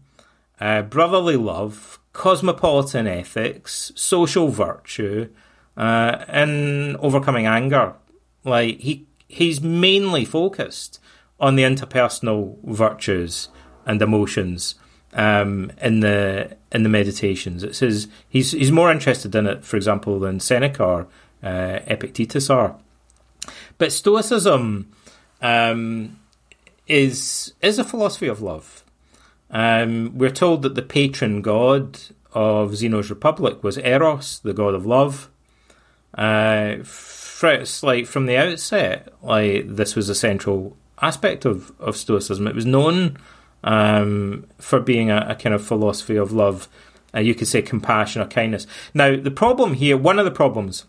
uh, 0.60 0.82
brotherly 0.82 1.38
love, 1.38 2.00
cosmopolitan 2.14 3.08
ethics, 3.08 3.92
social 3.96 4.50
virtue, 4.50 5.30
uh, 5.80 6.26
in 6.32 6.98
overcoming 6.98 7.48
anger. 7.48 7.96
Like 8.44 8.80
he 8.80 9.08
he's 9.28 9.62
mainly 9.62 10.26
focused 10.26 11.00
on 11.40 11.56
the 11.56 11.64
interpersonal 11.64 12.58
virtues 12.64 13.48
and 13.86 14.02
emotions 14.02 14.76
um, 15.14 15.72
in 15.82 16.02
the 16.02 16.58
in 16.72 16.84
the 16.84 16.90
meditations. 16.90 17.64
It 17.64 17.76
says 17.76 18.08
he's 18.28 18.52
he's 18.52 18.72
more 18.72 18.92
interested 18.92 19.34
in 19.34 19.48
it, 19.48 19.64
for 19.64 19.78
example, 19.78 20.20
than 20.20 20.40
Seneca 20.40 20.84
or 20.84 21.08
uh, 21.42 21.80
Epictetus 21.88 22.50
are. 22.50 22.76
But 23.78 23.94
Stoicism 23.94 24.92
um, 25.42 26.20
is 26.88 27.54
is 27.62 27.80
a 27.80 27.84
philosophy 27.84 28.28
of 28.28 28.42
love. 28.42 28.84
Um, 29.50 30.18
we're 30.18 30.30
told 30.30 30.62
that 30.62 30.76
the 30.76 30.84
patron 30.84 31.42
god 31.42 32.00
of 32.34 32.76
Zeno's 32.76 33.10
republic 33.10 33.64
was 33.64 33.78
Eros, 33.78 34.40
the 34.40 34.54
god 34.54 34.76
of 34.76 34.86
love. 34.86 35.29
Uh, 36.14 36.78
like 37.84 38.06
from 38.06 38.26
the 38.26 38.38
outset, 38.38 39.14
like 39.22 39.66
this 39.68 39.96
was 39.96 40.10
a 40.10 40.16
central 40.16 40.76
aspect 41.02 41.46
of, 41.46 41.72
of 41.80 41.96
Stoicism. 41.96 42.48
It 42.48 42.56
was 42.56 42.66
known 42.66 43.18
um, 43.64 44.46
for 44.58 44.80
being 44.80 45.10
a, 45.12 45.28
a, 45.30 45.36
kind 45.36 45.56
of 45.56 45.66
philosophy 45.66 46.16
of 46.16 46.32
love. 46.32 46.68
Uh, 47.14 47.20
you 47.20 47.34
could 47.34 47.48
say 47.48 47.62
compassion 47.62 48.22
or 48.22 48.28
kindness. 48.28 48.68
Now, 48.94 49.16
the 49.16 49.32
problem 49.32 49.74
here, 49.74 49.98
one 49.98 50.20
of 50.20 50.26
the 50.26 50.32
problems, 50.32 50.86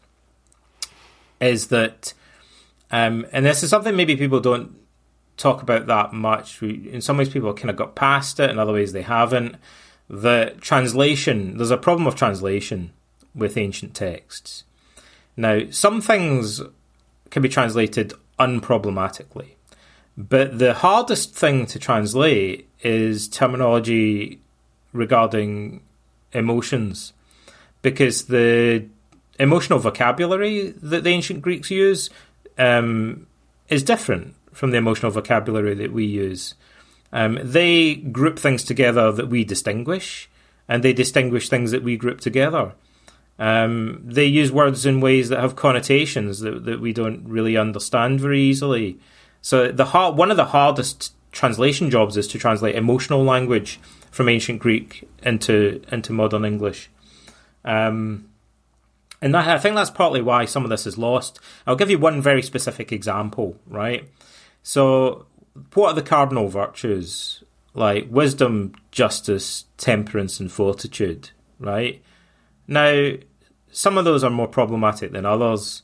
is 1.40 1.68
that, 1.68 2.12
um, 2.90 3.26
and 3.32 3.46
this 3.46 3.62
is 3.62 3.70
something 3.70 3.96
maybe 3.96 4.16
people 4.16 4.40
don't 4.40 4.76
talk 5.36 5.62
about 5.62 5.86
that 5.86 6.12
much. 6.12 6.60
We, 6.60 6.90
in 6.90 7.00
some 7.00 7.16
ways, 7.16 7.30
people 7.30 7.52
kind 7.54 7.70
of 7.70 7.76
got 7.76 7.94
past 7.94 8.38
it. 8.40 8.50
In 8.50 8.58
other 8.58 8.72
ways, 8.72 8.92
they 8.92 9.02
haven't. 9.02 9.56
The 10.08 10.56
translation, 10.60 11.56
there's 11.56 11.70
a 11.70 11.76
problem 11.76 12.06
of 12.06 12.14
translation 12.14 12.92
with 13.34 13.56
ancient 13.56 13.94
texts. 13.94 14.64
Now, 15.40 15.62
some 15.70 16.02
things 16.02 16.60
can 17.30 17.40
be 17.40 17.48
translated 17.48 18.12
unproblematically, 18.38 19.52
but 20.18 20.58
the 20.58 20.74
hardest 20.74 21.34
thing 21.34 21.64
to 21.66 21.78
translate 21.78 22.68
is 22.82 23.26
terminology 23.26 24.42
regarding 24.92 25.80
emotions, 26.32 27.14
because 27.80 28.26
the 28.26 28.84
emotional 29.38 29.78
vocabulary 29.78 30.74
that 30.82 31.04
the 31.04 31.10
ancient 31.10 31.40
Greeks 31.40 31.70
use 31.70 32.10
um, 32.58 33.26
is 33.70 33.82
different 33.82 34.34
from 34.52 34.72
the 34.72 34.76
emotional 34.76 35.10
vocabulary 35.10 35.74
that 35.74 35.90
we 35.90 36.04
use. 36.04 36.54
Um, 37.14 37.38
they 37.42 37.94
group 37.94 38.38
things 38.38 38.62
together 38.62 39.10
that 39.10 39.28
we 39.28 39.44
distinguish, 39.44 40.28
and 40.68 40.82
they 40.82 40.92
distinguish 40.92 41.48
things 41.48 41.70
that 41.70 41.82
we 41.82 41.96
group 41.96 42.20
together. 42.20 42.74
Um, 43.40 44.02
they 44.04 44.26
use 44.26 44.52
words 44.52 44.84
in 44.84 45.00
ways 45.00 45.30
that 45.30 45.40
have 45.40 45.56
connotations 45.56 46.40
that, 46.40 46.66
that 46.66 46.78
we 46.78 46.92
don't 46.92 47.26
really 47.26 47.56
understand 47.56 48.20
very 48.20 48.40
easily. 48.40 49.00
So 49.40 49.72
the 49.72 49.86
hard, 49.86 50.16
one 50.16 50.30
of 50.30 50.36
the 50.36 50.44
hardest 50.44 51.14
translation 51.32 51.90
jobs 51.90 52.18
is 52.18 52.28
to 52.28 52.38
translate 52.38 52.74
emotional 52.76 53.24
language 53.24 53.80
from 54.10 54.28
ancient 54.28 54.58
Greek 54.58 55.08
into 55.22 55.82
into 55.90 56.12
modern 56.12 56.44
English. 56.44 56.90
Um, 57.64 58.28
and 59.22 59.34
that, 59.34 59.48
I 59.48 59.58
think 59.58 59.74
that's 59.74 59.90
partly 59.90 60.20
why 60.20 60.44
some 60.44 60.64
of 60.64 60.70
this 60.70 60.86
is 60.86 60.98
lost. 60.98 61.40
I'll 61.66 61.76
give 61.76 61.90
you 61.90 61.98
one 61.98 62.20
very 62.20 62.42
specific 62.42 62.92
example, 62.92 63.56
right? 63.66 64.06
So, 64.62 65.26
what 65.72 65.92
are 65.92 65.94
the 65.94 66.02
cardinal 66.02 66.48
virtues? 66.48 67.42
Like 67.72 68.08
wisdom, 68.10 68.74
justice, 68.90 69.64
temperance, 69.78 70.40
and 70.40 70.52
fortitude, 70.52 71.30
right? 71.58 72.02
Now, 72.66 73.12
some 73.72 73.98
of 73.98 74.04
those 74.04 74.24
are 74.24 74.30
more 74.30 74.48
problematic 74.48 75.12
than 75.12 75.26
others. 75.26 75.82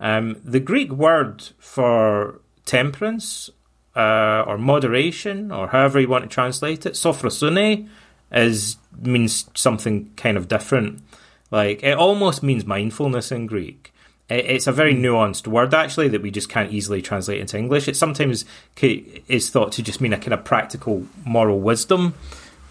Um, 0.00 0.40
the 0.44 0.60
Greek 0.60 0.90
word 0.90 1.42
for 1.58 2.40
temperance 2.64 3.50
uh, 3.94 4.44
or 4.46 4.58
moderation, 4.58 5.52
or 5.52 5.68
however 5.68 6.00
you 6.00 6.08
want 6.08 6.24
to 6.24 6.28
translate 6.28 6.86
it, 6.86 6.94
sophrosune, 6.94 7.88
is 8.32 8.76
means 9.00 9.48
something 9.54 10.10
kind 10.16 10.36
of 10.36 10.48
different. 10.48 11.02
Like 11.50 11.82
it 11.82 11.96
almost 11.96 12.42
means 12.42 12.64
mindfulness 12.64 13.30
in 13.30 13.46
Greek. 13.46 13.92
it's 14.30 14.66
a 14.66 14.72
very 14.72 14.94
nuanced 14.94 15.46
word 15.46 15.74
actually 15.74 16.08
that 16.08 16.22
we 16.22 16.30
just 16.30 16.48
can't 16.48 16.72
easily 16.72 17.02
translate 17.02 17.40
into 17.40 17.58
English. 17.58 17.86
It 17.86 17.96
sometimes 17.96 18.46
is 18.80 19.50
thought 19.50 19.72
to 19.72 19.82
just 19.82 20.00
mean 20.00 20.14
a 20.14 20.18
kind 20.18 20.32
of 20.32 20.44
practical 20.44 21.06
moral 21.24 21.60
wisdom. 21.60 22.14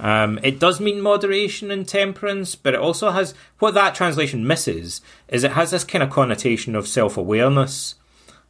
Um, 0.01 0.39
it 0.41 0.59
does 0.59 0.79
mean 0.79 0.99
moderation 0.99 1.69
and 1.69 1.87
temperance, 1.87 2.55
but 2.55 2.73
it 2.73 2.79
also 2.79 3.11
has 3.11 3.35
what 3.59 3.75
that 3.75 3.93
translation 3.93 4.47
misses 4.47 4.99
is 5.27 5.43
it 5.43 5.51
has 5.51 5.69
this 5.69 5.83
kind 5.83 6.03
of 6.03 6.09
connotation 6.09 6.75
of 6.75 6.87
self 6.87 7.17
awareness 7.17 7.93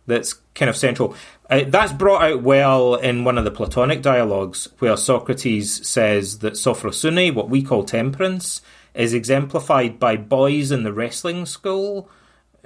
that's 0.08 0.34
kind 0.56 0.70
of 0.70 0.78
central. 0.78 1.14
Uh, 1.49 1.66
that's 1.68 1.91
brought 1.91 2.24
out 2.24 2.41
well 2.41 2.95
in 2.95 3.26
one 3.26 3.38
of 3.38 3.43
the 3.43 3.52
Platonic 3.52 4.02
dialogues, 4.02 4.70
where 4.80 4.95
Socrates 4.95 5.86
says 5.86 6.39
that 6.39 6.54
sophrosune, 6.54 7.36
what 7.36 7.49
we 7.49 7.62
call 7.62 7.84
temperance, 7.84 8.62
is 8.93 9.14
exemplified 9.14 9.99
by 9.99 10.16
boys 10.16 10.72
in 10.72 10.84
the 10.84 10.93
wrestling 10.93 11.45
school 11.45 12.10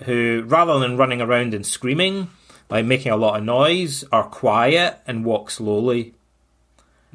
who, 0.03 0.43
rather 0.45 0.77
than 0.77 0.95
running 0.95 1.21
around 1.21 1.55
and 1.55 1.65
screaming, 1.65 2.29
like 2.69 2.85
making 2.85 3.11
a 3.11 3.17
lot 3.17 3.37
of 3.39 3.43
noise, 3.43 4.03
are 4.11 4.25
quiet 4.25 4.99
and 5.07 5.25
walk 5.25 5.49
slowly. 5.49 6.13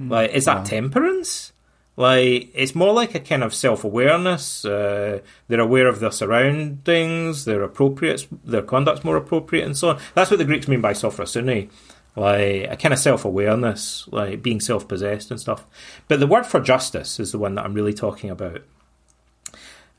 Mm, 0.01 0.11
like, 0.11 0.33
is 0.33 0.47
that 0.47 0.59
wow. 0.59 0.65
temperance? 0.65 1.53
Like 1.97 2.51
it's 2.55 2.75
more 2.75 2.93
like 2.93 3.15
a 3.15 3.21
kind 3.21 3.43
of 3.43 3.55
self 3.55 3.85
awareness. 3.85 4.65
Uh, 4.65 5.21
they're 5.49 5.61
aware 5.61 5.87
of 5.87 6.01
their 6.01 6.13
surroundings. 6.13 7.45
They're 7.45 7.63
appropriate. 7.63 8.27
Their 8.45 8.63
conduct's 8.63 9.05
more 9.05 9.17
appropriate, 9.17 9.65
and 9.65 9.77
so 9.77 9.91
on. 9.91 10.01
That's 10.15 10.31
what 10.31 10.39
the 10.39 10.45
Greeks 10.45 10.69
mean 10.69 10.81
by 10.81 10.93
sophrosune, 10.93 11.71
like 12.17 12.71
a 12.71 12.77
kind 12.81 12.95
of 12.95 13.01
self 13.01 13.25
awareness, 13.25 14.09
like 14.11 14.43
being 14.43 14.61
self 14.61 14.89
possessed 14.89 15.31
and 15.31 15.41
stuff. 15.41 15.67
But 16.09 16.21
the 16.21 16.27
word 16.27 16.47
for 16.47 16.61
justice 16.61 17.21
is 17.21 17.33
the 17.33 17.39
one 17.39 17.57
that 17.57 17.65
I'm 17.65 17.75
really 17.75 17.95
talking 17.95 18.31
about. 18.31 18.63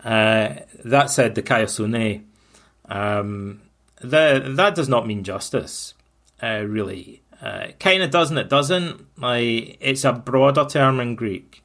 Uh, 0.04 0.56
that 0.84 1.12
said, 1.12 1.36
dikaiosune, 1.36 2.24
um, 2.86 3.62
the, 4.00 4.54
that 4.56 4.74
does 4.74 4.90
not 4.90 5.06
mean 5.06 5.24
justice, 5.24 5.94
uh, 6.42 6.64
really. 6.66 7.22
Uh, 7.42 7.68
kind 7.80 8.04
of 8.04 8.12
does 8.12 8.30
and 8.30 8.40
it 8.40 8.50
doesn't. 8.50 9.06
Like 9.20 9.78
it's 9.80 10.04
a 10.04 10.14
broader 10.14 10.66
term 10.66 11.00
in 11.00 11.16
Greek. 11.16 11.61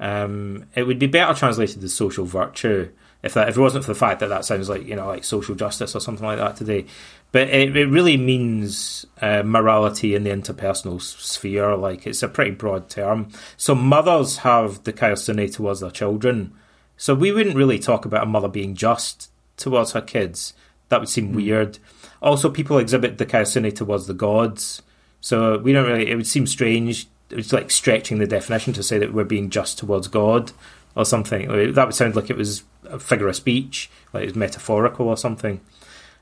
Um, 0.00 0.64
it 0.74 0.84
would 0.84 0.98
be 0.98 1.06
better 1.06 1.34
translated 1.34 1.84
as 1.84 1.92
social 1.92 2.24
virtue 2.24 2.90
if 3.22 3.34
that 3.34 3.50
if 3.50 3.56
it 3.56 3.60
wasn't 3.60 3.84
for 3.84 3.92
the 3.92 3.98
fact 3.98 4.20
that 4.20 4.28
that 4.28 4.46
sounds 4.46 4.68
like 4.68 4.86
you 4.86 4.96
know 4.96 5.06
like 5.06 5.24
social 5.24 5.54
justice 5.54 5.94
or 5.94 6.00
something 6.00 6.24
like 6.24 6.38
that 6.38 6.56
today. 6.56 6.86
But 7.32 7.48
it, 7.48 7.76
it 7.76 7.86
really 7.86 8.16
means 8.16 9.06
uh, 9.20 9.42
morality 9.44 10.14
in 10.14 10.24
the 10.24 10.30
interpersonal 10.30 11.00
sphere. 11.00 11.76
Like 11.76 12.06
it's 12.06 12.22
a 12.22 12.28
pretty 12.28 12.52
broad 12.52 12.88
term. 12.88 13.28
So 13.56 13.74
mothers 13.74 14.38
have 14.38 14.82
dikaiosune 14.82 15.52
towards 15.54 15.80
their 15.80 15.90
children. 15.90 16.54
So 16.96 17.14
we 17.14 17.30
wouldn't 17.30 17.56
really 17.56 17.78
talk 17.78 18.04
about 18.04 18.24
a 18.24 18.26
mother 18.26 18.48
being 18.48 18.74
just 18.74 19.30
towards 19.56 19.92
her 19.92 20.00
kids. 20.00 20.54
That 20.88 21.00
would 21.00 21.08
seem 21.08 21.32
mm. 21.32 21.36
weird. 21.36 21.78
Also, 22.20 22.50
people 22.50 22.78
exhibit 22.78 23.16
dikaiosune 23.16 23.74
towards 23.76 24.06
the 24.06 24.14
gods. 24.14 24.82
So 25.20 25.58
we 25.58 25.72
don't 25.72 25.86
really. 25.86 26.10
It 26.10 26.16
would 26.16 26.26
seem 26.26 26.46
strange 26.46 27.06
it's 27.30 27.52
like 27.52 27.70
stretching 27.70 28.18
the 28.18 28.26
definition 28.26 28.72
to 28.74 28.82
say 28.82 28.98
that 28.98 29.12
we're 29.12 29.24
being 29.24 29.50
just 29.50 29.78
towards 29.78 30.08
God 30.08 30.52
or 30.94 31.04
something. 31.04 31.48
That 31.72 31.86
would 31.86 31.94
sound 31.94 32.16
like 32.16 32.30
it 32.30 32.36
was 32.36 32.64
a 32.84 32.98
figure 32.98 33.28
of 33.28 33.36
speech, 33.36 33.90
like 34.12 34.24
it 34.24 34.26
was 34.26 34.34
metaphorical 34.34 35.08
or 35.08 35.16
something. 35.16 35.60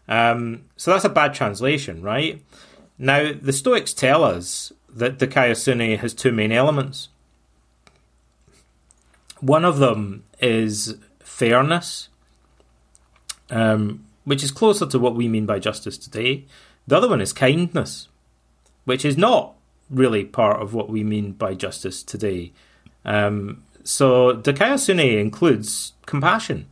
Um, 0.09 0.65
so 0.77 0.91
that's 0.91 1.05
a 1.05 1.11
bad 1.11 1.35
translation, 1.35 2.03
right? 2.03 2.43
Now, 2.99 3.33
the 3.33 3.53
Stoics 3.53 3.93
tell 3.93 4.25
us 4.25 4.73
that 4.89 5.19
Dikaiosune 5.19 5.99
has 5.99 6.15
two 6.15 6.33
main 6.33 6.53
elements. 6.53 7.09
One 9.41 9.65
of 9.65 9.79
them 9.79 10.25
is 10.41 10.97
fairness, 11.21 12.09
um, 13.51 14.05
which 14.25 14.43
is 14.43 14.51
closer 14.51 14.87
to 14.87 14.99
what 14.99 15.15
we 15.15 15.29
mean 15.29 15.47
by 15.47 15.59
justice 15.59 15.97
today. 15.97 16.45
The 16.87 16.97
other 16.97 17.09
one 17.09 17.21
is 17.21 17.33
kindness, 17.33 18.09
which 18.85 19.05
is 19.05 19.17
not 19.17 19.55
really 19.91 20.25
part 20.25 20.61
of 20.61 20.75
what 20.75 20.89
we 20.89 21.03
mean 21.03 21.33
by 21.33 21.55
justice 21.55 22.03
today. 22.03 22.53
Um, 23.05 23.63
so 23.85 24.35
Dikaiosune 24.37 25.21
includes 25.21 25.93
compassion, 26.07 26.67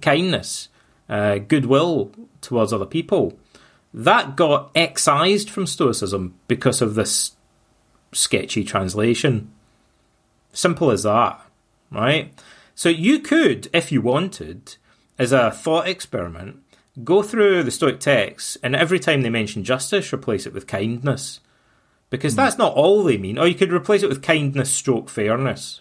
kindness, 0.00 0.68
uh, 1.08 1.38
goodwill 1.38 2.10
towards 2.40 2.72
other 2.72 2.86
people. 2.86 3.38
That 3.92 4.36
got 4.36 4.70
excised 4.74 5.50
from 5.50 5.66
Stoicism 5.66 6.34
because 6.48 6.82
of 6.82 6.94
this 6.94 7.32
sketchy 8.12 8.64
translation. 8.64 9.50
Simple 10.52 10.90
as 10.90 11.02
that, 11.02 11.40
right? 11.90 12.32
So 12.74 12.88
you 12.88 13.20
could, 13.20 13.68
if 13.72 13.92
you 13.92 14.00
wanted, 14.00 14.76
as 15.18 15.32
a 15.32 15.50
thought 15.50 15.86
experiment, 15.86 16.60
go 17.04 17.22
through 17.22 17.62
the 17.62 17.70
Stoic 17.70 18.00
texts 18.00 18.56
and 18.62 18.74
every 18.74 18.98
time 18.98 19.22
they 19.22 19.30
mention 19.30 19.64
justice, 19.64 20.12
replace 20.12 20.46
it 20.46 20.52
with 20.52 20.66
kindness 20.66 21.40
because 22.14 22.36
that's 22.36 22.58
not 22.58 22.74
all 22.74 23.02
they 23.02 23.18
mean. 23.18 23.38
Or 23.38 23.46
you 23.46 23.54
could 23.54 23.72
replace 23.72 24.02
it 24.02 24.08
with 24.08 24.22
kindness 24.22 24.70
stroke 24.70 25.08
fairness 25.08 25.80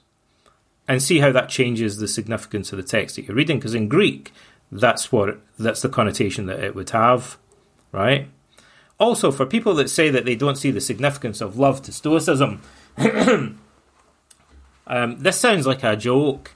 and 0.88 1.02
see 1.02 1.20
how 1.20 1.32
that 1.32 1.48
changes 1.48 1.98
the 1.98 2.08
significance 2.08 2.72
of 2.72 2.78
the 2.78 2.84
text 2.84 3.16
that 3.16 3.28
you're 3.28 3.36
reading. 3.36 3.60
Because 3.60 3.76
in 3.76 3.88
Greek, 3.88 4.34
that's 4.72 5.12
what 5.12 5.40
that's 5.60 5.82
the 5.82 5.90
connotation 5.90 6.48
that 6.48 6.60
it 6.60 6.74
would 6.74 6.90
have, 6.90 7.38
right? 7.92 8.30
Also, 9.00 9.32
for 9.32 9.46
people 9.46 9.76
that 9.76 9.90
say 9.90 10.10
that 10.10 10.26
they 10.26 10.36
don't 10.36 10.58
see 10.58 10.72
the 10.72 10.82
significance 10.82 11.40
of 11.42 11.60
love 11.60 11.82
to 11.84 11.92
Stoicism, 11.92 12.62
um, 12.98 13.60
this 15.20 15.40
sounds 15.40 15.68
like 15.68 15.84
a 15.84 15.96
joke, 15.96 16.56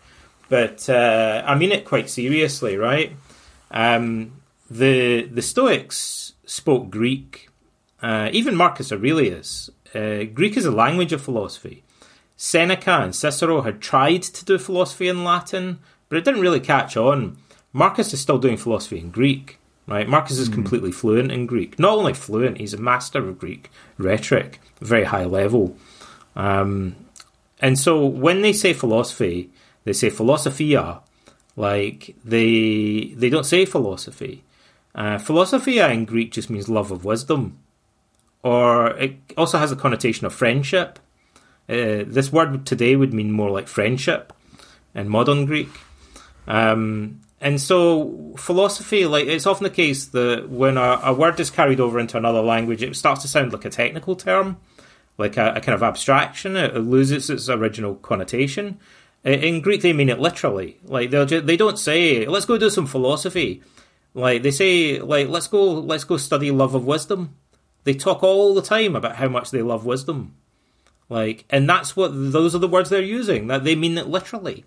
but 0.49 0.89
uh, 0.89 1.43
I 1.45 1.55
mean 1.55 1.71
it 1.71 1.85
quite 1.85 2.09
seriously, 2.09 2.77
right? 2.77 3.15
Um, 3.69 4.41
the 4.71 5.23
the 5.23 5.41
Stoics 5.41 6.33
spoke 6.45 6.89
Greek 6.89 7.46
uh, 8.01 8.29
even 8.31 8.55
Marcus 8.55 8.91
Aurelius, 8.91 9.69
uh, 9.95 10.23
Greek 10.25 10.57
is 10.57 10.65
a 10.65 10.71
language 10.71 11.13
of 11.13 11.21
philosophy. 11.21 11.83
Seneca 12.35 12.99
and 13.01 13.15
Cicero 13.15 13.61
had 13.61 13.81
tried 13.81 14.21
to 14.21 14.45
do 14.45 14.59
philosophy 14.59 15.07
in 15.07 15.23
Latin, 15.23 15.79
but 16.07 16.17
it 16.17 16.25
didn't 16.25 16.41
really 16.41 16.59
catch 16.59 16.95
on. 16.95 17.37
Marcus 17.73 18.13
is 18.13 18.21
still 18.21 18.37
doing 18.37 18.57
philosophy 18.57 18.99
in 18.99 19.09
Greek, 19.09 19.57
right? 19.87 20.07
Marcus 20.07 20.37
is 20.37 20.49
mm. 20.49 20.53
completely 20.53 20.91
fluent 20.91 21.31
in 21.31 21.47
Greek. 21.47 21.79
Not 21.79 21.97
only 21.97 22.13
fluent, 22.13 22.59
he's 22.59 22.75
a 22.75 22.81
master 22.81 23.27
of 23.27 23.39
Greek 23.39 23.71
rhetoric, 23.97 24.61
very 24.79 25.05
high 25.05 25.25
level. 25.25 25.75
Um, 26.35 26.95
and 27.59 27.79
so 27.79 28.05
when 28.05 28.43
they 28.43 28.53
say 28.53 28.73
philosophy, 28.73 29.49
they 29.83 29.93
say 29.93 30.11
philosophia, 30.11 30.99
like 31.55 32.15
they 32.23 33.13
they 33.15 33.29
don't 33.31 33.45
say 33.45 33.65
philosophy. 33.65 34.43
Uh, 34.93 35.17
philosophia 35.17 35.89
in 35.89 36.05
Greek 36.05 36.31
just 36.31 36.51
means 36.51 36.69
love 36.69 36.91
of 36.91 37.03
wisdom 37.03 37.57
or 38.43 38.91
it 38.97 39.17
also 39.37 39.57
has 39.57 39.71
a 39.71 39.75
connotation 39.75 40.25
of 40.25 40.33
friendship. 40.33 40.99
Uh, 41.69 42.03
this 42.05 42.31
word 42.31 42.65
today 42.65 42.95
would 42.95 43.13
mean 43.13 43.31
more 43.31 43.49
like 43.49 43.67
friendship 43.67 44.33
in 44.95 45.09
modern 45.09 45.45
Greek. 45.45 45.69
Um, 46.47 47.21
and 47.39 47.61
so, 47.61 48.33
philosophy, 48.37 49.05
like 49.05 49.27
it's 49.27 49.45
often 49.45 49.65
the 49.65 49.69
case 49.69 50.05
that 50.07 50.49
when 50.49 50.77
a, 50.77 50.99
a, 51.03 51.13
word 51.13 51.39
is 51.39 51.51
carried 51.51 51.79
over 51.79 51.99
into 51.99 52.17
another 52.17 52.41
language, 52.41 52.81
it 52.81 52.95
starts 52.95 53.21
to 53.21 53.27
sound 53.27 53.53
like 53.53 53.65
a 53.65 53.69
technical 53.69 54.15
term, 54.15 54.57
like 55.19 55.37
a, 55.37 55.53
a 55.55 55.61
kind 55.61 55.75
of 55.75 55.83
abstraction. 55.83 56.55
It, 56.55 56.75
it, 56.75 56.79
loses 56.79 57.29
its 57.29 57.47
original 57.47 57.95
connotation. 57.95 58.79
In 59.23 59.61
Greek, 59.61 59.81
they 59.81 59.93
mean 59.93 60.09
it 60.09 60.19
literally. 60.19 60.79
Like 60.85 61.11
just, 61.11 61.45
they 61.45 61.57
don't 61.57 61.77
say, 61.77 62.25
"Let's 62.25 62.45
go 62.45 62.57
do 62.57 62.71
some 62.71 62.87
philosophy." 62.87 63.61
Like 64.15 64.41
they 64.41 64.51
say, 64.51 64.99
"Like 64.99 65.27
let's 65.27 65.47
go, 65.47 65.73
let's 65.73 66.05
go 66.05 66.17
study 66.17 66.49
love 66.49 66.73
of 66.73 66.85
wisdom." 66.85 67.35
They 67.87 67.93
talk 67.93 68.21
all 68.21 68.53
the 68.53 68.61
time 68.61 68.97
about 68.97 69.15
how 69.15 69.29
much 69.29 69.51
they 69.51 69.61
love 69.61 69.85
wisdom. 69.85 70.35
Like, 71.07 71.45
and 71.49 71.69
that's 71.69 71.95
what 71.95 72.09
those 72.09 72.53
are 72.53 72.59
the 72.59 72.67
words 72.67 72.89
they're 72.89 73.01
using. 73.01 73.47
That 73.47 73.63
they 73.63 73.75
mean 73.75 73.97
it 73.97 74.07
literally. 74.07 74.65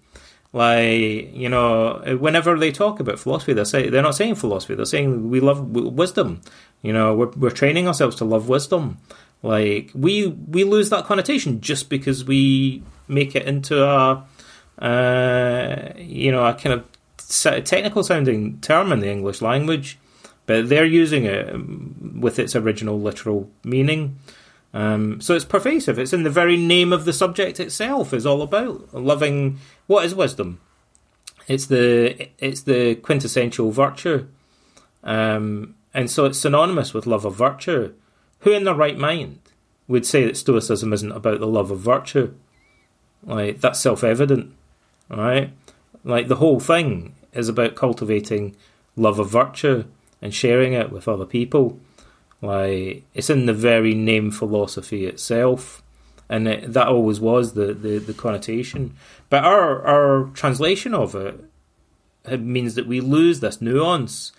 Like, 0.55 1.35
you 1.35 1.51
know, 1.51 2.17
whenever 2.19 2.59
they 2.59 2.73
talk 2.73 2.99
about 2.99 3.19
philosophy, 3.19 3.53
they 3.53 3.65
say 3.65 3.91
they're 3.91 4.01
not 4.01 4.15
saying 4.15 4.37
philosophy. 4.37 4.75
They're 4.75 4.87
saying 4.87 5.29
we 5.29 5.39
love 5.39 5.69
wisdom. 5.71 6.41
You 6.81 6.95
know, 6.95 7.15
we're 7.15 7.29
we're 7.37 7.51
training 7.51 7.87
ourselves 7.87 8.17
to 8.17 8.25
love 8.25 8.49
wisdom. 8.49 8.97
Like 9.43 9.91
we 9.95 10.29
we 10.29 10.65
lose 10.65 10.89
that 10.89 11.05
connotation 11.05 11.61
just 11.61 11.91
because 11.91 12.25
we 12.25 12.83
make 13.07 13.37
it 13.37 13.47
into 13.47 13.85
a 13.85 14.25
uh, 14.79 15.93
you 15.99 16.33
know 16.33 16.47
a 16.47 16.55
kind 16.55 16.73
of 16.73 16.87
technical 17.67 18.03
sounding 18.03 18.63
term 18.63 18.93
in 18.93 19.01
the 19.01 19.11
English 19.11 19.43
language 19.43 19.99
but 20.51 20.69
they're 20.69 20.85
using 20.85 21.27
it 21.27 21.49
um, 21.55 22.19
with 22.21 22.41
its 22.41 22.57
original 22.57 23.01
literal 23.01 23.49
meaning. 23.63 24.19
Um, 24.75 25.21
so 25.21 25.37
it's 25.37 25.45
pervasive. 25.45 25.97
It's 25.97 26.13
in 26.13 26.25
the 26.25 26.29
very 26.29 26.57
name 26.57 26.93
of 26.93 27.05
the 27.05 27.13
subject 27.13 27.61
itself. 27.61 28.13
Is 28.13 28.27
all 28.27 28.43
about 28.43 28.93
loving. 28.93 29.61
What 29.87 30.05
is 30.05 30.13
wisdom? 30.13 30.61
It's 31.47 31.67
the 31.67 32.31
it's 32.39 32.63
the 32.63 32.97
quintessential 32.97 33.71
virtue, 33.71 34.27
um, 35.05 35.77
and 35.95 36.11
so 36.11 36.25
it's 36.25 36.41
synonymous 36.41 36.93
with 36.93 37.07
love 37.07 37.25
of 37.25 37.37
virtue. 37.37 37.95
Who 38.41 38.51
in 38.51 38.65
their 38.65 38.75
right 38.75 38.99
mind 38.99 39.39
would 39.87 40.05
say 40.05 40.25
that 40.25 40.37
Stoicism 40.37 40.93
isn't 40.93 41.13
about 41.13 41.39
the 41.39 41.47
love 41.47 41.71
of 41.71 41.79
virtue? 41.79 42.35
Like 43.23 43.61
that's 43.61 43.79
self 43.79 44.03
evident, 44.03 44.53
right? 45.09 45.53
Like 46.03 46.27
the 46.27 46.43
whole 46.43 46.59
thing 46.59 47.15
is 47.33 47.49
about 47.49 47.77
cultivating 47.77 48.57
love 48.97 49.21
of 49.21 49.31
virtue 49.31 49.85
and 50.23 50.35
sharing 50.35 50.73
it 50.73 50.91
with 50.91 51.09
other 51.09 51.27
people. 51.27 51.79
Like 52.43 53.05
it's 53.15 53.31
in 53.31 53.47
the 53.47 53.55
very 53.55 53.95
name 53.95 54.31
philosophy 54.31 55.07
itself, 55.07 55.83
and 56.29 56.49
it, 56.49 56.73
that 56.73 56.89
always 56.89 57.21
was 57.21 57.53
the, 57.53 57.75
the, 57.75 57.99
the 57.99 58.15
connotation. 58.15 58.95
But 59.29 59.45
our 59.45 59.85
our 59.87 60.25
translation 60.35 60.95
of 60.95 61.15
it, 61.15 61.45
it 62.25 62.41
means 62.41 62.75
that 62.77 62.87
we 62.87 63.01
lose 63.01 63.41
this 63.41 63.61
nuance, 63.61 64.33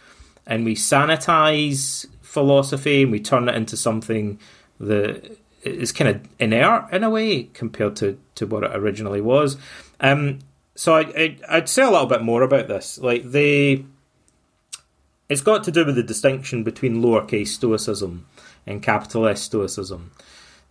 and 0.48 0.66
we 0.66 0.76
sanitize 0.76 2.08
philosophy, 2.22 3.04
and 3.04 3.12
we 3.12 3.20
turn 3.20 3.50
it 3.50 3.56
into 3.56 3.78
something 3.78 4.40
that 4.80 5.38
is 5.64 5.92
kind 5.92 6.10
of 6.10 6.22
inert 6.40 6.92
in 6.92 7.04
a 7.04 7.10
way 7.10 7.44
compared 7.54 7.96
to, 7.98 8.18
to 8.36 8.48
what 8.48 8.64
it 8.64 8.72
originally 8.74 9.22
was. 9.22 9.58
Um, 10.00 10.40
so 10.76 10.96
I, 10.96 11.38
I 11.48 11.60
would 11.60 11.70
say 11.70 11.84
a 11.84 11.90
little 11.90 12.08
bit 12.08 12.24
more 12.24 12.42
about 12.42 12.68
this. 12.68 12.98
Like 12.98 13.24
they 13.24 13.86
it's 15.32 15.42
got 15.42 15.64
to 15.64 15.72
do 15.72 15.86
with 15.86 15.96
the 15.96 16.04
distinction 16.04 16.64
between 16.64 17.02
lowercase 17.02 17.48
stoicism 17.48 18.28
and 18.68 18.84
capital 18.84 19.28
S 19.28 19.42
stoicism. 19.42 20.12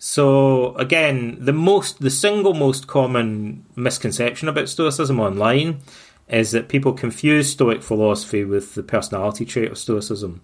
So 0.02 0.74
again, 0.76 1.36
the 1.38 1.52
most, 1.52 2.00
the 2.00 2.08
single 2.08 2.54
most 2.54 2.86
common 2.86 3.66
misconception 3.76 4.48
about 4.48 4.70
Stoicism 4.70 5.20
online 5.20 5.80
is 6.26 6.52
that 6.52 6.70
people 6.70 6.94
confuse 6.94 7.50
Stoic 7.50 7.82
philosophy 7.82 8.42
with 8.42 8.74
the 8.74 8.82
personality 8.82 9.44
trait 9.44 9.70
of 9.70 9.76
Stoicism. 9.76 10.40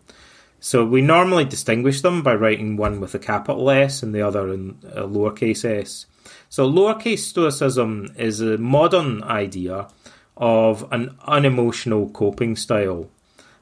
So 0.60 0.84
we 0.84 1.00
normally 1.00 1.46
distinguish 1.46 2.02
them 2.02 2.22
by 2.22 2.34
writing 2.34 2.76
one 2.76 3.00
with 3.00 3.14
a 3.14 3.18
capital 3.18 3.70
S 3.70 4.02
and 4.02 4.14
the 4.14 4.20
other 4.20 4.52
in 4.52 4.78
a 4.92 5.04
lowercase 5.04 5.64
s. 5.64 6.04
So 6.50 6.70
lowercase 6.70 7.20
Stoicism 7.20 8.08
is 8.18 8.42
a 8.42 8.58
modern 8.58 9.22
idea 9.22 9.88
of 10.36 10.86
an 10.92 11.16
unemotional 11.26 12.10
coping 12.10 12.56
style 12.56 13.08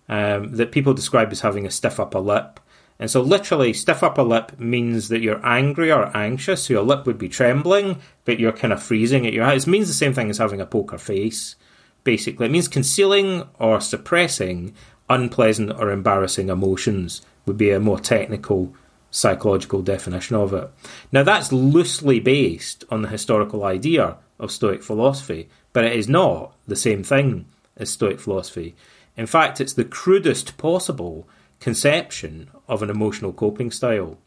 um, 0.08 0.56
that 0.56 0.72
people 0.72 0.94
describe 0.94 1.32
as 1.32 1.40
having 1.40 1.66
a 1.66 1.70
stiff 1.70 1.98
upper 1.98 2.20
lip. 2.20 2.60
And 2.98 3.10
so, 3.10 3.20
literally, 3.20 3.72
stiff 3.72 4.02
upper 4.02 4.22
lip 4.22 4.58
means 4.58 5.08
that 5.08 5.20
you're 5.20 5.44
angry 5.44 5.90
or 5.90 6.16
anxious. 6.16 6.64
So, 6.64 6.74
your 6.74 6.84
lip 6.84 7.06
would 7.06 7.18
be 7.18 7.28
trembling, 7.28 8.00
but 8.24 8.38
you're 8.38 8.52
kind 8.52 8.72
of 8.72 8.82
freezing 8.82 9.26
at 9.26 9.32
your 9.32 9.44
eyes. 9.44 9.66
It 9.66 9.70
means 9.70 9.88
the 9.88 9.94
same 9.94 10.14
thing 10.14 10.30
as 10.30 10.38
having 10.38 10.60
a 10.60 10.66
poker 10.66 10.98
face, 10.98 11.56
basically. 12.04 12.46
It 12.46 12.52
means 12.52 12.68
concealing 12.68 13.48
or 13.58 13.80
suppressing 13.80 14.74
unpleasant 15.08 15.72
or 15.72 15.90
embarrassing 15.90 16.48
emotions, 16.48 17.22
would 17.46 17.56
be 17.56 17.70
a 17.70 17.80
more 17.80 17.98
technical 17.98 18.74
psychological 19.10 19.82
definition 19.82 20.36
of 20.36 20.52
it. 20.52 20.70
Now, 21.12 21.22
that's 21.22 21.52
loosely 21.52 22.20
based 22.20 22.84
on 22.90 23.02
the 23.02 23.08
historical 23.08 23.64
idea 23.64 24.16
of 24.38 24.50
Stoic 24.50 24.82
philosophy, 24.82 25.48
but 25.72 25.84
it 25.84 25.92
is 25.92 26.08
not 26.08 26.54
the 26.66 26.76
same 26.76 27.04
thing 27.04 27.46
as 27.76 27.90
Stoic 27.90 28.18
philosophy. 28.18 28.74
In 29.16 29.26
fact, 29.26 29.60
it's 29.60 29.72
the 29.72 29.84
crudest 29.84 30.56
possible 30.56 31.28
conception 31.60 32.50
of 32.68 32.82
an 32.82 32.90
emotional 32.90 33.32
coping 33.32 33.70
style. 33.70 34.18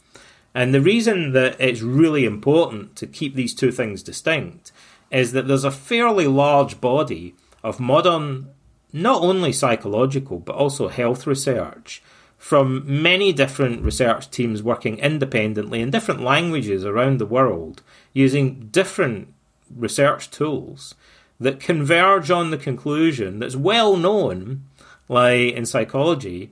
And 0.54 0.74
the 0.74 0.82
reason 0.82 1.34
that 1.34 1.56
it's 1.60 1.82
really 1.82 2.26
important 2.26 2.96
to 2.96 3.08
keep 3.08 3.36
these 3.36 3.54
two 3.54 3.72
things 3.72 4.02
distinct 4.02 4.72
is 5.12 5.32
that 5.34 5.48
there's 5.48 5.64
a 5.64 5.72
fairly 5.72 6.28
large 6.28 6.82
body 6.82 7.36
of 7.64 7.80
modern, 7.80 8.50
not 8.92 9.22
only 9.22 9.52
psychological, 9.52 10.40
but 10.40 10.56
also 10.56 10.88
health 10.88 11.28
research 11.28 12.02
from 12.38 12.84
many 12.86 13.34
different 13.34 13.84
research 13.84 14.30
teams 14.30 14.62
working 14.62 14.98
independently 15.00 15.82
in 15.82 15.92
different 15.92 16.22
languages 16.22 16.86
around 16.86 17.18
the 17.18 17.26
world 17.26 17.82
using 18.14 18.68
different 18.72 19.34
research 19.76 20.30
tools 20.30 20.96
that 21.40 21.60
converge 21.60 22.32
on 22.32 22.52
the 22.52 22.58
conclusion 22.58 23.40
that's 23.40 23.56
well 23.56 23.96
known, 23.96 24.64
like 25.08 25.54
in 25.54 25.66
psychology, 25.66 26.52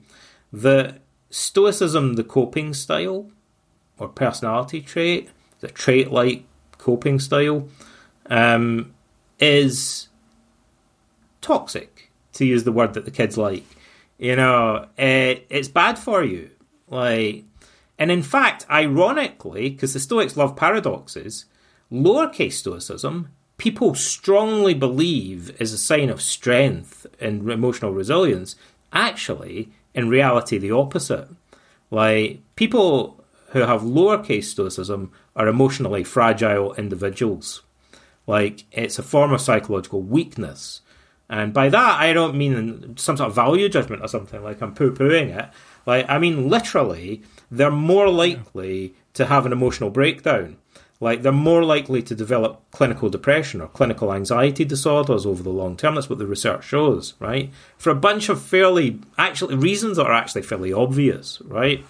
that 0.52 1.00
Stoicism, 1.30 2.14
the 2.14 2.24
coping 2.24 2.72
style 2.72 3.30
or 3.98 4.08
personality 4.08 4.80
trait, 4.80 5.30
the 5.60 5.68
trait 5.68 6.10
like 6.10 6.44
coping 6.78 7.18
style, 7.18 7.68
um, 8.30 8.94
is 9.38 10.08
toxic, 11.40 12.10
to 12.32 12.44
use 12.44 12.64
the 12.64 12.72
word 12.72 12.94
that 12.94 13.04
the 13.04 13.10
kids 13.10 13.36
like. 13.36 13.64
You 14.18 14.36
know, 14.36 14.86
it, 14.96 15.46
it's 15.50 15.68
bad 15.68 15.98
for 15.98 16.22
you. 16.22 16.50
Like, 16.88 17.44
and 17.98 18.10
in 18.10 18.22
fact, 18.22 18.66
ironically, 18.70 19.70
because 19.70 19.92
the 19.92 20.00
Stoics 20.00 20.36
love 20.36 20.56
paradoxes, 20.56 21.46
lowercase 21.90 22.52
Stoicism 22.52 23.30
people 23.58 23.94
strongly 23.94 24.74
believe 24.74 25.54
is 25.60 25.72
a 25.72 25.78
sign 25.78 26.10
of 26.10 26.20
strength 26.20 27.06
and 27.20 27.50
emotional 27.50 27.92
resilience, 27.92 28.56
actually, 28.92 29.70
in 29.94 30.08
reality, 30.08 30.58
the 30.58 30.70
opposite. 30.70 31.28
Like, 31.90 32.40
people 32.56 33.24
who 33.50 33.60
have 33.60 33.82
lowercase 33.82 34.44
stoicism 34.44 35.12
are 35.34 35.48
emotionally 35.48 36.04
fragile 36.04 36.74
individuals. 36.74 37.62
Like, 38.26 38.64
it's 38.72 38.98
a 38.98 39.02
form 39.02 39.32
of 39.32 39.40
psychological 39.40 40.02
weakness. 40.02 40.82
And 41.28 41.52
by 41.52 41.68
that, 41.70 42.00
I 42.00 42.12
don't 42.12 42.36
mean 42.36 42.96
some 42.96 43.16
sort 43.16 43.28
of 43.28 43.34
value 43.34 43.68
judgment 43.68 44.02
or 44.02 44.08
something, 44.08 44.42
like 44.42 44.60
I'm 44.60 44.74
poo 44.74 44.92
pooing 44.92 45.36
it. 45.36 45.48
Like, 45.84 46.06
I 46.08 46.18
mean, 46.18 46.48
literally, 46.48 47.22
they're 47.50 47.70
more 47.70 48.08
likely 48.08 48.94
to 49.14 49.26
have 49.26 49.46
an 49.46 49.52
emotional 49.52 49.90
breakdown 49.90 50.56
like 51.00 51.22
they're 51.22 51.32
more 51.32 51.62
likely 51.62 52.02
to 52.02 52.14
develop 52.14 52.62
clinical 52.70 53.08
depression 53.08 53.60
or 53.60 53.68
clinical 53.68 54.12
anxiety 54.12 54.64
disorders 54.64 55.26
over 55.26 55.42
the 55.42 55.50
long 55.50 55.76
term. 55.76 55.94
That's 55.94 56.08
what 56.08 56.18
the 56.18 56.26
research 56.26 56.64
shows, 56.64 57.14
right? 57.18 57.50
For 57.76 57.90
a 57.90 57.94
bunch 57.94 58.28
of 58.28 58.40
fairly, 58.40 59.00
actually, 59.18 59.56
reasons 59.56 59.98
that 59.98 60.06
are 60.06 60.12
actually 60.12 60.42
fairly 60.42 60.72
obvious, 60.72 61.40
right? 61.44 61.84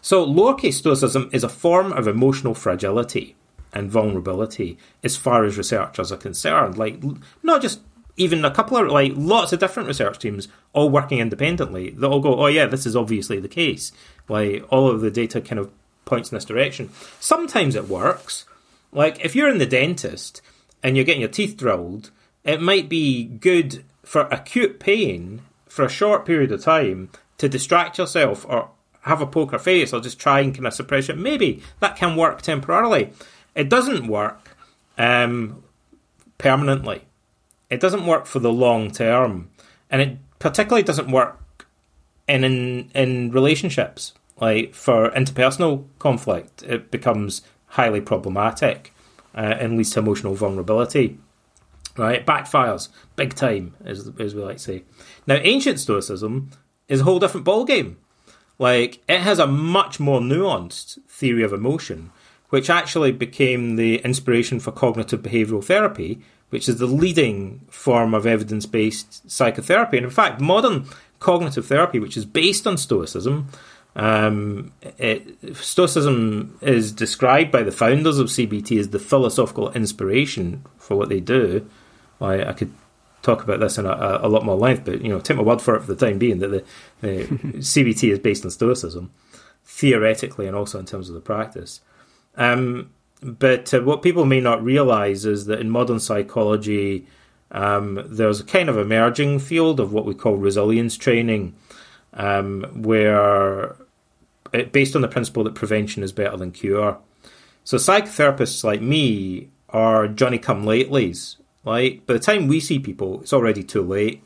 So, 0.00 0.26
lowercase 0.26 0.74
stoicism 0.74 1.30
is 1.32 1.44
a 1.44 1.48
form 1.48 1.92
of 1.92 2.08
emotional 2.08 2.54
fragility 2.54 3.36
and 3.72 3.90
vulnerability 3.90 4.76
as 5.04 5.16
far 5.16 5.44
as 5.44 5.56
researchers 5.56 6.10
are 6.10 6.16
concerned. 6.16 6.76
Like, 6.76 7.00
not 7.42 7.62
just 7.62 7.80
even 8.16 8.44
a 8.44 8.50
couple 8.50 8.76
of, 8.76 8.88
like, 8.88 9.12
lots 9.14 9.52
of 9.52 9.60
different 9.60 9.86
research 9.86 10.18
teams 10.18 10.48
all 10.72 10.90
working 10.90 11.20
independently 11.20 11.90
that 11.90 12.06
all 12.06 12.20
go, 12.20 12.34
oh, 12.34 12.48
yeah, 12.48 12.66
this 12.66 12.84
is 12.84 12.96
obviously 12.96 13.38
the 13.38 13.48
case. 13.48 13.92
Like, 14.28 14.64
all 14.70 14.88
of 14.88 15.02
the 15.02 15.10
data 15.10 15.40
kind 15.40 15.60
of 15.60 15.70
points 16.04 16.30
in 16.30 16.36
this 16.36 16.44
direction. 16.44 16.90
Sometimes 17.20 17.74
it 17.74 17.88
works. 17.88 18.44
Like 18.92 19.24
if 19.24 19.34
you're 19.34 19.50
in 19.50 19.58
the 19.58 19.66
dentist 19.66 20.42
and 20.82 20.96
you're 20.96 21.04
getting 21.04 21.20
your 21.20 21.30
teeth 21.30 21.56
drilled, 21.56 22.10
it 22.44 22.60
might 22.60 22.88
be 22.88 23.24
good 23.24 23.84
for 24.04 24.22
acute 24.22 24.80
pain 24.80 25.42
for 25.66 25.84
a 25.84 25.90
short 25.90 26.26
period 26.26 26.52
of 26.52 26.62
time 26.62 27.10
to 27.38 27.48
distract 27.48 27.98
yourself 27.98 28.44
or 28.48 28.70
have 29.02 29.20
a 29.20 29.26
poker 29.26 29.58
face 29.58 29.92
or 29.92 30.00
just 30.00 30.18
try 30.18 30.40
and 30.40 30.54
kind 30.54 30.66
of 30.66 30.74
suppress 30.74 31.08
it. 31.08 31.18
Maybe 31.18 31.62
that 31.80 31.96
can 31.96 32.16
work 32.16 32.42
temporarily. 32.42 33.12
It 33.54 33.68
doesn't 33.68 34.06
work 34.06 34.56
um, 34.98 35.62
permanently. 36.38 37.02
It 37.70 37.80
doesn't 37.80 38.06
work 38.06 38.26
for 38.26 38.38
the 38.38 38.52
long 38.52 38.90
term, 38.90 39.48
and 39.90 40.02
it 40.02 40.18
particularly 40.38 40.82
doesn't 40.82 41.10
work 41.10 41.66
in 42.28 42.44
in, 42.44 42.90
in 42.94 43.30
relationships 43.32 44.12
like 44.42 44.74
for 44.74 45.08
interpersonal 45.10 45.84
conflict, 46.00 46.64
it 46.64 46.90
becomes 46.90 47.42
highly 47.66 48.00
problematic 48.00 48.92
uh, 49.36 49.54
and 49.60 49.76
leads 49.76 49.92
to 49.92 50.00
emotional 50.00 50.34
vulnerability. 50.34 51.16
Right, 51.96 52.26
backfires 52.26 52.88
big 53.14 53.34
time, 53.34 53.74
as 53.84 54.10
as 54.18 54.34
we 54.34 54.42
like 54.42 54.56
to 54.56 54.62
say. 54.62 54.84
Now, 55.28 55.36
ancient 55.42 55.78
Stoicism 55.78 56.50
is 56.88 57.02
a 57.02 57.04
whole 57.04 57.20
different 57.20 57.46
ballgame. 57.46 57.96
Like 58.58 59.00
it 59.08 59.20
has 59.20 59.38
a 59.38 59.46
much 59.46 60.00
more 60.00 60.20
nuanced 60.20 60.98
theory 61.06 61.44
of 61.44 61.52
emotion, 61.52 62.10
which 62.48 62.68
actually 62.68 63.12
became 63.12 63.76
the 63.76 63.98
inspiration 63.98 64.58
for 64.58 64.72
cognitive 64.72 65.22
behavioral 65.22 65.62
therapy, 65.62 66.20
which 66.48 66.68
is 66.68 66.78
the 66.78 66.86
leading 66.86 67.60
form 67.68 68.12
of 68.12 68.26
evidence 68.26 68.66
based 68.66 69.30
psychotherapy. 69.30 69.98
And 69.98 70.04
in 70.04 70.10
fact, 70.10 70.40
modern 70.40 70.86
cognitive 71.20 71.66
therapy, 71.66 72.00
which 72.00 72.16
is 72.16 72.24
based 72.24 72.66
on 72.66 72.76
Stoicism, 72.76 73.48
um, 73.94 74.72
it, 74.98 75.56
Stoicism 75.56 76.58
is 76.62 76.92
described 76.92 77.52
by 77.52 77.62
the 77.62 77.72
founders 77.72 78.18
of 78.18 78.28
CBT 78.28 78.78
as 78.78 78.88
the 78.88 78.98
philosophical 78.98 79.70
inspiration 79.72 80.64
for 80.78 80.96
what 80.96 81.08
they 81.08 81.20
do. 81.20 81.68
I, 82.20 82.44
I 82.44 82.52
could 82.52 82.72
talk 83.22 83.42
about 83.42 83.60
this 83.60 83.78
in 83.78 83.86
a, 83.86 84.20
a, 84.22 84.28
lot 84.28 84.44
more 84.44 84.56
length, 84.56 84.84
but 84.84 85.02
you 85.02 85.08
know, 85.08 85.20
take 85.20 85.36
my 85.36 85.42
word 85.42 85.60
for 85.60 85.76
it 85.76 85.82
for 85.82 85.94
the 85.94 86.06
time 86.06 86.18
being 86.18 86.38
that 86.38 86.48
the, 86.48 86.64
the 87.00 87.24
CBT 87.58 88.12
is 88.12 88.18
based 88.18 88.44
on 88.44 88.50
Stoicism, 88.50 89.12
theoretically 89.64 90.46
and 90.46 90.56
also 90.56 90.78
in 90.78 90.86
terms 90.86 91.08
of 91.08 91.14
the 91.14 91.20
practice. 91.20 91.80
Um, 92.36 92.90
but 93.22 93.72
uh, 93.72 93.80
what 93.82 94.02
people 94.02 94.24
may 94.24 94.40
not 94.40 94.64
realize 94.64 95.24
is 95.24 95.46
that 95.46 95.60
in 95.60 95.70
modern 95.70 96.00
psychology, 96.00 97.06
um, 97.52 98.04
there's 98.06 98.40
a 98.40 98.44
kind 98.44 98.68
of 98.68 98.78
emerging 98.78 99.38
field 99.38 99.78
of 99.78 99.92
what 99.92 100.06
we 100.06 100.14
call 100.14 100.36
resilience 100.36 100.96
training, 100.96 101.54
um, 102.14 102.82
where 102.82 103.76
it, 104.52 104.72
based 104.72 104.94
on 104.94 105.02
the 105.02 105.08
principle 105.08 105.44
that 105.44 105.54
prevention 105.54 106.02
is 106.02 106.12
better 106.12 106.36
than 106.36 106.52
cure. 106.52 106.98
So 107.64 107.76
psychotherapists 107.76 108.64
like 108.64 108.80
me 108.80 109.48
are 109.68 110.08
Johnny 110.08 110.38
come 110.38 110.64
latelys. 110.64 111.36
Like 111.64 112.06
by 112.06 112.14
the 112.14 112.20
time 112.20 112.48
we 112.48 112.60
see 112.60 112.78
people, 112.78 113.20
it's 113.20 113.32
already 113.32 113.62
too 113.62 113.82
late. 113.82 114.22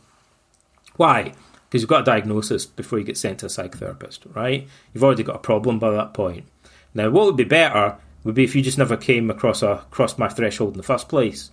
Why? 0.96 1.34
Because 1.68 1.82
you've 1.82 1.90
got 1.90 2.02
a 2.02 2.04
diagnosis 2.04 2.64
before 2.64 2.98
you 2.98 3.04
get 3.04 3.18
sent 3.18 3.40
to 3.40 3.46
a 3.46 3.48
psychotherapist, 3.48 4.34
right? 4.34 4.66
You've 4.92 5.04
already 5.04 5.22
got 5.22 5.36
a 5.36 5.40
problem 5.40 5.78
by 5.78 5.90
that 5.90 6.14
point. 6.14 6.46
Now, 6.94 7.10
what 7.10 7.26
would 7.26 7.36
be 7.36 7.44
better 7.44 7.98
would 8.24 8.34
be 8.34 8.44
if 8.44 8.56
you 8.56 8.62
just 8.62 8.78
never 8.78 8.96
came 8.96 9.30
across 9.30 9.62
a 9.62 9.84
crossed 9.90 10.18
my 10.18 10.28
threshold 10.28 10.72
in 10.72 10.78
the 10.78 10.82
first 10.82 11.08
place, 11.08 11.50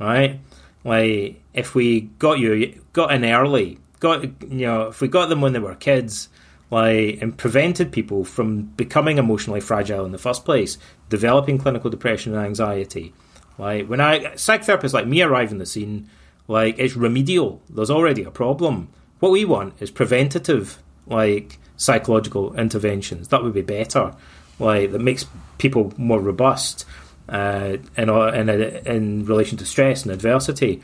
right? 0.00 0.40
Like 0.84 1.42
if 1.52 1.74
we 1.74 2.02
got 2.18 2.38
you 2.38 2.82
got 2.92 3.12
in 3.12 3.24
early, 3.24 3.78
got 4.00 4.22
you 4.22 4.66
know 4.66 4.88
if 4.88 5.00
we 5.00 5.08
got 5.08 5.28
them 5.28 5.40
when 5.40 5.52
they 5.52 5.58
were 5.58 5.74
kids 5.74 6.28
like 6.70 7.22
and 7.22 7.36
prevented 7.36 7.92
people 7.92 8.24
from 8.24 8.62
becoming 8.62 9.18
emotionally 9.18 9.60
fragile 9.60 10.04
in 10.04 10.12
the 10.12 10.18
first 10.18 10.44
place, 10.44 10.78
developing 11.08 11.58
clinical 11.58 11.90
depression 11.90 12.34
and 12.34 12.44
anxiety. 12.44 13.12
Like 13.58 13.86
when 13.86 14.00
I 14.00 14.34
psychotherapists 14.34 14.92
like 14.92 15.06
me 15.06 15.22
arrive 15.22 15.52
in 15.52 15.58
the 15.58 15.66
scene, 15.66 16.10
like 16.48 16.78
it's 16.78 16.96
remedial. 16.96 17.62
There's 17.70 17.90
already 17.90 18.24
a 18.24 18.30
problem. 18.30 18.88
What 19.20 19.32
we 19.32 19.44
want 19.44 19.74
is 19.80 19.90
preventative, 19.90 20.82
like 21.06 21.58
psychological 21.76 22.54
interventions. 22.58 23.28
That 23.28 23.42
would 23.42 23.54
be 23.54 23.62
better. 23.62 24.14
like 24.58 24.92
that 24.92 25.00
makes 25.00 25.26
people 25.58 25.92
more 25.96 26.20
robust 26.20 26.84
uh, 27.28 27.76
in, 27.96 28.10
in, 28.10 28.48
in 28.48 29.24
relation 29.24 29.56
to 29.58 29.66
stress 29.66 30.02
and 30.02 30.12
adversity. 30.12 30.82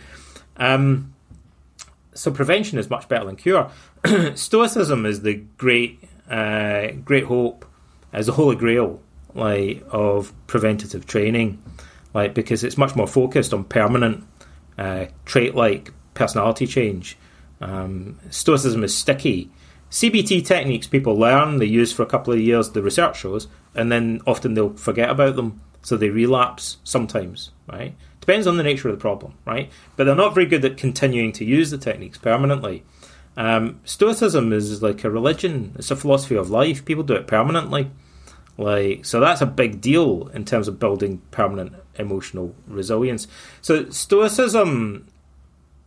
Um, 0.56 1.11
so 2.14 2.30
prevention 2.30 2.78
is 2.78 2.90
much 2.90 3.08
better 3.08 3.24
than 3.24 3.36
cure. 3.36 3.70
Stoicism 4.34 5.06
is 5.06 5.22
the 5.22 5.34
great, 5.56 6.02
uh, 6.30 6.88
great 7.04 7.24
hope, 7.24 7.64
as 8.12 8.26
the 8.26 8.32
holy 8.32 8.56
grail, 8.56 9.00
like 9.34 9.82
of 9.90 10.32
preventative 10.46 11.06
training, 11.06 11.62
like 12.14 12.34
because 12.34 12.64
it's 12.64 12.76
much 12.76 12.94
more 12.94 13.06
focused 13.06 13.54
on 13.54 13.64
permanent 13.64 14.24
uh, 14.78 15.06
trait-like 15.24 15.92
personality 16.14 16.66
change. 16.66 17.16
Um, 17.60 18.18
stoicism 18.30 18.84
is 18.84 18.96
sticky. 18.96 19.50
CBT 19.90 20.44
techniques 20.44 20.86
people 20.86 21.14
learn, 21.14 21.58
they 21.58 21.66
use 21.66 21.92
for 21.92 22.02
a 22.02 22.06
couple 22.06 22.32
of 22.32 22.40
years, 22.40 22.70
the 22.70 22.82
research 22.82 23.18
shows, 23.18 23.46
and 23.74 23.92
then 23.92 24.20
often 24.26 24.54
they'll 24.54 24.74
forget 24.74 25.10
about 25.10 25.36
them, 25.36 25.60
so 25.82 25.96
they 25.96 26.08
relapse 26.08 26.78
sometimes, 26.82 27.50
right? 27.70 27.94
Depends 28.22 28.46
on 28.46 28.56
the 28.56 28.62
nature 28.62 28.88
of 28.88 28.94
the 28.94 29.00
problem, 29.00 29.34
right? 29.44 29.68
But 29.96 30.04
they're 30.04 30.14
not 30.14 30.32
very 30.32 30.46
good 30.46 30.64
at 30.64 30.76
continuing 30.76 31.32
to 31.32 31.44
use 31.44 31.72
the 31.72 31.76
techniques 31.76 32.18
permanently. 32.18 32.84
Um, 33.36 33.80
Stoicism 33.82 34.52
is 34.52 34.80
like 34.80 35.02
a 35.02 35.10
religion; 35.10 35.72
it's 35.74 35.90
a 35.90 35.96
philosophy 35.96 36.36
of 36.36 36.48
life. 36.48 36.84
People 36.84 37.02
do 37.02 37.14
it 37.14 37.26
permanently, 37.26 37.90
like 38.56 39.04
so. 39.04 39.18
That's 39.18 39.40
a 39.40 39.46
big 39.46 39.80
deal 39.80 40.28
in 40.28 40.44
terms 40.44 40.68
of 40.68 40.78
building 40.78 41.20
permanent 41.32 41.72
emotional 41.96 42.54
resilience. 42.68 43.26
So 43.60 43.90
Stoicism 43.90 45.08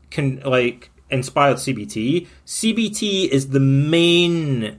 can 0.09 0.41
like 0.41 0.91
inspired 1.09 1.55
CBT. 1.55 2.27
CBT 2.45 3.29
is 3.29 3.51
the 3.51 3.61
main 3.61 4.77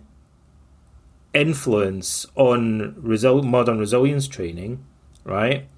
influence 1.33 2.27
on 2.35 2.97
resil- 3.03 3.43
modern 3.43 3.79
resilience 3.79 4.29
training, 4.29 4.85
right? 5.25 5.69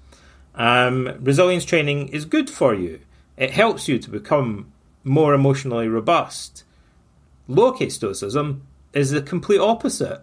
Um, 0.55 1.17
resilience 1.19 1.65
training 1.65 2.09
is 2.09 2.25
good 2.25 2.49
for 2.49 2.73
you. 2.73 2.99
It 3.37 3.51
helps 3.51 3.87
you 3.87 3.99
to 3.99 4.09
become 4.09 4.71
more 5.03 5.33
emotionally 5.33 5.87
robust. 5.87 6.63
Lowercase 7.49 7.93
stoicism 7.93 8.63
is 8.93 9.11
the 9.11 9.21
complete 9.21 9.59
opposite. 9.59 10.21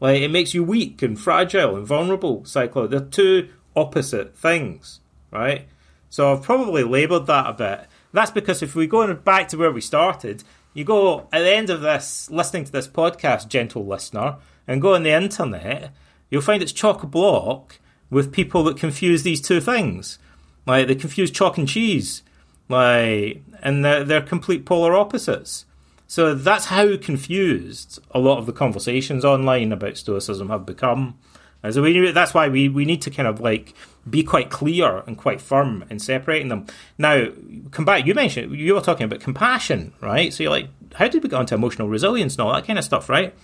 Like 0.00 0.20
it 0.20 0.30
makes 0.30 0.54
you 0.54 0.62
weak 0.62 1.02
and 1.02 1.18
fragile 1.18 1.76
and 1.76 1.86
vulnerable. 1.86 2.42
Cyclo, 2.42 2.88
they're 2.88 3.00
two 3.00 3.48
opposite 3.74 4.36
things, 4.36 5.00
right? 5.30 5.68
So 6.10 6.32
I've 6.32 6.42
probably 6.42 6.82
labelled 6.82 7.26
that 7.26 7.48
a 7.48 7.52
bit. 7.52 7.86
That's 8.12 8.30
because 8.30 8.62
if 8.62 8.74
we 8.74 8.86
go 8.86 9.12
back 9.14 9.48
to 9.48 9.56
where 9.56 9.70
we 9.70 9.80
started, 9.80 10.44
you 10.74 10.84
go 10.84 11.28
at 11.32 11.40
the 11.40 11.54
end 11.54 11.70
of 11.70 11.80
this, 11.80 12.30
listening 12.30 12.64
to 12.64 12.72
this 12.72 12.88
podcast, 12.88 13.48
gentle 13.48 13.86
listener, 13.86 14.36
and 14.66 14.82
go 14.82 14.94
on 14.94 15.02
the 15.02 15.10
internet, 15.10 15.92
you'll 16.30 16.42
find 16.42 16.62
it's 16.62 16.72
chock 16.72 17.02
a 17.02 17.06
block 17.06 17.78
with 18.10 18.32
people 18.32 18.64
that 18.64 18.76
confuse 18.76 19.22
these 19.22 19.40
two 19.40 19.60
things. 19.60 20.18
Like 20.66 20.88
they 20.88 20.94
confuse 20.94 21.30
chalk 21.30 21.58
and 21.58 21.68
cheese, 21.68 22.22
like, 22.68 23.42
and 23.62 23.84
they're, 23.84 24.04
they're 24.04 24.20
complete 24.20 24.64
polar 24.64 24.94
opposites. 24.94 25.64
So 26.08 26.34
that's 26.34 26.66
how 26.66 26.96
confused 26.96 27.98
a 28.12 28.18
lot 28.18 28.38
of 28.38 28.46
the 28.46 28.52
conversations 28.52 29.24
online 29.24 29.72
about 29.72 29.96
Stoicism 29.96 30.48
have 30.50 30.66
become. 30.66 31.18
And 31.62 31.74
so 31.74 31.82
we, 31.82 32.12
that's 32.12 32.32
why 32.32 32.48
we, 32.48 32.68
we 32.68 32.84
need 32.84 33.02
to 33.02 33.10
kind 33.10 33.26
of 33.26 33.40
like 33.40 33.74
be 34.08 34.22
quite 34.22 34.50
clear 34.50 35.02
and 35.06 35.18
quite 35.18 35.40
firm 35.40 35.84
in 35.90 35.98
separating 35.98 36.48
them. 36.48 36.66
Now, 36.96 37.26
come 37.72 37.84
back. 37.84 38.06
You 38.06 38.14
mentioned 38.14 38.54
you 38.56 38.74
were 38.74 38.80
talking 38.80 39.04
about 39.04 39.20
compassion, 39.20 39.92
right? 40.00 40.32
So 40.32 40.44
you're 40.44 40.52
like, 40.52 40.68
how 40.94 41.08
did 41.08 41.22
we 41.22 41.28
get 41.28 41.36
onto 41.36 41.54
emotional 41.54 41.88
resilience 41.88 42.34
and 42.34 42.42
all 42.42 42.52
that 42.52 42.66
kind 42.66 42.78
of 42.78 42.84
stuff, 42.84 43.08
right? 43.08 43.34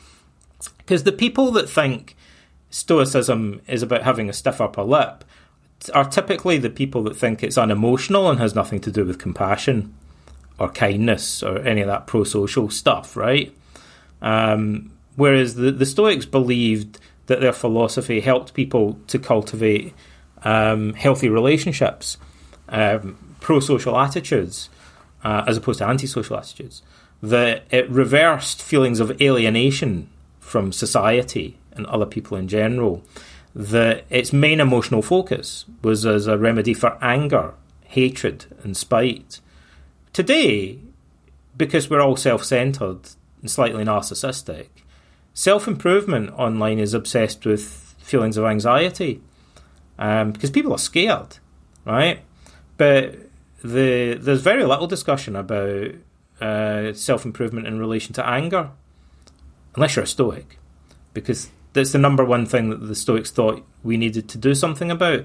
Because 0.78 1.02
the 1.02 1.12
people 1.12 1.50
that 1.52 1.68
think 1.68 2.16
Stoicism 2.72 3.60
is 3.68 3.82
about 3.82 4.02
having 4.02 4.30
a 4.30 4.32
stiff 4.32 4.58
upper 4.58 4.82
lip 4.82 5.24
are 5.92 6.06
typically 6.06 6.56
the 6.56 6.70
people 6.70 7.02
that 7.02 7.16
think 7.16 7.42
it's 7.42 7.58
unemotional 7.58 8.30
and 8.30 8.40
has 8.40 8.54
nothing 8.54 8.80
to 8.80 8.90
do 8.90 9.04
with 9.04 9.18
compassion 9.18 9.94
or 10.58 10.70
kindness 10.70 11.42
or 11.42 11.58
any 11.58 11.82
of 11.82 11.86
that 11.86 12.06
pro 12.06 12.24
social 12.24 12.70
stuff, 12.70 13.14
right? 13.14 13.54
Um, 14.22 14.90
whereas 15.16 15.56
the, 15.56 15.70
the 15.70 15.84
Stoics 15.84 16.24
believed 16.24 16.98
that 17.26 17.40
their 17.40 17.52
philosophy 17.52 18.20
helped 18.20 18.54
people 18.54 18.98
to 19.08 19.18
cultivate 19.18 19.92
um, 20.42 20.94
healthy 20.94 21.28
relationships, 21.28 22.16
um, 22.70 23.36
pro 23.40 23.60
social 23.60 23.98
attitudes, 23.98 24.70
uh, 25.24 25.44
as 25.46 25.58
opposed 25.58 25.80
to 25.80 25.86
anti-social 25.86 26.38
attitudes. 26.38 26.82
That 27.22 27.64
it 27.70 27.88
reversed 27.90 28.62
feelings 28.62 28.98
of 28.98 29.20
alienation 29.20 30.08
from 30.40 30.72
society 30.72 31.58
and 31.74 31.86
other 31.86 32.06
people 32.06 32.36
in 32.36 32.48
general. 32.48 33.02
That 33.54 34.04
its 34.08 34.32
main 34.32 34.60
emotional 34.60 35.02
focus 35.02 35.66
was 35.82 36.06
as 36.06 36.26
a 36.26 36.38
remedy 36.38 36.72
for 36.72 36.96
anger, 37.02 37.54
hatred, 37.84 38.46
and 38.62 38.76
spite. 38.76 39.40
Today, 40.14 40.78
because 41.56 41.90
we're 41.90 42.00
all 42.00 42.16
self-centered 42.16 43.10
and 43.40 43.50
slightly 43.50 43.84
narcissistic, 43.84 44.68
self-improvement 45.34 46.30
online 46.30 46.78
is 46.78 46.94
obsessed 46.94 47.44
with 47.44 47.94
feelings 47.98 48.36
of 48.36 48.44
anxiety 48.44 49.20
um, 49.98 50.32
because 50.32 50.50
people 50.50 50.72
are 50.72 50.78
scared, 50.78 51.38
right? 51.84 52.20
But 52.76 53.16
the 53.62 54.18
there's 54.20 54.42
very 54.42 54.64
little 54.64 54.86
discussion 54.86 55.36
about 55.36 55.92
uh, 56.40 56.92
self 56.92 57.24
improvement 57.24 57.66
in 57.66 57.78
relation 57.78 58.12
to 58.14 58.26
anger, 58.26 58.70
unless 59.74 59.96
you're 59.96 60.04
a 60.04 60.08
Stoic, 60.08 60.58
because 61.14 61.50
that's 61.72 61.92
the 61.92 61.98
number 61.98 62.24
one 62.24 62.46
thing 62.46 62.70
that 62.70 62.86
the 62.86 62.94
Stoics 62.94 63.30
thought 63.30 63.64
we 63.82 63.96
needed 63.96 64.28
to 64.30 64.38
do 64.38 64.54
something 64.54 64.90
about. 64.90 65.24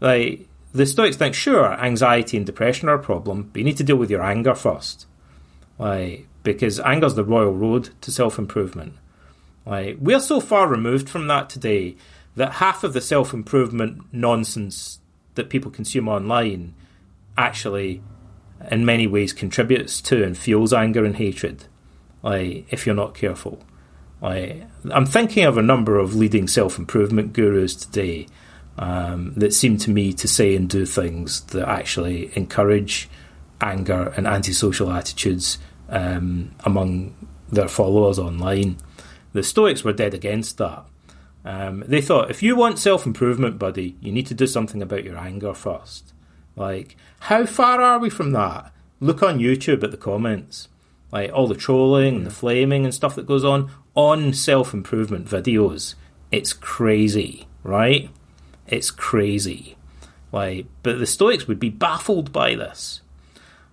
Like 0.00 0.48
the 0.72 0.86
Stoics 0.86 1.16
think, 1.16 1.34
sure, 1.34 1.72
anxiety 1.74 2.36
and 2.36 2.44
depression 2.44 2.88
are 2.88 2.94
a 2.94 3.02
problem, 3.02 3.50
but 3.52 3.58
you 3.58 3.64
need 3.64 3.76
to 3.76 3.84
deal 3.84 3.96
with 3.96 4.10
your 4.10 4.22
anger 4.22 4.54
first, 4.54 5.06
like 5.78 6.26
because 6.42 6.78
anger's 6.80 7.14
the 7.14 7.24
royal 7.24 7.52
road 7.52 7.90
to 8.02 8.10
self 8.10 8.38
improvement. 8.38 8.94
Like 9.64 9.96
we're 10.00 10.20
so 10.20 10.40
far 10.40 10.68
removed 10.68 11.08
from 11.08 11.26
that 11.28 11.48
today 11.48 11.96
that 12.36 12.54
half 12.54 12.84
of 12.84 12.92
the 12.92 13.00
self 13.00 13.32
improvement 13.32 14.02
nonsense 14.12 14.98
that 15.34 15.50
people 15.50 15.70
consume 15.70 16.08
online 16.08 16.74
actually, 17.36 18.02
in 18.70 18.84
many 18.84 19.06
ways, 19.06 19.32
contributes 19.32 20.00
to 20.00 20.22
and 20.22 20.36
fuels 20.36 20.72
anger 20.72 21.04
and 21.04 21.16
hatred. 21.16 21.64
Like, 22.22 22.66
if 22.70 22.86
you're 22.86 22.94
not 22.94 23.14
careful. 23.14 23.62
Like, 24.24 24.64
I'm 24.90 25.04
thinking 25.04 25.44
of 25.44 25.58
a 25.58 25.62
number 25.62 25.98
of 25.98 26.14
leading 26.14 26.48
self 26.48 26.78
improvement 26.78 27.34
gurus 27.34 27.76
today 27.76 28.26
um, 28.78 29.34
that 29.34 29.52
seem 29.52 29.76
to 29.78 29.90
me 29.90 30.14
to 30.14 30.26
say 30.26 30.56
and 30.56 30.66
do 30.68 30.86
things 30.86 31.42
that 31.48 31.68
actually 31.68 32.30
encourage 32.34 33.10
anger 33.60 34.14
and 34.16 34.26
antisocial 34.26 34.90
attitudes 34.90 35.58
um, 35.90 36.54
among 36.60 37.14
their 37.52 37.68
followers 37.68 38.18
online. 38.18 38.78
The 39.34 39.42
Stoics 39.42 39.84
were 39.84 39.92
dead 39.92 40.14
against 40.14 40.56
that. 40.56 40.86
Um, 41.44 41.84
they 41.86 42.00
thought 42.00 42.30
if 42.30 42.42
you 42.42 42.56
want 42.56 42.78
self 42.78 43.04
improvement, 43.04 43.58
buddy, 43.58 43.94
you 44.00 44.10
need 44.10 44.26
to 44.28 44.34
do 44.34 44.46
something 44.46 44.80
about 44.80 45.04
your 45.04 45.18
anger 45.18 45.52
first. 45.52 46.14
Like, 46.56 46.96
how 47.20 47.44
far 47.44 47.82
are 47.82 47.98
we 47.98 48.08
from 48.08 48.32
that? 48.32 48.72
Look 49.00 49.22
on 49.22 49.38
YouTube 49.38 49.82
at 49.82 49.90
the 49.90 49.98
comments. 49.98 50.68
Like, 51.12 51.30
all 51.30 51.46
the 51.46 51.54
trolling 51.54 52.16
and 52.16 52.26
the 52.26 52.30
flaming 52.30 52.86
and 52.86 52.94
stuff 52.94 53.16
that 53.16 53.26
goes 53.26 53.44
on 53.44 53.70
on 53.94 54.32
self 54.32 54.74
improvement 54.74 55.26
videos. 55.26 55.94
It's 56.30 56.52
crazy, 56.52 57.46
right? 57.62 58.10
It's 58.66 58.90
crazy. 58.90 59.76
Like, 60.32 60.66
but 60.82 60.98
the 60.98 61.06
Stoics 61.06 61.46
would 61.46 61.60
be 61.60 61.70
baffled 61.70 62.32
by 62.32 62.54
this. 62.54 63.02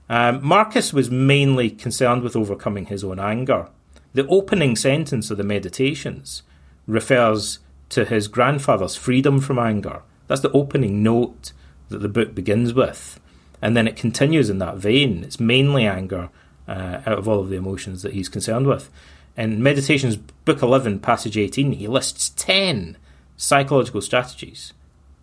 Um, 0.10 0.46
Marcus 0.46 0.94
was 0.94 1.10
mainly 1.10 1.70
concerned 1.70 2.22
with 2.22 2.36
overcoming 2.36 2.86
his 2.86 3.04
own 3.04 3.20
anger. 3.20 3.70
The 4.14 4.28
opening 4.28 4.76
sentence 4.76 5.32
of 5.32 5.38
the 5.38 5.44
Meditations 5.44 6.44
refers 6.86 7.60
to 7.90 8.06
his 8.06 8.28
grandfather's 8.28 8.96
freedom 8.96 9.40
from 9.40 9.58
anger. 9.58 10.02
That's 10.28 10.42
the 10.42 10.52
opening 10.52 11.02
note 11.02 11.54
that 11.90 12.00
the 12.00 12.10
book 12.10 12.36
begins 12.36 12.74
with. 12.74 13.20
And 13.62 13.76
then 13.76 13.88
it 13.88 13.96
continues 13.96 14.50
in 14.50 14.60
that 14.60 14.78
vein. 14.78 15.24
It's 15.24 15.40
mainly 15.40 15.86
anger 15.86 16.30
uh, 16.68 17.02
out 17.06 17.20
of 17.20 17.28
all 17.28 17.40
of 17.40 17.50
the 17.50 17.56
emotions 17.56 18.02
that 18.02 18.14
he's 18.14 18.30
concerned 18.30 18.68
with. 18.68 18.90
In 19.38 19.64
Meditations, 19.64 20.18
Book 20.18 20.62
11, 20.62 21.00
Passage 21.00 21.38
18, 21.38 21.74
he 21.74 21.88
lists 21.88 22.30
10 22.30 22.98
psychological 23.38 24.02
strategies 24.02 24.74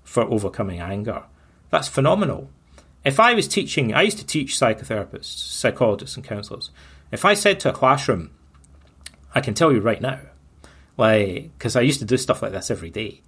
for 0.03 0.25
overcoming 0.25 0.81
anger. 0.81 1.25
That's 1.71 1.89
phenomenal. 1.89 2.51
If 3.05 3.21
I 3.21 3.35
was 3.35 3.47
teaching, 3.47 3.95
I 3.95 4.03
used 4.03 4.19
to 4.19 4.27
teach 4.27 4.55
psychotherapists, 4.55 5.37
psychologists, 5.37 6.17
and 6.17 6.25
counselors. 6.25 6.71
If 7.13 7.25
I 7.25 7.35
said 7.35 7.61
to 7.61 7.71
a 7.71 7.73
classroom, 7.73 8.31
I 9.35 9.41
can 9.41 9.55
tell 9.55 9.73
you 9.73 9.81
right 9.81 10.01
now, 10.01 10.21
like 10.97 11.51
because 11.57 11.77
I 11.77 11.83
used 11.83 12.01
to 12.01 12.05
do 12.05 12.17
stuff 12.17 12.43
like 12.43 12.53
this 12.53 12.71
every 12.71 12.91
day. 12.91 13.21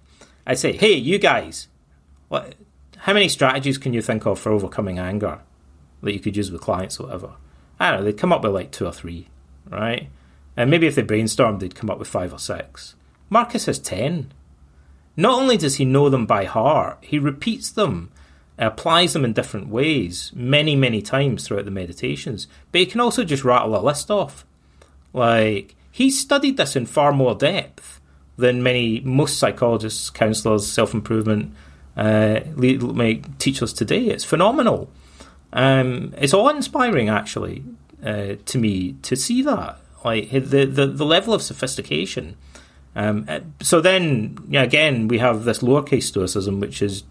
I'd 0.45 0.59
say, 0.59 0.73
"Hey, 0.73 0.93
you 0.93 1.17
guys, 1.19 1.67
what? 2.27 2.55
How 2.97 3.13
many 3.13 3.29
strategies 3.29 3.77
can 3.77 3.93
you 3.93 4.01
think 4.01 4.25
of 4.25 4.39
for 4.39 4.51
overcoming 4.51 4.99
anger 4.99 5.39
that 6.03 6.13
you 6.13 6.19
could 6.19 6.35
use 6.35 6.51
with 6.51 6.61
clients 6.61 6.99
or 6.99 7.07
whatever?" 7.07 7.31
I 7.79 7.91
don't 7.91 7.99
know. 7.99 8.05
They'd 8.05 8.17
come 8.17 8.33
up 8.33 8.43
with 8.43 8.53
like 8.53 8.71
two 8.71 8.85
or 8.85 8.91
three, 8.91 9.29
right? 9.69 10.09
And 10.57 10.69
maybe 10.69 10.87
if 10.87 10.95
they 10.95 11.03
brainstormed, 11.03 11.59
they'd 11.59 11.75
come 11.75 11.89
up 11.89 11.99
with 11.99 12.07
five 12.07 12.33
or 12.33 12.39
six. 12.39 12.95
Marcus 13.29 13.65
has 13.65 13.79
ten. 13.79 14.31
not 15.15 15.39
only 15.39 15.57
does 15.57 15.75
he 15.75 15.85
know 15.85 16.09
them 16.09 16.25
by 16.25 16.45
heart, 16.45 16.97
he 17.01 17.19
repeats 17.19 17.71
them, 17.71 18.11
applies 18.57 19.13
them 19.13 19.25
in 19.25 19.33
different 19.33 19.67
ways 19.69 20.31
many, 20.35 20.75
many 20.75 21.01
times 21.01 21.47
throughout 21.47 21.65
the 21.65 21.71
meditations. 21.71 22.47
But 22.71 22.79
he 22.79 22.85
can 22.85 23.01
also 23.01 23.23
just 23.23 23.43
rattle 23.43 23.75
a 23.75 23.81
list 23.81 24.11
off. 24.11 24.45
Like, 25.13 25.75
he 25.91 26.09
studied 26.09 26.57
this 26.57 26.75
in 26.75 26.85
far 26.85 27.11
more 27.11 27.35
depth 27.35 27.99
than 28.37 28.63
many, 28.63 29.01
most 29.01 29.37
psychologists, 29.37 30.09
counselors, 30.09 30.71
self 30.71 30.93
improvement 30.93 31.53
uh, 31.97 32.39
teachers 33.39 33.73
today. 33.73 34.05
It's 34.05 34.23
phenomenal. 34.23 34.89
Um, 35.53 36.13
it's 36.17 36.33
awe 36.33 36.49
inspiring, 36.49 37.09
actually, 37.09 37.65
uh, 38.03 38.35
to 38.45 38.57
me, 38.57 38.93
to 39.01 39.15
see 39.17 39.41
that. 39.41 39.80
Like, 40.03 40.31
the, 40.31 40.65
the, 40.65 40.87
the 40.87 41.05
level 41.05 41.33
of 41.33 41.41
sophistication 41.41 42.35
um, 42.95 43.25
uh, 43.27 43.39
so 43.61 43.81
then, 43.81 44.37
yeah, 44.49 44.63
again, 44.63 45.07
we 45.07 45.19
have 45.19 45.43
this 45.45 45.59
lowercase 45.59 46.03
stoicism, 46.03 46.59
which 46.59 46.81
is, 46.81 47.03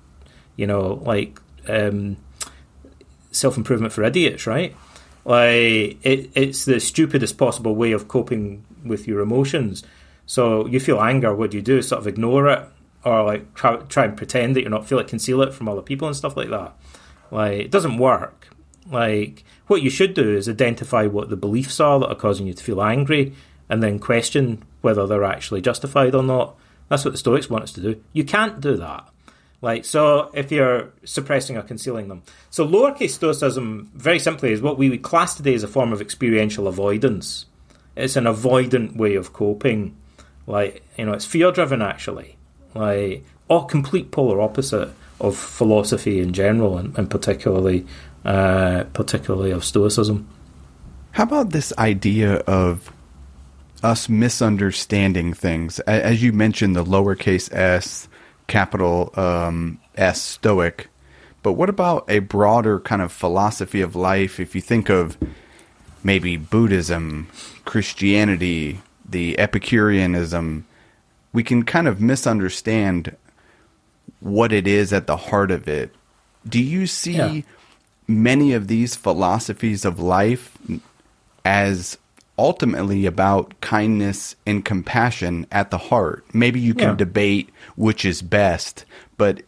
you 0.57 0.67
know, 0.67 1.01
like 1.05 1.41
um, 1.69 2.17
self 3.31 3.57
improvement 3.57 3.93
for 3.93 4.05
idiots, 4.05 4.47
right? 4.47 4.77
Like 5.25 5.99
it, 6.05 6.31
it's 6.35 6.65
the 6.65 6.81
stupidest 6.81 7.39
possible 7.39 7.75
way 7.75 7.93
of 7.93 8.09
coping 8.09 8.65
with 8.85 9.07
your 9.07 9.21
emotions. 9.21 9.83
So 10.27 10.67
you 10.67 10.81
feel 10.81 11.01
anger, 11.01 11.35
what 11.35 11.51
do 11.51 11.57
you 11.57 11.63
do? 11.63 11.83
Sort 11.83 12.01
of 12.01 12.07
ignore 12.07 12.49
it, 12.49 12.65
or 13.05 13.25
like 13.25 13.55
try, 13.55 13.77
try 13.77 14.05
and 14.05 14.17
pretend 14.17 14.57
that 14.57 14.63
you're 14.63 14.71
not 14.71 14.87
feel 14.87 14.99
it, 14.99 15.09
conceal 15.09 15.43
it 15.43 15.55
from 15.55 15.69
other 15.69 15.83
people 15.83 16.09
and 16.09 16.17
stuff 16.17 16.37
like 16.37 16.51
that. 16.51 16.75
Like 17.31 17.61
it 17.61 17.71
doesn't 17.71 17.99
work. 17.99 18.49
Like 18.91 19.45
what 19.71 19.83
you 19.83 19.91
should 19.91 20.15
do 20.15 20.37
is 20.37 20.49
identify 20.49 21.07
what 21.07 21.31
the 21.31 21.37
beliefs 21.37 21.79
are 21.79 22.01
that 22.01 22.09
are 22.09 22.17
causing 22.17 22.47
you 22.47 22.55
to 22.55 22.65
feel 22.65 22.83
angry, 22.83 23.35
and 23.69 23.83
then 23.83 23.99
question 23.99 24.65
whether 24.81 25.07
they're 25.07 25.25
actually 25.25 25.61
justified 25.61 26.15
or 26.15 26.23
not. 26.23 26.57
That's 26.89 27.05
what 27.05 27.13
the 27.13 27.19
Stoics 27.19 27.49
want 27.49 27.65
us 27.65 27.73
to 27.75 27.81
do. 27.81 28.03
You 28.13 28.25
can't 28.25 28.61
do 28.61 28.77
that. 28.79 29.09
Like, 29.63 29.85
so 29.85 30.31
if 30.35 30.51
you're 30.51 30.91
suppressing 31.05 31.57
or 31.57 31.63
concealing 31.63 32.09
them. 32.09 32.23
So, 32.51 32.67
lowercase 32.67 33.11
Stoicism, 33.11 33.91
very 33.95 34.19
simply, 34.19 34.53
is 34.53 34.61
what 34.61 34.79
we 34.79 34.91
would 34.91 35.03
class 35.03 35.37
today 35.37 35.55
as 35.55 35.63
a 35.63 35.69
form 35.69 35.93
of 35.93 36.01
experiential 36.01 36.67
avoidance. 36.67 37.47
It's 37.95 38.17
an 38.17 38.25
avoidant 38.25 38.97
way 38.97 39.15
of 39.15 39.33
coping. 39.33 39.97
Like, 40.47 40.83
you 40.97 41.05
know, 41.05 41.13
it's 41.13 41.27
fear 41.27 41.53
driven, 41.53 41.83
actually. 41.83 42.37
Like, 42.75 43.25
or 43.49 43.67
complete 43.67 44.11
polar 44.11 44.41
opposite 44.41 44.91
of 45.21 45.37
philosophy 45.37 46.21
in 46.21 46.33
general, 46.33 46.79
and, 46.79 46.97
and 46.97 47.11
particularly, 47.11 47.87
uh, 48.25 48.85
particularly 48.93 49.51
of 49.51 49.65
Stoicism. 49.65 50.29
How 51.13 51.25
about 51.25 51.51
this 51.51 51.73
idea 51.79 52.37
of 52.37 52.93
us 53.83 54.09
misunderstanding 54.09 55.35
things. 55.35 55.81
As 55.81 56.23
you 56.23 56.33
mentioned, 56.33 56.77
the 56.77 56.85
lowercase 56.85 57.53
s, 57.53 58.09
capital 58.47 59.13
um, 59.19 59.81
S, 59.97 60.21
Stoic. 60.21 60.89
But 61.43 61.53
what 61.53 61.71
about 61.71 62.05
a 62.09 62.19
broader 62.19 62.81
kind 62.81 63.01
of 63.01 63.13
philosophy 63.13 63.81
of 63.81 63.97
life? 63.97 64.39
If 64.39 64.55
you 64.55 64.61
think 64.61 64.91
of 64.91 65.17
maybe 66.05 66.37
Buddhism, 66.37 67.29
Christianity, 67.65 68.83
the 69.09 69.39
Epicureanism, 69.39 70.67
we 71.33 71.43
can 71.43 71.65
kind 71.65 71.89
of 71.89 72.01
misunderstand 72.01 73.17
what 74.21 74.53
it 74.53 74.67
is 74.67 74.93
at 74.93 75.07
the 75.07 75.17
heart 75.17 75.51
of 75.51 75.67
it. 75.69 75.95
Do 76.47 76.61
you 76.61 76.87
see 76.87 77.13
yeah. 77.13 77.43
Many 78.11 78.53
of 78.53 78.69
these 78.69 78.97
philosophies 78.97 79.85
of 79.85 80.01
life 80.01 80.57
as 81.45 81.97
ultimately 82.39 83.07
about 83.07 83.61
kindness 83.61 84.35
and 84.47 84.65
compassion 84.65 85.47
at 85.53 85.71
the 85.71 85.79
heart. 85.79 86.25
Maybe 86.35 86.59
you 86.59 86.75
can 86.75 86.91
yeah. 86.91 86.95
debate 86.97 87.51
which 87.77 88.05
is 88.05 88.23
best, 88.23 88.85
but 89.17 89.43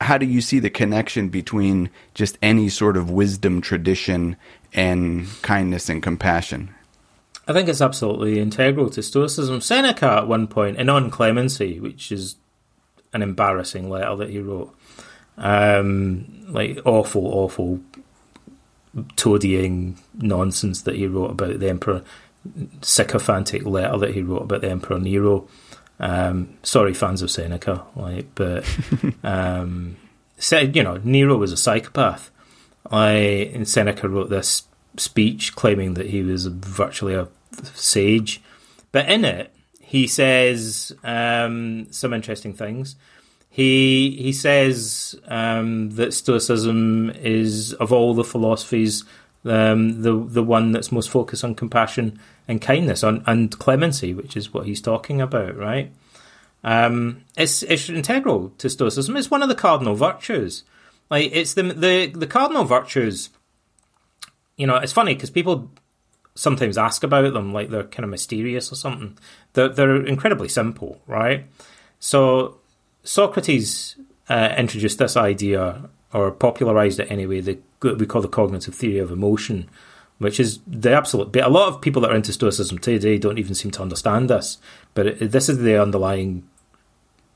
how 0.00 0.16
do 0.16 0.26
you 0.26 0.40
see 0.40 0.58
the 0.58 0.70
connection 0.70 1.28
between 1.28 1.90
just 2.14 2.38
any 2.40 2.68
sort 2.68 2.96
of 2.96 3.10
wisdom 3.10 3.60
tradition 3.60 4.36
and 4.72 5.28
kindness 5.42 5.88
and 5.88 6.02
compassion? 6.02 6.74
I 7.46 7.52
think 7.52 7.68
it's 7.68 7.80
absolutely 7.80 8.38
integral 8.38 8.90
to 8.90 9.02
Stoicism. 9.02 9.60
Seneca, 9.60 10.18
at 10.18 10.28
one 10.28 10.48
and 10.56 10.90
On 10.90 11.10
Clemency, 11.10 11.80
which 11.80 12.12
is 12.12 12.36
an 13.12 13.22
embarrassing 13.22 13.88
letter 13.88 14.16
that 14.16 14.30
he 14.30 14.38
wrote, 14.38 14.74
um, 15.38 16.44
like 16.48 16.78
awful, 16.84 17.26
awful 17.26 17.80
toadying 19.16 19.98
nonsense 20.14 20.82
that 20.82 20.96
he 20.96 21.06
wrote 21.06 21.30
about 21.30 21.58
the 21.58 21.68
emperor 21.68 22.02
sycophantic 22.82 23.64
letter 23.64 23.98
that 23.98 24.14
he 24.14 24.22
wrote 24.22 24.42
about 24.42 24.60
the 24.60 24.70
Emperor 24.70 24.98
Nero. 24.98 25.48
Um, 26.00 26.56
sorry, 26.62 26.94
fans 26.94 27.22
of 27.22 27.30
Seneca, 27.30 27.84
like, 27.96 28.26
but 28.34 28.64
um, 29.24 29.96
said 30.36 30.76
you 30.76 30.82
know 30.82 31.00
Nero 31.02 31.36
was 31.36 31.52
a 31.52 31.56
psychopath. 31.56 32.30
I 32.90 33.10
and 33.54 33.68
Seneca 33.68 34.08
wrote 34.08 34.30
this 34.30 34.62
speech 34.96 35.54
claiming 35.54 35.94
that 35.94 36.06
he 36.06 36.22
was 36.22 36.46
virtually 36.46 37.14
a 37.14 37.28
sage, 37.74 38.40
but 38.92 39.08
in 39.08 39.24
it 39.24 39.52
he 39.80 40.06
says 40.06 40.92
um, 41.02 41.90
some 41.90 42.12
interesting 42.12 42.52
things. 42.52 42.94
He 43.58 44.16
he 44.22 44.32
says 44.32 45.16
um, 45.26 45.90
that 45.96 46.14
Stoicism 46.14 47.10
is 47.10 47.72
of 47.74 47.92
all 47.92 48.14
the 48.14 48.22
philosophies 48.22 49.02
um, 49.44 50.02
the 50.02 50.16
the 50.16 50.44
one 50.44 50.70
that's 50.70 50.92
most 50.92 51.10
focused 51.10 51.42
on 51.42 51.56
compassion 51.56 52.20
and 52.46 52.62
kindness 52.62 53.02
on, 53.02 53.24
and 53.26 53.50
clemency, 53.58 54.14
which 54.14 54.36
is 54.36 54.54
what 54.54 54.66
he's 54.66 54.80
talking 54.80 55.20
about, 55.20 55.56
right? 55.56 55.90
Um, 56.62 57.24
it's 57.36 57.64
it's 57.64 57.88
integral 57.88 58.52
to 58.58 58.70
Stoicism. 58.70 59.16
It's 59.16 59.28
one 59.28 59.42
of 59.42 59.48
the 59.48 59.56
cardinal 59.56 59.96
virtues. 59.96 60.62
Like 61.10 61.32
it's 61.34 61.54
the 61.54 61.64
the 61.64 62.06
the 62.14 62.28
cardinal 62.28 62.62
virtues. 62.62 63.30
You 64.56 64.68
know, 64.68 64.76
it's 64.76 64.92
funny 64.92 65.14
because 65.14 65.30
people 65.30 65.68
sometimes 66.36 66.78
ask 66.78 67.02
about 67.02 67.32
them 67.32 67.52
like 67.52 67.70
they're 67.70 67.82
kind 67.82 68.04
of 68.04 68.10
mysterious 68.10 68.70
or 68.70 68.76
something. 68.76 69.18
They're 69.54 69.68
they're 69.68 70.06
incredibly 70.06 70.48
simple, 70.48 71.02
right? 71.08 71.44
So 71.98 72.57
Socrates 73.08 73.96
uh, 74.28 74.54
introduced 74.58 74.98
this 74.98 75.16
idea 75.16 75.88
or 76.12 76.30
popularized 76.30 77.00
it 77.00 77.10
anyway. 77.10 77.40
The 77.40 77.58
we 77.82 78.04
call 78.04 78.20
the 78.20 78.28
cognitive 78.28 78.74
theory 78.74 78.98
of 78.98 79.10
emotion, 79.10 79.70
which 80.18 80.38
is 80.38 80.60
the 80.66 80.92
absolute. 80.92 81.34
A 81.36 81.48
lot 81.48 81.68
of 81.68 81.80
people 81.80 82.02
that 82.02 82.10
are 82.10 82.16
into 82.16 82.34
Stoicism 82.34 82.76
today 82.76 83.16
don't 83.16 83.38
even 83.38 83.54
seem 83.54 83.70
to 83.70 83.82
understand 83.82 84.28
this, 84.28 84.58
but 84.92 85.06
it, 85.06 85.30
this 85.30 85.48
is 85.48 85.56
the 85.56 85.80
underlying 85.80 86.46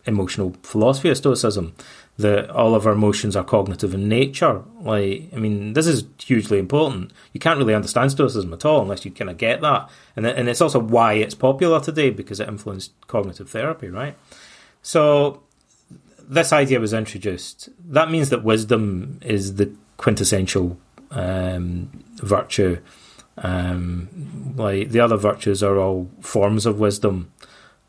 emotional 0.04 0.54
philosophy 0.62 1.08
of 1.08 1.16
Stoicism. 1.16 1.74
That 2.18 2.50
all 2.50 2.74
of 2.74 2.86
our 2.86 2.92
emotions 2.92 3.34
are 3.34 3.42
cognitive 3.42 3.94
in 3.94 4.10
nature. 4.10 4.62
Like, 4.78 5.30
I 5.32 5.36
mean, 5.36 5.72
this 5.72 5.86
is 5.86 6.04
hugely 6.22 6.58
important. 6.58 7.14
You 7.32 7.40
can't 7.40 7.58
really 7.58 7.74
understand 7.74 8.10
Stoicism 8.10 8.52
at 8.52 8.66
all 8.66 8.82
unless 8.82 9.06
you 9.06 9.10
kind 9.10 9.30
of 9.30 9.38
get 9.38 9.62
that, 9.62 9.88
and 10.16 10.26
and 10.26 10.50
it's 10.50 10.60
also 10.60 10.80
why 10.80 11.14
it's 11.14 11.34
popular 11.34 11.80
today 11.80 12.10
because 12.10 12.40
it 12.40 12.48
influenced 12.48 12.92
cognitive 13.06 13.48
therapy, 13.48 13.88
right? 13.88 14.18
So 14.82 15.44
this 16.32 16.52
idea 16.52 16.80
was 16.80 16.92
introduced. 16.92 17.68
That 17.90 18.10
means 18.10 18.30
that 18.30 18.42
wisdom 18.42 19.20
is 19.22 19.56
the 19.56 19.74
quintessential 19.98 20.78
um, 21.10 21.90
virtue. 22.16 22.80
Um, 23.38 24.54
like 24.56 24.90
the 24.90 25.00
other 25.00 25.16
virtues 25.16 25.62
are 25.62 25.78
all 25.78 26.10
forms 26.20 26.64
of 26.66 26.80
wisdom. 26.80 27.32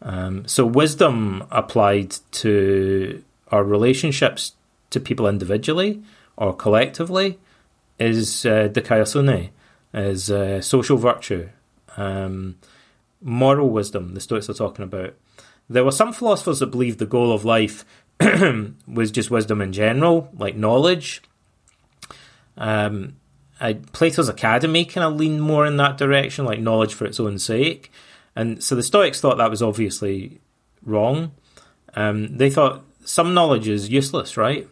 Um, 0.01 0.45
so 0.47 0.65
wisdom 0.65 1.45
applied 1.51 2.15
to 2.43 3.23
our 3.49 3.63
relationships 3.63 4.53
to 4.89 4.99
people 4.99 5.27
individually 5.27 6.03
or 6.35 6.53
collectively 6.53 7.39
is 7.97 8.45
uh, 8.45 8.67
dikaiosune, 8.69 9.51
is 9.93 10.29
uh, 10.29 10.61
social 10.61 10.97
virtue, 10.97 11.47
um, 11.95 12.57
moral 13.21 13.69
wisdom. 13.69 14.15
The 14.15 14.21
Stoics 14.21 14.49
are 14.49 14.53
talking 14.53 14.83
about. 14.83 15.13
There 15.69 15.85
were 15.85 15.91
some 15.91 16.11
philosophers 16.11 16.59
that 16.59 16.71
believed 16.71 16.99
the 16.99 17.05
goal 17.05 17.31
of 17.31 17.45
life 17.45 17.85
was 18.87 19.11
just 19.11 19.31
wisdom 19.31 19.61
in 19.61 19.73
general, 19.73 20.29
like 20.37 20.55
knowledge. 20.55 21.21
Um, 22.57 23.17
I, 23.59 23.73
Plato's 23.73 24.29
Academy 24.29 24.85
kind 24.85 25.05
of 25.05 25.19
leaned 25.19 25.41
more 25.41 25.65
in 25.65 25.77
that 25.77 25.97
direction, 25.97 26.45
like 26.45 26.59
knowledge 26.59 26.93
for 26.93 27.05
its 27.05 27.19
own 27.19 27.39
sake. 27.39 27.91
And 28.35 28.63
so 28.63 28.75
the 28.75 28.83
Stoics 28.83 29.21
thought 29.21 29.37
that 29.37 29.49
was 29.49 29.61
obviously 29.61 30.39
wrong. 30.83 31.31
Um, 31.95 32.37
they 32.37 32.49
thought 32.49 32.83
some 33.05 33.33
knowledge 33.33 33.67
is 33.67 33.89
useless, 33.89 34.37
right? 34.37 34.67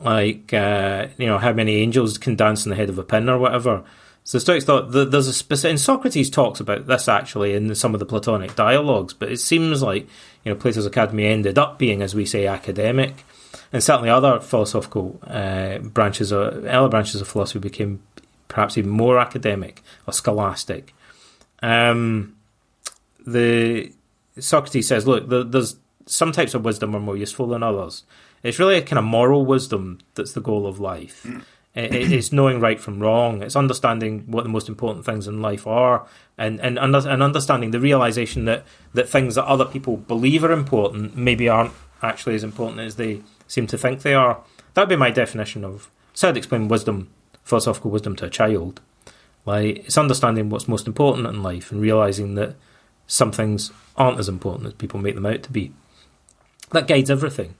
Like, 0.00 0.52
uh, 0.52 1.08
you 1.16 1.26
know, 1.26 1.38
how 1.38 1.52
many 1.52 1.76
angels 1.76 2.18
can 2.18 2.36
dance 2.36 2.64
on 2.64 2.70
the 2.70 2.76
head 2.76 2.88
of 2.88 2.98
a 2.98 3.04
pin 3.04 3.28
or 3.28 3.38
whatever. 3.38 3.84
So 4.28 4.38
Stoics 4.38 4.66
thought 4.66 4.90
that 4.90 5.10
there's 5.10 5.26
a 5.26 5.32
specific. 5.32 5.70
And 5.70 5.80
Socrates 5.80 6.28
talks 6.28 6.60
about 6.60 6.86
this 6.86 7.08
actually 7.08 7.54
in 7.54 7.74
some 7.74 7.94
of 7.94 7.98
the 7.98 8.04
Platonic 8.04 8.54
dialogues, 8.56 9.14
but 9.14 9.32
it 9.32 9.38
seems 9.38 9.80
like 9.80 10.06
you 10.44 10.52
know 10.52 10.54
Plato's 10.54 10.84
Academy 10.84 11.24
ended 11.24 11.56
up 11.56 11.78
being, 11.78 12.02
as 12.02 12.14
we 12.14 12.26
say, 12.26 12.46
academic, 12.46 13.24
and 13.72 13.82
certainly 13.82 14.10
other 14.10 14.38
philosophical 14.38 15.18
uh, 15.26 15.78
branches, 15.78 16.30
or 16.30 16.48
other 16.68 16.90
branches 16.90 17.22
of 17.22 17.28
philosophy 17.28 17.58
became 17.58 18.02
perhaps 18.48 18.76
even 18.76 18.90
more 18.90 19.18
academic 19.18 19.80
or 20.06 20.12
scholastic. 20.12 20.92
Um, 21.62 22.36
the 23.26 23.94
Socrates 24.38 24.88
says, 24.88 25.06
look, 25.06 25.26
there's 25.26 25.76
some 26.04 26.32
types 26.32 26.52
of 26.52 26.66
wisdom 26.66 26.94
are 26.94 27.00
more 27.00 27.16
useful 27.16 27.46
than 27.46 27.62
others. 27.62 28.04
It's 28.42 28.58
really 28.58 28.76
a 28.76 28.82
kind 28.82 28.98
of 28.98 29.06
moral 29.06 29.46
wisdom 29.46 30.00
that's 30.16 30.32
the 30.32 30.42
goal 30.42 30.66
of 30.66 30.78
life. 30.78 31.26
It, 31.74 31.94
it's 31.94 32.32
knowing 32.32 32.60
right 32.60 32.80
from 32.80 33.00
wrong. 33.00 33.42
It's 33.42 33.54
understanding 33.54 34.24
what 34.26 34.42
the 34.42 34.50
most 34.50 34.68
important 34.68 35.04
things 35.04 35.28
in 35.28 35.42
life 35.42 35.66
are, 35.66 36.06
and 36.36 36.60
and 36.60 36.78
and 36.78 37.22
understanding 37.22 37.70
the 37.70 37.80
realization 37.80 38.46
that 38.46 38.64
that 38.94 39.08
things 39.08 39.36
that 39.36 39.44
other 39.44 39.64
people 39.64 39.96
believe 39.96 40.42
are 40.44 40.52
important 40.52 41.16
maybe 41.16 41.48
aren't 41.48 41.72
actually 42.02 42.34
as 42.34 42.44
important 42.44 42.80
as 42.80 42.96
they 42.96 43.22
seem 43.46 43.66
to 43.68 43.78
think 43.78 44.02
they 44.02 44.14
are. 44.14 44.42
That'd 44.74 44.88
be 44.88 44.96
my 44.96 45.10
definition 45.10 45.64
of. 45.64 45.90
So 46.14 46.28
I'd 46.28 46.36
explain 46.36 46.68
wisdom, 46.68 47.10
philosophical 47.44 47.90
wisdom 47.90 48.16
to 48.16 48.26
a 48.26 48.30
child. 48.30 48.80
Like 49.44 49.78
it's 49.78 49.98
understanding 49.98 50.50
what's 50.50 50.68
most 50.68 50.86
important 50.86 51.26
in 51.26 51.42
life 51.42 51.70
and 51.72 51.80
realizing 51.80 52.34
that 52.34 52.56
some 53.06 53.32
things 53.32 53.72
aren't 53.96 54.18
as 54.18 54.28
important 54.28 54.66
as 54.66 54.74
people 54.74 55.00
make 55.00 55.14
them 55.14 55.26
out 55.26 55.42
to 55.44 55.52
be. 55.52 55.72
That 56.72 56.86
guides 56.86 57.10
everything. 57.10 57.54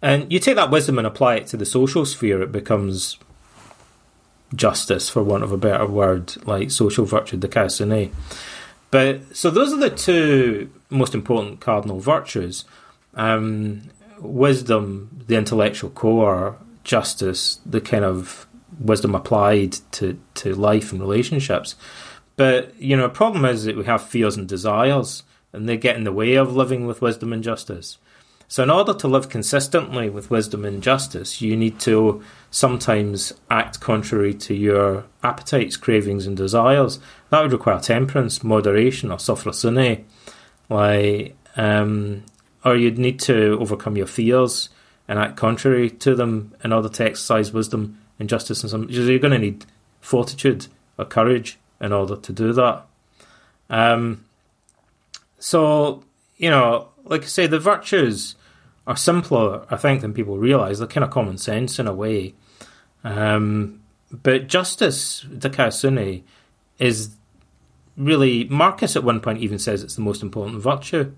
And 0.00 0.32
you 0.32 0.38
take 0.38 0.56
that 0.56 0.70
wisdom 0.70 0.96
and 0.98 1.06
apply 1.06 1.36
it 1.36 1.46
to 1.48 1.56
the 1.56 1.66
social 1.66 2.06
sphere, 2.06 2.40
it 2.40 2.52
becomes 2.52 3.18
justice, 4.54 5.08
for 5.08 5.22
want 5.22 5.44
of 5.44 5.52
a 5.52 5.58
better 5.58 5.86
word, 5.86 6.34
like 6.46 6.70
social 6.70 7.04
virtue, 7.04 7.38
dikaiosune. 7.38 8.12
But 8.90 9.36
so 9.36 9.50
those 9.50 9.72
are 9.72 9.78
the 9.78 9.90
two 9.90 10.70
most 10.90 11.14
important 11.14 11.60
cardinal 11.60 12.00
virtues: 12.00 12.64
um, 13.14 13.82
wisdom, 14.18 15.24
the 15.26 15.36
intellectual 15.36 15.90
core, 15.90 16.56
justice, 16.84 17.60
the 17.66 17.80
kind 17.80 18.04
of 18.04 18.46
wisdom 18.80 19.14
applied 19.14 19.76
to 19.92 20.18
to 20.34 20.54
life 20.54 20.92
and 20.92 21.00
relationships. 21.00 21.74
But 22.36 22.80
you 22.80 22.96
know, 22.96 23.04
the 23.04 23.14
problem 23.14 23.44
is 23.44 23.64
that 23.64 23.76
we 23.76 23.84
have 23.84 24.02
fears 24.02 24.36
and 24.36 24.48
desires, 24.48 25.24
and 25.52 25.68
they 25.68 25.76
get 25.76 25.96
in 25.96 26.04
the 26.04 26.12
way 26.12 26.34
of 26.34 26.56
living 26.56 26.86
with 26.86 27.02
wisdom 27.02 27.32
and 27.32 27.42
justice. 27.42 27.98
So, 28.50 28.62
in 28.62 28.70
order 28.70 28.94
to 28.94 29.08
live 29.08 29.28
consistently 29.28 30.08
with 30.08 30.30
wisdom 30.30 30.64
and 30.64 30.82
justice, 30.82 31.42
you 31.42 31.54
need 31.54 31.78
to 31.80 32.22
sometimes 32.50 33.34
act 33.50 33.80
contrary 33.80 34.32
to 34.32 34.54
your 34.54 35.04
appetites, 35.22 35.76
cravings, 35.76 36.26
and 36.26 36.34
desires. 36.34 36.98
That 37.28 37.42
would 37.42 37.52
require 37.52 37.78
temperance, 37.78 38.42
moderation, 38.42 39.12
or 39.12 39.18
sophrosune. 39.18 40.04
Like, 40.70 41.36
um, 41.56 42.24
or 42.64 42.74
you'd 42.74 42.98
need 42.98 43.20
to 43.20 43.58
overcome 43.60 43.98
your 43.98 44.06
fears 44.06 44.70
and 45.06 45.18
act 45.18 45.36
contrary 45.36 45.90
to 45.90 46.14
them 46.14 46.54
in 46.64 46.72
order 46.72 46.88
to 46.88 47.04
exercise 47.04 47.52
wisdom 47.52 47.98
and 48.18 48.30
justice. 48.30 48.62
And 48.62 48.70
some, 48.70 48.88
you're 48.88 49.18
going 49.18 49.32
to 49.32 49.38
need 49.38 49.66
fortitude 50.00 50.68
or 50.96 51.04
courage 51.04 51.58
in 51.82 51.92
order 51.92 52.16
to 52.16 52.32
do 52.32 52.54
that. 52.54 52.86
Um, 53.68 54.24
so, 55.38 56.02
you 56.38 56.48
know, 56.48 56.88
like 57.04 57.22
I 57.22 57.26
say, 57.26 57.46
the 57.46 57.58
virtues 57.58 58.36
are 58.88 58.96
simpler, 58.96 59.66
I 59.70 59.76
think, 59.76 60.00
than 60.00 60.14
people 60.14 60.38
realise. 60.38 60.78
They're 60.78 60.88
kind 60.88 61.04
of 61.04 61.10
common 61.10 61.36
sense 61.38 61.78
in 61.78 61.86
a 61.86 61.94
way. 61.94 62.34
Um, 63.04 63.82
but 64.10 64.48
justice, 64.48 65.24
dikaiosune, 65.30 66.22
is 66.78 67.14
really. 67.96 68.44
Marcus 68.44 68.96
at 68.96 69.04
one 69.04 69.20
point 69.20 69.40
even 69.40 69.58
says 69.58 69.84
it's 69.84 69.94
the 69.94 70.00
most 70.00 70.22
important 70.22 70.62
virtue 70.62 71.12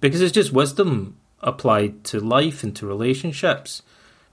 because 0.00 0.20
it's 0.20 0.32
just 0.32 0.52
wisdom 0.52 1.16
applied 1.40 2.02
to 2.04 2.18
life 2.18 2.64
and 2.64 2.74
to 2.76 2.86
relationships. 2.86 3.82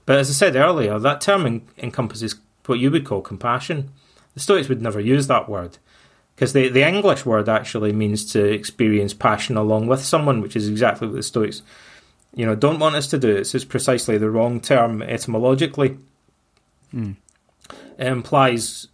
But 0.04 0.18
as 0.18 0.28
I 0.28 0.32
said 0.32 0.56
earlier, 0.56 0.98
that 0.98 1.20
term 1.20 1.46
en- 1.46 1.68
encompasses 1.78 2.34
what 2.66 2.80
you 2.80 2.90
would 2.90 3.04
call 3.04 3.20
compassion. 3.20 3.90
The 4.34 4.40
Stoics 4.40 4.68
would 4.68 4.82
never 4.82 5.00
use 5.00 5.28
that 5.28 5.48
word 5.48 5.78
because 6.34 6.52
the, 6.52 6.68
the 6.68 6.86
English 6.86 7.24
word 7.24 7.48
actually 7.48 7.92
means 7.92 8.32
to 8.32 8.44
experience 8.44 9.14
passion 9.14 9.56
along 9.56 9.86
with 9.86 10.02
someone, 10.04 10.40
which 10.40 10.56
is 10.56 10.68
exactly 10.68 11.06
what 11.06 11.16
the 11.16 11.22
Stoics 11.22 11.62
you 12.34 12.46
know, 12.46 12.54
don't 12.54 12.78
want 12.78 12.94
us 12.94 13.08
to 13.08 13.18
do. 13.18 13.34
This 13.34 13.54
is 13.54 13.64
precisely 13.64 14.18
the 14.18 14.30
wrong 14.30 14.60
term 14.60 15.02
etymologically. 15.02 15.98
Mm. 16.94 17.16
It 17.98 18.06
implies 18.06 18.88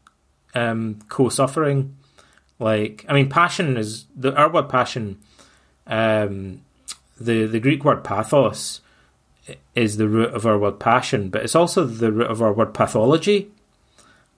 um, 0.54 1.00
co-suffering. 1.08 1.96
Like, 2.58 3.04
I 3.08 3.12
mean, 3.12 3.28
passion 3.28 3.76
is 3.76 4.06
the 4.16 4.34
our 4.34 4.50
word 4.50 4.68
passion. 4.68 5.18
Um, 5.86 6.62
the 7.20 7.46
the 7.46 7.60
Greek 7.60 7.84
word 7.84 8.02
pathos 8.02 8.80
is 9.74 9.96
the 9.96 10.08
root 10.08 10.30
of 10.34 10.46
our 10.46 10.58
word 10.58 10.80
passion, 10.80 11.28
but 11.28 11.42
it's 11.42 11.54
also 11.54 11.84
the 11.84 12.10
root 12.10 12.30
of 12.30 12.40
our 12.40 12.52
word 12.52 12.72
pathology. 12.72 13.50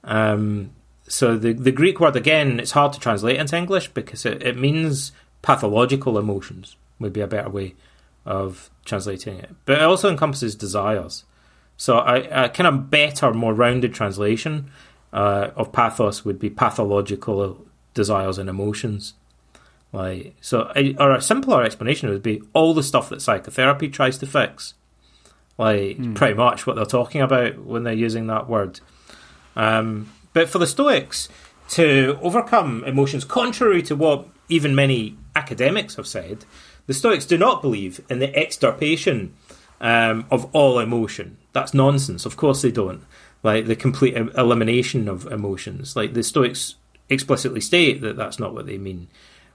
Um, 0.02 0.70
so 1.06 1.36
the 1.36 1.52
the 1.52 1.72
Greek 1.72 2.00
word 2.00 2.16
again, 2.16 2.58
it's 2.58 2.72
hard 2.72 2.92
to 2.94 3.00
translate 3.00 3.38
into 3.38 3.56
English 3.56 3.88
because 3.88 4.26
it, 4.26 4.42
it 4.42 4.56
means 4.56 5.12
pathological 5.42 6.18
emotions. 6.18 6.74
Would 6.98 7.12
be 7.12 7.20
a 7.20 7.28
better 7.28 7.48
way 7.48 7.74
of 8.28 8.70
translating 8.84 9.38
it, 9.38 9.50
but 9.64 9.78
it 9.78 9.82
also 9.82 10.10
encompasses 10.10 10.54
desires. 10.54 11.24
So 11.78 11.98
a, 11.98 12.44
a 12.44 12.48
kind 12.50 12.66
of 12.66 12.90
better, 12.90 13.32
more 13.32 13.54
rounded 13.54 13.94
translation 13.94 14.70
uh, 15.14 15.50
of 15.56 15.72
pathos 15.72 16.26
would 16.26 16.38
be 16.38 16.50
pathological 16.50 17.66
desires 17.94 18.36
and 18.36 18.50
emotions. 18.50 19.14
Like 19.92 20.36
so, 20.42 20.70
a, 20.76 20.94
or 20.96 21.12
a 21.12 21.22
simpler 21.22 21.62
explanation 21.62 22.10
would 22.10 22.22
be 22.22 22.42
all 22.52 22.74
the 22.74 22.82
stuff 22.82 23.08
that 23.08 23.22
psychotherapy 23.22 23.88
tries 23.88 24.18
to 24.18 24.26
fix. 24.26 24.74
Like 25.56 25.96
mm. 25.96 26.14
pretty 26.14 26.34
much 26.34 26.66
what 26.66 26.76
they're 26.76 26.84
talking 26.84 27.22
about 27.22 27.64
when 27.64 27.84
they're 27.84 27.94
using 27.94 28.26
that 28.26 28.46
word. 28.46 28.80
Um, 29.56 30.12
but 30.34 30.50
for 30.50 30.58
the 30.58 30.66
Stoics, 30.66 31.30
to 31.70 32.18
overcome 32.20 32.84
emotions, 32.84 33.24
contrary 33.24 33.80
to 33.82 33.96
what 33.96 34.28
even 34.50 34.74
many 34.74 35.16
academics 35.34 35.94
have 35.96 36.06
said, 36.06 36.44
the 36.88 36.94
Stoics 36.94 37.26
do 37.26 37.38
not 37.38 37.62
believe 37.62 38.00
in 38.08 38.18
the 38.18 38.34
extirpation 38.34 39.34
um, 39.80 40.26
of 40.30 40.48
all 40.54 40.80
emotion. 40.80 41.36
That's 41.52 41.74
nonsense. 41.74 42.26
Of 42.26 42.36
course 42.36 42.62
they 42.62 42.72
don't. 42.72 43.04
Like 43.42 43.66
the 43.66 43.76
complete 43.76 44.16
elimination 44.16 45.06
of 45.06 45.26
emotions. 45.26 45.94
Like 45.94 46.14
the 46.14 46.22
Stoics 46.22 46.76
explicitly 47.10 47.60
state 47.60 48.00
that 48.00 48.16
that's 48.16 48.38
not 48.38 48.54
what 48.54 48.66
they 48.66 48.78
mean. 48.78 49.08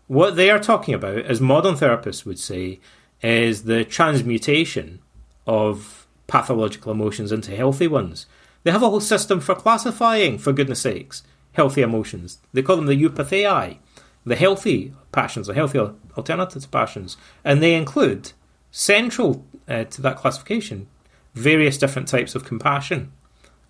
What 0.08 0.36
they 0.36 0.52
are 0.52 0.60
talking 0.60 0.94
about, 0.94 1.18
as 1.18 1.42
modern 1.42 1.76
therapists 1.76 2.24
would 2.24 2.40
say, 2.40 2.80
is 3.22 3.64
the 3.64 3.84
transmutation 3.84 5.00
of 5.48 6.06
pathological 6.28 6.92
emotions 6.92 7.32
into 7.32 7.56
healthy 7.56 7.88
ones. 7.88 8.28
They 8.64 8.72
have 8.72 8.84
a 8.84 8.90
whole 8.90 9.02
system 9.02 9.40
for 9.40 9.56
classifying, 9.56 10.38
for 10.38 10.54
goodness 10.54 10.82
sakes, 10.82 11.24
healthy 11.54 11.82
emotions. 11.82 12.38
They 12.54 12.62
call 12.62 12.76
them 12.76 12.86
the 12.86 13.02
eupathei, 13.02 13.78
the 14.24 14.36
healthy 14.36 14.94
passions, 15.12 15.48
the 15.48 15.54
healthy 15.56 15.80
alternative 16.18 16.70
passions, 16.72 17.18
and 17.44 17.62
they 17.62 17.76
include 17.76 18.32
central 18.72 19.46
uh, 19.68 19.84
to 19.86 20.02
that 20.02 20.18
classification 20.18 20.88
various 21.34 21.78
different 21.78 22.08
types 22.08 22.36
of 22.36 22.46
compassion 22.46 23.12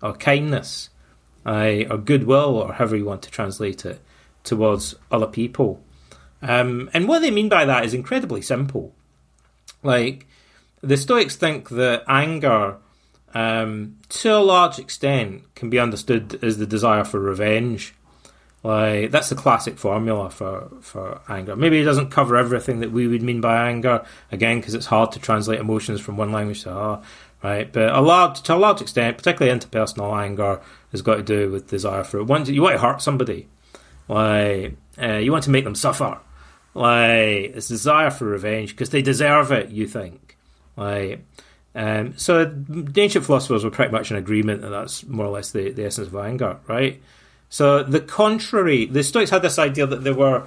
or 0.02 0.12
kindness 0.14 0.90
uh, 1.46 1.84
or 1.90 1.98
goodwill 1.98 2.56
or 2.56 2.74
however 2.74 2.96
you 2.96 3.04
want 3.04 3.22
to 3.22 3.30
translate 3.30 3.84
it 3.84 4.00
towards 4.42 4.94
other 5.10 5.26
people. 5.26 5.82
Um, 6.42 6.90
and 6.92 7.08
what 7.08 7.20
they 7.20 7.30
mean 7.30 7.48
by 7.48 7.64
that 7.64 7.84
is 7.84 7.94
incredibly 7.94 8.42
simple. 8.42 8.94
Like 9.82 10.26
the 10.82 10.96
Stoics 10.96 11.36
think 11.36 11.70
that 11.70 12.04
anger, 12.06 12.76
um, 13.32 13.96
to 14.10 14.36
a 14.36 14.38
large 14.38 14.78
extent, 14.78 15.54
can 15.54 15.70
be 15.70 15.78
understood 15.78 16.38
as 16.42 16.58
the 16.58 16.66
desire 16.66 17.04
for 17.04 17.18
revenge. 17.18 17.94
Like 18.64 19.10
that's 19.10 19.28
the 19.28 19.34
classic 19.34 19.76
formula 19.76 20.30
for 20.30 20.70
for 20.80 21.20
anger. 21.28 21.54
Maybe 21.54 21.80
it 21.80 21.84
doesn't 21.84 22.10
cover 22.10 22.34
everything 22.34 22.80
that 22.80 22.90
we 22.90 23.06
would 23.06 23.20
mean 23.20 23.42
by 23.42 23.68
anger 23.68 24.06
again 24.32 24.58
because 24.58 24.72
it's 24.72 24.86
hard 24.86 25.12
to 25.12 25.18
translate 25.18 25.60
emotions 25.60 26.00
from 26.00 26.16
one 26.16 26.32
language 26.32 26.62
to 26.62 26.70
another, 26.70 27.02
right? 27.42 27.70
But 27.70 27.94
a 27.94 28.00
large 28.00 28.40
to 28.40 28.54
a 28.54 28.56
large 28.56 28.80
extent, 28.80 29.18
particularly 29.18 29.56
interpersonal 29.56 30.18
anger, 30.18 30.62
has 30.92 31.02
got 31.02 31.16
to 31.16 31.22
do 31.22 31.50
with 31.50 31.68
desire 31.68 32.04
for 32.04 32.20
it. 32.20 32.48
you 32.48 32.62
want 32.62 32.74
to 32.74 32.80
hurt 32.80 33.02
somebody, 33.02 33.48
like 34.08 34.74
uh, 35.00 35.16
you 35.16 35.30
want 35.30 35.44
to 35.44 35.50
make 35.50 35.64
them 35.64 35.74
suffer, 35.74 36.18
like 36.72 37.52
it's 37.54 37.68
desire 37.68 38.10
for 38.10 38.24
revenge 38.24 38.70
because 38.70 38.88
they 38.88 39.02
deserve 39.02 39.52
it. 39.52 39.70
You 39.70 39.86
think, 39.86 40.38
like. 40.76 41.22
Um, 41.76 42.16
so 42.16 42.44
the 42.44 43.02
ancient 43.02 43.24
philosophers 43.24 43.64
were 43.64 43.70
pretty 43.70 43.90
much 43.90 44.12
in 44.12 44.16
agreement 44.16 44.62
that 44.62 44.68
that's 44.68 45.04
more 45.06 45.26
or 45.26 45.30
less 45.32 45.50
the, 45.50 45.72
the 45.72 45.84
essence 45.84 46.06
of 46.06 46.14
anger, 46.14 46.60
right? 46.68 47.02
So 47.54 47.84
the 47.84 48.00
contrary, 48.00 48.84
the 48.84 49.04
Stoics 49.04 49.30
had 49.30 49.42
this 49.42 49.60
idea 49.60 49.86
that 49.86 50.02
there 50.02 50.12
were 50.12 50.42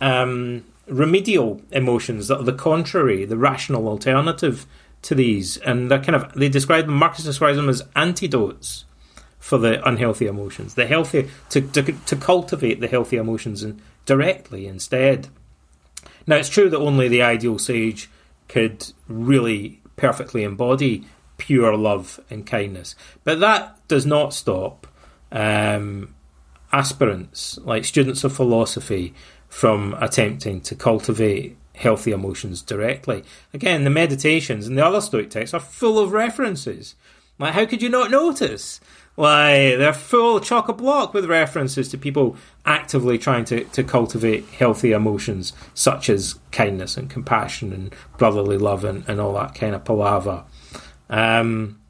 um, 0.00 0.64
remedial 0.86 1.60
emotions 1.70 2.28
that 2.28 2.38
are 2.38 2.44
the 2.44 2.54
contrary, 2.54 3.26
the 3.26 3.36
rational 3.36 3.86
alternative 3.86 4.64
to 5.02 5.14
these, 5.14 5.58
and 5.58 5.90
they 5.90 5.98
kind 5.98 6.16
of 6.16 6.32
they 6.32 6.48
describe 6.48 6.86
them. 6.86 6.94
Marcus 6.94 7.24
describes 7.24 7.58
them 7.58 7.68
as 7.68 7.82
antidotes 7.94 8.86
for 9.38 9.58
the 9.58 9.86
unhealthy 9.86 10.26
emotions, 10.26 10.76
the 10.76 10.86
healthy 10.86 11.28
to 11.50 11.60
to, 11.60 11.82
to 11.82 12.16
cultivate 12.16 12.80
the 12.80 12.88
healthy 12.88 13.18
emotions 13.18 13.62
and 13.62 13.78
directly 14.06 14.66
instead. 14.66 15.28
Now 16.26 16.36
it's 16.36 16.48
true 16.48 16.70
that 16.70 16.78
only 16.78 17.08
the 17.08 17.20
ideal 17.20 17.58
sage 17.58 18.08
could 18.48 18.94
really 19.08 19.82
perfectly 19.96 20.42
embody 20.42 21.04
pure 21.36 21.76
love 21.76 22.18
and 22.30 22.46
kindness, 22.46 22.94
but 23.24 23.40
that 23.40 23.76
does 23.88 24.06
not 24.06 24.32
stop 24.32 24.86
um, 25.30 26.14
aspirants, 26.76 27.58
like 27.64 27.84
students 27.84 28.24
of 28.24 28.32
philosophy, 28.34 29.14
from 29.48 29.96
attempting 30.00 30.60
to 30.60 30.74
cultivate 30.74 31.56
healthy 31.74 32.10
emotions 32.10 32.62
directly. 32.62 33.22
Again, 33.54 33.84
the 33.84 33.90
meditations 33.90 34.66
and 34.66 34.76
the 34.76 34.84
other 34.84 35.00
Stoic 35.00 35.30
texts 35.30 35.54
are 35.54 35.60
full 35.60 35.98
of 35.98 36.12
references. 36.12 36.94
Like, 37.38 37.54
how 37.54 37.66
could 37.66 37.82
you 37.82 37.88
not 37.88 38.10
notice? 38.10 38.80
Like, 39.16 39.78
they're 39.78 39.92
full 39.92 40.40
chock 40.40 40.68
a 40.68 40.72
block 40.72 41.14
with 41.14 41.24
references 41.26 41.88
to 41.88 41.98
people 41.98 42.36
actively 42.64 43.18
trying 43.18 43.44
to, 43.46 43.64
to 43.64 43.82
cultivate 43.82 44.44
healthy 44.48 44.92
emotions, 44.92 45.52
such 45.74 46.10
as 46.10 46.38
kindness 46.50 46.96
and 46.96 47.08
compassion 47.08 47.72
and 47.72 47.94
brotherly 48.18 48.58
love 48.58 48.84
and, 48.84 49.08
and 49.08 49.20
all 49.20 49.34
that 49.34 49.54
kind 49.54 49.74
of 49.74 49.84
palaver. 49.84 50.44
Um, 51.08 51.80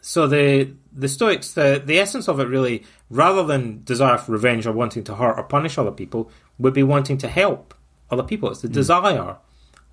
so 0.00 0.26
the 0.26 0.70
the 0.92 1.08
Stoics, 1.08 1.52
the 1.52 1.82
the 1.84 1.98
essence 1.98 2.28
of 2.28 2.38
it 2.38 2.44
really, 2.44 2.84
rather 3.10 3.44
than 3.44 3.82
desire 3.84 4.18
for 4.18 4.32
revenge 4.32 4.66
or 4.66 4.72
wanting 4.72 5.04
to 5.04 5.14
hurt 5.14 5.38
or 5.38 5.42
punish 5.44 5.78
other 5.78 5.90
people, 5.90 6.30
would 6.58 6.74
be 6.74 6.82
wanting 6.82 7.18
to 7.18 7.28
help 7.28 7.74
other 8.10 8.22
people. 8.22 8.50
It's 8.50 8.62
the 8.62 8.68
mm. 8.68 8.72
desire 8.72 9.36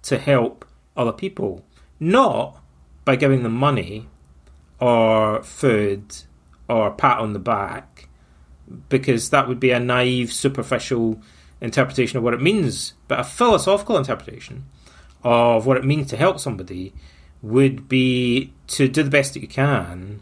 to 0.03 0.17
help 0.17 0.65
other 0.95 1.11
people, 1.11 1.65
not 1.99 2.61
by 3.05 3.15
giving 3.15 3.43
them 3.43 3.53
money 3.55 4.07
or 4.79 5.43
food 5.43 6.15
or 6.67 6.87
a 6.87 6.91
pat 6.91 7.19
on 7.19 7.33
the 7.33 7.39
back, 7.39 8.07
because 8.89 9.29
that 9.29 9.47
would 9.47 9.59
be 9.59 9.71
a 9.71 9.79
naive, 9.79 10.31
superficial 10.31 11.21
interpretation 11.59 12.17
of 12.17 12.23
what 12.23 12.33
it 12.33 12.41
means. 12.41 12.93
But 13.07 13.19
a 13.19 13.23
philosophical 13.23 13.97
interpretation 13.97 14.65
of 15.23 15.65
what 15.65 15.77
it 15.77 15.85
means 15.85 16.09
to 16.09 16.17
help 16.17 16.39
somebody 16.39 16.93
would 17.41 17.87
be 17.87 18.53
to 18.67 18.87
do 18.87 19.03
the 19.03 19.09
best 19.09 19.33
that 19.33 19.41
you 19.41 19.47
can 19.47 20.21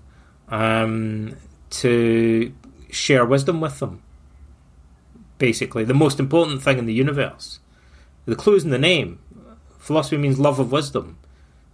um, 0.49 1.35
to 1.69 2.53
share 2.89 3.25
wisdom 3.25 3.61
with 3.61 3.79
them. 3.79 4.01
Basically, 5.37 5.83
the 5.83 5.93
most 5.93 6.19
important 6.19 6.61
thing 6.61 6.77
in 6.77 6.85
the 6.85 6.93
universe. 6.93 7.59
The 8.25 8.35
clues 8.35 8.63
in 8.63 8.69
the 8.69 8.77
name. 8.77 9.19
Philosophy 9.77 10.17
means 10.17 10.39
love 10.39 10.59
of 10.59 10.71
wisdom. 10.71 11.17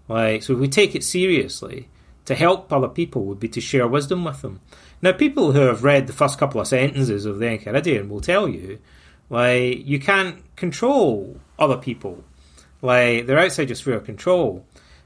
Like 0.08 0.44
so, 0.44 0.54
if 0.54 0.60
we 0.60 0.68
take 0.68 0.96
it 0.96 1.04
seriously, 1.04 1.90
to 2.26 2.36
help 2.36 2.72
other 2.72 2.88
people 2.88 3.26
would 3.26 3.40
be 3.40 3.48
to 3.50 3.62
share 3.62 3.88
wisdom 3.88 4.24
with 4.24 4.42
them. 4.42 4.60
Now, 5.02 5.12
people 5.12 5.52
who 5.52 5.62
have 5.62 5.84
read 5.84 6.08
the 6.08 6.14
first 6.14 6.40
couple 6.40 6.60
of 6.60 6.68
sentences 6.68 7.26
of 7.26 7.40
the 7.40 7.46
Enchiridion 7.46 8.10
will 8.10 8.22
tell 8.22 8.48
you, 8.48 8.80
like, 9.30 9.86
you 9.86 10.00
can't 10.00 10.44
control 10.56 11.40
other 11.60 11.78
people. 11.78 12.24
Like, 12.82 13.26
they're 13.26 13.40
outside 13.40 13.70
your 13.70 13.76
sphere 13.76 13.96
of 13.96 14.06
control. 14.06 14.66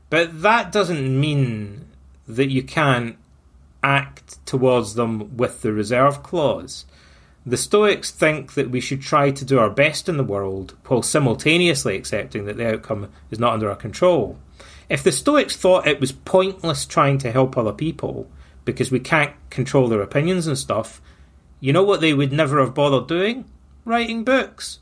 But 0.10 0.42
that 0.42 0.72
doesn't 0.72 1.20
mean 1.20 1.86
that 2.28 2.50
you 2.50 2.64
can't 2.64 3.18
act 3.84 4.46
towards 4.46 4.96
them 4.96 5.38
with 5.38 5.62
the 5.62 5.74
reserve 5.74 6.24
clause. 6.24 6.86
The 7.46 7.58
Stoics 7.58 8.12
think 8.12 8.54
that 8.54 8.70
we 8.70 8.82
should 8.82 9.02
try 9.02 9.32
to 9.32 9.46
do 9.46 9.60
our 9.60 9.70
best 9.70 10.10
in 10.10 10.18
the 10.18 10.24
world 10.24 10.76
while 10.88 11.02
simultaneously 11.02 11.96
accepting 11.96 12.46
that 12.46 12.58
the 12.58 12.74
outcome 12.74 13.10
is 13.32 13.40
not 13.40 13.54
under 13.54 13.70
our 13.70 13.76
control. 13.76 14.38
If 14.90 15.04
the 15.04 15.12
Stoics 15.12 15.56
thought 15.56 15.88
it 15.88 16.00
was 16.00 16.12
pointless 16.12 16.86
trying 16.86 17.18
to 17.20 17.32
help 17.32 17.58
other 17.58 17.72
people 17.72 18.30
because 18.66 18.92
we 18.92 19.00
can't 19.00 19.34
control 19.50 19.88
their 19.88 20.02
opinions 20.02 20.48
and 20.48 20.58
stuff, 20.58 21.02
you 21.60 21.74
know 21.74 21.84
what 21.84 22.02
they 22.02 22.14
would 22.14 22.32
never 22.32 22.60
have 22.60 22.74
bothered 22.74 23.08
doing? 23.08 23.46
Writing 23.86 24.24
books 24.24 24.80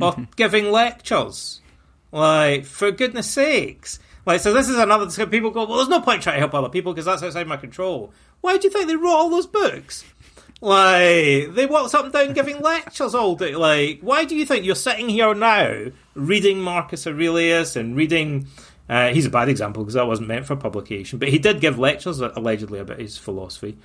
or 0.00 0.14
giving 0.36 0.70
lectures. 0.70 1.60
Like, 2.12 2.64
for 2.64 2.90
goodness 2.92 3.30
sakes. 3.30 3.98
Like, 4.26 4.40
so 4.40 4.52
this 4.52 4.68
is 4.68 4.78
another. 4.78 5.06
People 5.26 5.50
go, 5.50 5.64
well, 5.64 5.76
there's 5.76 5.88
no 5.88 6.00
point 6.00 6.22
trying 6.22 6.36
to 6.36 6.40
help 6.40 6.54
other 6.54 6.68
people 6.68 6.92
because 6.92 7.04
that's 7.04 7.22
outside 7.22 7.46
my 7.46 7.56
control. 7.56 8.12
Why 8.40 8.56
do 8.56 8.66
you 8.66 8.72
think 8.72 8.88
they 8.88 8.96
wrote 8.96 9.14
all 9.14 9.30
those 9.30 9.46
books? 9.46 10.04
Like, 10.60 11.54
they 11.54 11.66
walked 11.68 11.94
up 11.94 12.04
and 12.04 12.12
down 12.12 12.32
giving 12.32 12.60
lectures 12.60 13.14
all 13.14 13.36
day. 13.36 13.54
Like, 13.54 14.00
why 14.00 14.24
do 14.24 14.34
you 14.34 14.46
think 14.46 14.64
you're 14.64 14.74
sitting 14.74 15.08
here 15.08 15.34
now 15.34 15.90
reading 16.14 16.60
Marcus 16.60 17.06
Aurelius 17.06 17.76
and 17.76 17.96
reading. 17.96 18.46
Uh, 18.88 19.08
he's 19.08 19.26
a 19.26 19.30
bad 19.30 19.48
example 19.48 19.82
because 19.82 19.94
that 19.94 20.06
wasn't 20.06 20.28
meant 20.28 20.46
for 20.46 20.56
publication, 20.56 21.18
but 21.18 21.28
he 21.28 21.38
did 21.38 21.60
give 21.60 21.78
lectures 21.78 22.20
allegedly 22.20 22.78
about 22.78 22.98
his 22.98 23.16
philosophy. 23.16 23.78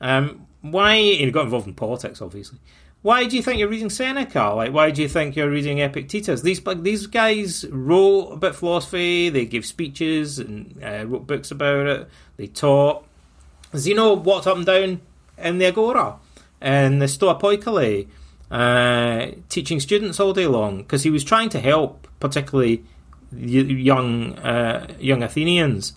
Um, 0.00 0.46
why? 0.60 0.96
he 0.96 1.30
got 1.30 1.44
involved 1.44 1.66
in 1.66 1.74
politics, 1.74 2.20
obviously 2.20 2.58
why 3.04 3.26
do 3.26 3.36
you 3.36 3.42
think 3.42 3.58
you're 3.58 3.68
reading 3.68 3.90
Seneca? 3.90 4.54
Like, 4.56 4.72
why 4.72 4.90
do 4.90 5.02
you 5.02 5.10
think 5.10 5.36
you're 5.36 5.50
reading 5.50 5.80
Epictetus? 5.80 6.40
These 6.40 6.62
these 6.76 7.06
guys 7.06 7.66
wrote 7.68 8.28
about 8.28 8.54
philosophy. 8.54 9.28
They 9.28 9.44
gave 9.44 9.66
speeches 9.66 10.38
and 10.38 10.82
uh, 10.82 11.04
wrote 11.06 11.26
books 11.26 11.50
about 11.50 11.86
it. 11.86 12.08
They 12.38 12.46
taught. 12.46 13.06
Zeno 13.76 14.14
walked 14.14 14.46
up 14.46 14.56
and 14.56 14.64
down 14.64 15.02
in 15.36 15.58
the 15.58 15.66
Agora 15.66 16.16
and 16.62 17.02
the 17.02 17.06
Stoa 17.06 17.38
Poikile, 17.38 18.08
uh, 18.50 19.32
teaching 19.50 19.80
students 19.80 20.18
all 20.18 20.32
day 20.32 20.46
long 20.46 20.78
because 20.78 21.02
he 21.02 21.10
was 21.10 21.24
trying 21.24 21.50
to 21.50 21.60
help, 21.60 22.08
particularly 22.20 22.84
young 23.36 24.38
uh, 24.38 24.86
young 24.98 25.22
Athenians, 25.22 25.92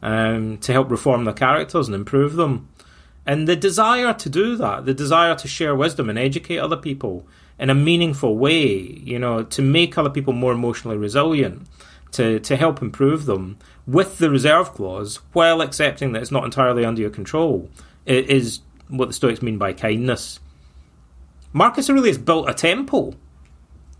um, 0.00 0.56
to 0.56 0.72
help 0.72 0.90
reform 0.90 1.24
their 1.24 1.34
characters 1.34 1.86
and 1.86 1.94
improve 1.94 2.36
them. 2.36 2.70
And 3.26 3.48
the 3.48 3.56
desire 3.56 4.14
to 4.14 4.28
do 4.28 4.56
that, 4.56 4.84
the 4.86 4.94
desire 4.94 5.34
to 5.34 5.48
share 5.48 5.74
wisdom 5.74 6.08
and 6.08 6.18
educate 6.18 6.58
other 6.58 6.76
people 6.76 7.26
in 7.58 7.70
a 7.70 7.74
meaningful 7.74 8.36
way, 8.36 9.00
you 9.02 9.18
know, 9.18 9.42
to 9.42 9.62
make 9.62 9.98
other 9.98 10.10
people 10.10 10.32
more 10.32 10.52
emotionally 10.52 10.96
resilient, 10.96 11.66
to, 12.12 12.38
to 12.40 12.56
help 12.56 12.80
improve 12.80 13.26
them 13.26 13.58
with 13.86 14.18
the 14.18 14.30
reserve 14.30 14.72
clause 14.72 15.16
while 15.32 15.60
accepting 15.60 16.12
that 16.12 16.22
it's 16.22 16.30
not 16.30 16.44
entirely 16.44 16.84
under 16.84 17.00
your 17.00 17.10
control, 17.10 17.68
is 18.06 18.60
what 18.88 19.08
the 19.08 19.14
Stoics 19.14 19.42
mean 19.42 19.58
by 19.58 19.72
kindness. 19.72 20.38
Marcus 21.52 21.90
Aurelius 21.90 22.18
built 22.18 22.48
a 22.48 22.54
temple 22.54 23.16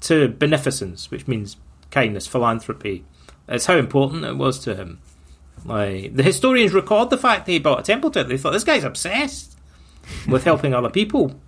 to 0.02 0.28
beneficence, 0.28 1.10
which 1.10 1.26
means 1.26 1.56
kindness, 1.90 2.26
philanthropy. 2.26 3.04
That's 3.46 3.66
how 3.66 3.76
important 3.76 4.24
it 4.24 4.36
was 4.36 4.58
to 4.60 4.74
him. 4.76 5.00
Like 5.66 6.14
the 6.14 6.22
historians 6.22 6.72
record 6.72 7.10
the 7.10 7.18
fact 7.18 7.46
that 7.46 7.52
he 7.52 7.58
built 7.58 7.80
a 7.80 7.82
temple 7.82 8.10
to 8.12 8.20
it. 8.20 8.28
They 8.28 8.38
thought 8.38 8.52
this 8.52 8.64
guy's 8.64 8.84
obsessed 8.84 9.58
with 10.28 10.44
helping 10.44 10.74
other 10.74 10.90
people. 10.90 11.40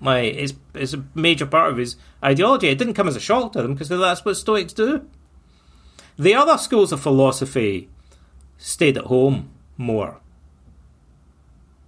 Like 0.00 0.34
it's 0.34 0.54
it's 0.74 0.94
a 0.94 1.04
major 1.14 1.46
part 1.46 1.70
of 1.70 1.76
his 1.76 1.96
ideology. 2.24 2.68
It 2.68 2.78
didn't 2.78 2.94
come 2.94 3.08
as 3.08 3.16
a 3.16 3.20
shock 3.20 3.52
to 3.52 3.62
them 3.62 3.74
because 3.74 3.88
that's 3.88 4.24
what 4.24 4.36
Stoics 4.36 4.72
do. 4.72 5.08
The 6.18 6.34
other 6.34 6.58
schools 6.58 6.92
of 6.92 7.00
philosophy 7.00 7.88
stayed 8.58 8.96
at 8.96 9.04
home 9.04 9.50
more. 9.76 10.20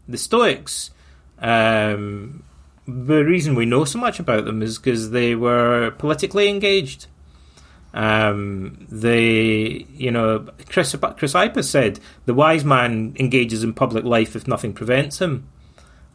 The 0.06 0.18
Stoics, 0.18 0.90
um, 1.38 2.42
the 2.86 3.24
reason 3.24 3.54
we 3.54 3.64
know 3.64 3.84
so 3.84 3.98
much 3.98 4.20
about 4.20 4.44
them 4.44 4.62
is 4.62 4.78
because 4.78 5.10
they 5.10 5.34
were 5.34 5.92
politically 5.92 6.48
engaged. 6.48 7.06
Um, 7.94 8.86
the 8.90 9.86
you 9.94 10.10
know 10.10 10.48
Chris 10.68 10.92
Chrysippus 10.92 11.64
said 11.64 12.00
the 12.26 12.34
wise 12.34 12.64
man 12.64 13.14
engages 13.20 13.62
in 13.62 13.72
public 13.72 14.04
life 14.04 14.34
if 14.34 14.48
nothing 14.48 14.72
prevents 14.72 15.20
him, 15.20 15.48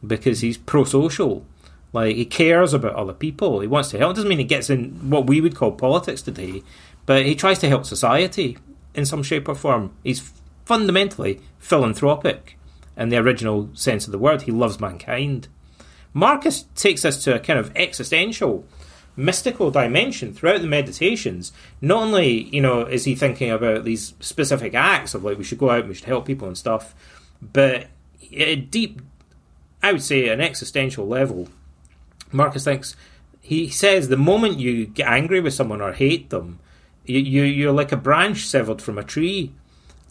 because 0.06 0.42
he's 0.42 0.58
pro-social. 0.58 1.46
Like 1.94 2.18
he 2.18 2.26
cares 2.26 2.74
about 2.74 2.96
other 2.96 3.14
people. 3.14 3.62
He 3.62 3.68
wants 3.68 3.92
to 3.92 3.98
help. 3.98 4.12
It 4.12 4.16
doesn't 4.16 4.30
mean 4.30 4.40
he 4.40 4.44
gets 4.44 4.70
in 4.70 5.10
what 5.10 5.26
we 5.26 5.40
would 5.40 5.56
call 5.56 5.72
politics 5.72 6.22
today, 6.22 6.64
but 7.06 7.26
he 7.26 7.34
tries 7.34 7.60
to 7.60 7.70
help 7.70 7.86
society 7.86 8.58
in 8.94 9.06
some 9.06 9.24
shape 9.24 9.48
or 9.48 9.56
form. 9.56 9.94
He's 10.04 10.34
fundamentally 10.66 11.40
philanthropic 11.60 12.58
in 12.98 13.08
the 13.08 13.18
original 13.18 13.70
sense 13.74 14.06
of 14.06 14.12
the 14.12 14.20
word. 14.20 14.42
He 14.42 14.52
loves 14.52 14.82
mankind. 14.82 15.48
Marcus 16.14 16.66
takes 16.76 17.06
us 17.06 17.24
to 17.24 17.36
a 17.36 17.40
kind 17.40 17.58
of 17.58 17.72
existential 17.76 18.66
mystical 19.20 19.70
dimension 19.70 20.34
throughout 20.34 20.62
the 20.62 20.68
meditations. 20.68 21.52
Not 21.82 22.04
only, 22.04 22.44
you 22.56 22.62
know, 22.62 22.82
is 22.82 23.04
he 23.04 23.16
thinking 23.16 23.52
about 23.52 23.84
these 23.84 24.14
specific 24.20 24.74
acts 24.74 25.14
of 25.14 25.24
like 25.24 25.38
we 25.38 25.44
should 25.44 25.58
go 25.58 25.70
out 25.70 25.82
and 25.82 25.90
we 25.90 25.96
should 25.96 26.06
help 26.06 26.26
people 26.26 26.48
and 26.48 26.58
stuff, 26.58 26.96
but 27.42 27.88
a 28.32 28.56
deep, 28.56 29.02
I 29.84 29.92
would 29.92 30.02
say, 30.02 30.30
an 30.30 30.42
existential 30.42 31.08
level. 31.08 31.50
Marcus 32.32 32.64
thinks 32.64 32.96
he 33.42 33.70
says 33.70 34.08
the 34.08 34.18
moment 34.18 34.60
you 34.60 34.86
get 34.88 35.08
angry 35.08 35.42
with 35.42 35.54
someone 35.54 35.82
or 35.82 35.94
hate 35.94 36.30
them, 36.30 36.60
you, 37.06 37.20
you 37.20 37.44
you're 37.44 37.74
like 37.74 37.92
a 37.92 37.98
branch 37.98 38.46
severed 38.46 38.82
from 38.82 38.98
a 38.98 39.04
tree. 39.04 39.52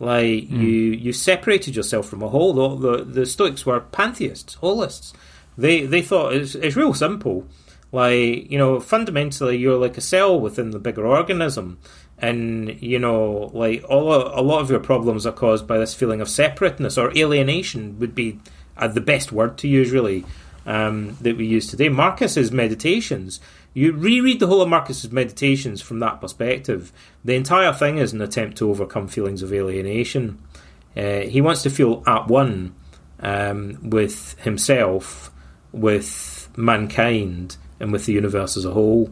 Like 0.01 0.45
mm. 0.45 0.51
you 0.51 0.69
you 0.69 1.13
separated 1.13 1.75
yourself 1.75 2.09
from 2.09 2.23
a 2.23 2.29
whole. 2.29 2.53
The, 2.53 2.97
the, 2.97 3.05
the 3.05 3.27
Stoics 3.27 3.65
were 3.65 3.81
pantheists, 3.81 4.55
holists. 4.55 5.13
They 5.57 5.87
they 5.87 6.03
thought 6.03 6.35
it's, 6.35 6.55
it's 6.55 6.77
real 6.77 6.95
simple 6.95 7.47
like, 7.93 8.51
you 8.51 8.59
know, 8.59 8.81
fundamentally, 8.81 9.57
you're 9.57 9.79
like 9.79 9.97
a 9.97 10.03
cell 10.03 10.39
within 10.39 10.71
the 10.71 10.79
bigger 10.79 11.07
organism. 11.07 11.79
And, 12.21 12.83
you 12.83 12.99
know, 12.99 13.51
like, 13.55 13.85
all 13.89 14.13
a 14.13 14.43
lot 14.43 14.61
of 14.61 14.71
your 14.71 14.81
problems 14.81 15.25
are 15.25 15.33
caused 15.33 15.67
by 15.67 15.79
this 15.79 15.95
feeling 15.95 16.21
of 16.21 16.29
separateness 16.29 16.99
or 16.99 17.17
alienation, 17.17 17.99
would 18.01 18.15
be 18.15 18.41
uh, 18.77 18.89
the 18.89 19.01
best 19.01 19.31
word 19.31 19.57
to 19.59 19.69
use, 19.69 19.93
really, 19.93 20.25
um, 20.67 21.17
that 21.21 21.37
we 21.37 21.47
use 21.47 21.69
today. 21.69 21.89
Marcus's 21.89 22.51
meditations, 22.51 23.41
you 23.73 23.93
reread 23.93 24.41
the 24.41 24.49
whole 24.49 24.63
of 24.63 24.69
Marcus's 24.69 25.13
meditations 25.13 25.81
from 25.81 26.01
that 26.01 26.21
perspective. 26.21 26.93
The 27.25 27.37
entire 27.37 27.73
thing 27.73 27.99
is 27.99 28.13
an 28.13 28.21
attempt 28.21 28.59
to 28.59 28.69
overcome 28.69 29.07
feelings 29.07 29.43
of 29.43 29.53
alienation. 29.53 30.43
Uh, 30.97 31.21
he 31.21 31.41
wants 31.41 31.63
to 31.63 31.71
feel 31.71 32.03
at 32.07 32.27
one 32.27 32.75
um, 33.21 33.79
with 33.91 34.37
himself, 34.41 35.31
with 35.71 36.49
mankind, 36.57 37.57
and 37.81 37.93
with 37.93 38.07
the 38.07 38.13
universe 38.13 38.57
as 38.57 38.65
a 38.65 38.73
whole. 38.73 39.11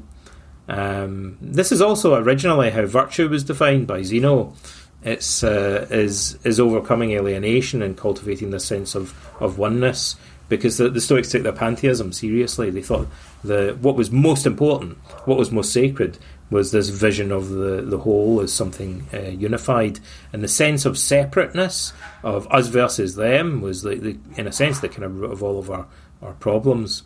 Um, 0.69 1.39
this 1.41 1.71
is 1.73 1.81
also 1.81 2.15
originally 2.17 2.71
how 2.71 2.87
virtue 2.87 3.29
was 3.29 3.45
defined 3.45 3.87
by 3.87 4.03
Zeno. 4.03 4.55
It's 5.03 5.45
uh, 5.45 5.87
is 5.91 6.39
is 6.45 6.59
overcoming 6.59 7.13
alienation 7.13 7.83
and 7.83 7.97
cultivating 7.97 8.51
the 8.51 8.61
sense 8.61 8.95
of, 8.95 9.15
of 9.41 9.59
oneness. 9.59 10.17
Because 10.49 10.77
the, 10.77 10.89
the 10.89 11.01
Stoics 11.01 11.33
took 11.33 11.43
their 11.43 11.53
pantheism 11.53 12.13
seriously. 12.13 12.71
They 12.71 12.83
thought 12.83 13.09
the 13.43 13.77
what 13.81 13.97
was 13.97 14.13
most 14.13 14.47
important, 14.47 14.97
what 15.25 15.39
was 15.39 15.51
most 15.51 15.73
sacred, 15.73 16.19
was 16.51 16.71
this 16.71 16.89
vision 16.89 17.33
of 17.33 17.49
the, 17.49 17.83
the 17.83 17.99
whole 17.99 18.41
as 18.41 18.53
something 18.53 19.07
uh, 19.13 19.23
unified. 19.23 19.99
And 20.33 20.45
the 20.45 20.49
sense 20.49 20.85
of 20.85 20.99
separateness 20.99 21.93
of 22.23 22.47
us 22.53 22.69
versus 22.69 23.17
them 23.17 23.61
was, 23.61 23.83
the, 23.83 23.97
the, 23.97 24.19
in 24.37 24.47
a 24.47 24.53
sense, 24.53 24.79
the 24.79 24.89
kind 24.89 25.03
of 25.03 25.19
root 25.19 25.33
of 25.33 25.43
all 25.43 25.59
of 25.59 25.69
our, 25.69 25.87
our 26.23 26.35
problems. 26.35 27.03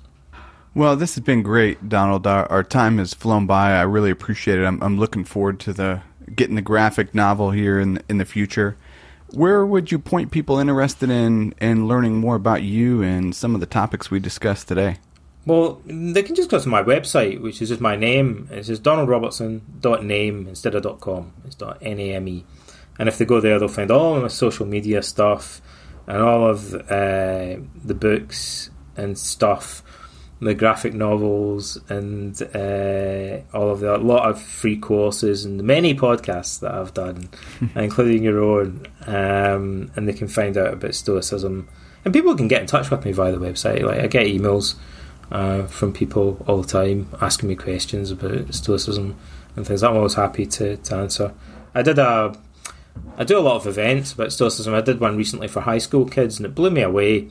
Well, 0.75 0.95
this 0.95 1.17
has 1.17 1.25
been 1.25 1.43
great, 1.43 1.89
Donald. 1.89 2.27
Our, 2.27 2.47
our 2.47 2.63
time 2.63 2.99
has 2.99 3.13
flown 3.13 3.47
by. 3.47 3.73
I 3.73 3.83
really 3.83 4.11
appreciate 4.11 4.59
it. 4.59 4.65
I'm, 4.65 4.81
I'm 4.83 4.99
looking 4.99 5.25
forward 5.25 5.59
to 5.61 5.73
the 5.73 6.03
getting 6.35 6.55
the 6.55 6.63
graphic 6.63 7.15
novel 7.15 7.51
here 7.51 7.81
in 7.81 8.03
in 8.09 8.19
the 8.19 8.25
future. 8.25 8.77
Where 9.33 9.65
would 9.67 9.91
you 9.91 9.99
point 9.99 10.31
people 10.31 10.59
interested 10.59 11.11
in 11.11 11.55
in 11.61 11.89
learning 11.89 12.19
more 12.19 12.37
about 12.37 12.63
you 12.63 13.03
and 13.03 13.35
some 13.35 13.55
of 13.55 13.61
the 13.61 13.67
topics 13.67 14.11
we 14.11 14.21
discussed 14.21 14.69
today? 14.69 14.99
Well, 15.45 15.81
they 15.87 16.23
can 16.23 16.35
just 16.37 16.51
go 16.51 16.61
to 16.61 16.69
my 16.69 16.83
website, 16.83 17.41
which 17.41 17.61
is 17.63 17.71
just 17.71 17.81
my 17.81 17.97
name. 17.97 18.47
It's 18.51 18.69
just 18.69 18.83
donaldrobertson.name 18.83 20.47
instead 20.47 20.75
of 20.75 21.01
.com. 21.01 21.33
It's 21.47 21.57
.name. 21.81 22.45
And 22.99 23.09
if 23.09 23.19
they 23.19 23.25
go 23.25 23.41
there, 23.41 23.59
they'll 23.59 23.69
find 23.69 23.91
all 23.91 24.21
my 24.21 24.29
social 24.29 24.67
media 24.67 25.03
stuff 25.03 25.63
and 26.07 26.19
all 26.19 26.47
of 26.47 26.75
uh, 26.75 27.57
the 27.85 27.97
books 27.99 28.71
and 28.97 29.19
stuff 29.19 29.83
the 30.41 30.55
graphic 30.55 30.95
novels 30.95 31.79
and 31.91 32.43
uh, 32.55 33.41
all 33.57 33.71
of 33.71 33.81
the 33.81 33.95
a 33.95 33.99
lot 33.99 34.29
of 34.29 34.41
free 34.41 34.77
courses 34.77 35.45
and 35.45 35.63
many 35.63 35.95
podcasts 35.95 36.61
that 36.61 36.73
I've 36.73 36.95
done, 36.95 37.29
including 37.75 38.23
your 38.23 38.43
own. 38.43 38.87
Um, 39.07 39.91
and 39.97 40.09
they 40.09 40.15
can 40.15 40.29
find 40.29 40.57
out 40.57 40.73
about 40.73 40.95
Stoicism. 40.95 41.69
And 42.05 42.15
people 42.15 42.35
can 42.35 42.49
get 42.49 42.63
in 42.63 42.67
touch 42.67 42.91
with 42.91 43.05
me 43.05 43.13
via 43.13 43.33
the 43.33 43.39
website. 43.39 43.83
Like 43.83 44.01
I 44.01 44.07
get 44.07 44.27
emails 44.27 44.77
uh, 45.31 45.67
from 45.67 45.93
people 45.93 46.43
all 46.49 46.63
the 46.63 46.69
time 46.69 47.09
asking 47.21 47.51
me 47.51 47.55
questions 47.55 48.11
about 48.11 48.55
Stoicism 48.55 49.17
and 49.57 49.67
things. 49.67 49.83
I'm 49.83 49.97
always 49.97 50.15
happy 50.15 50.47
to, 50.47 50.79
to 50.79 50.95
answer. 50.97 51.35
I 51.75 51.83
did 51.83 51.99
a 51.99 52.35
I 53.17 53.25
do 53.25 53.39
a 53.39 53.41
lot 53.41 53.57
of 53.57 53.67
events 53.67 54.13
about 54.13 54.33
Stoicism. 54.33 54.75
I 54.75 54.81
did 54.81 55.01
one 55.01 55.17
recently 55.17 55.49
for 55.49 55.61
high 55.61 55.79
school 55.79 56.07
kids, 56.07 56.39
and 56.39 56.47
it 56.47 56.55
blew 56.55 56.71
me 56.71 56.81
away. 56.81 57.29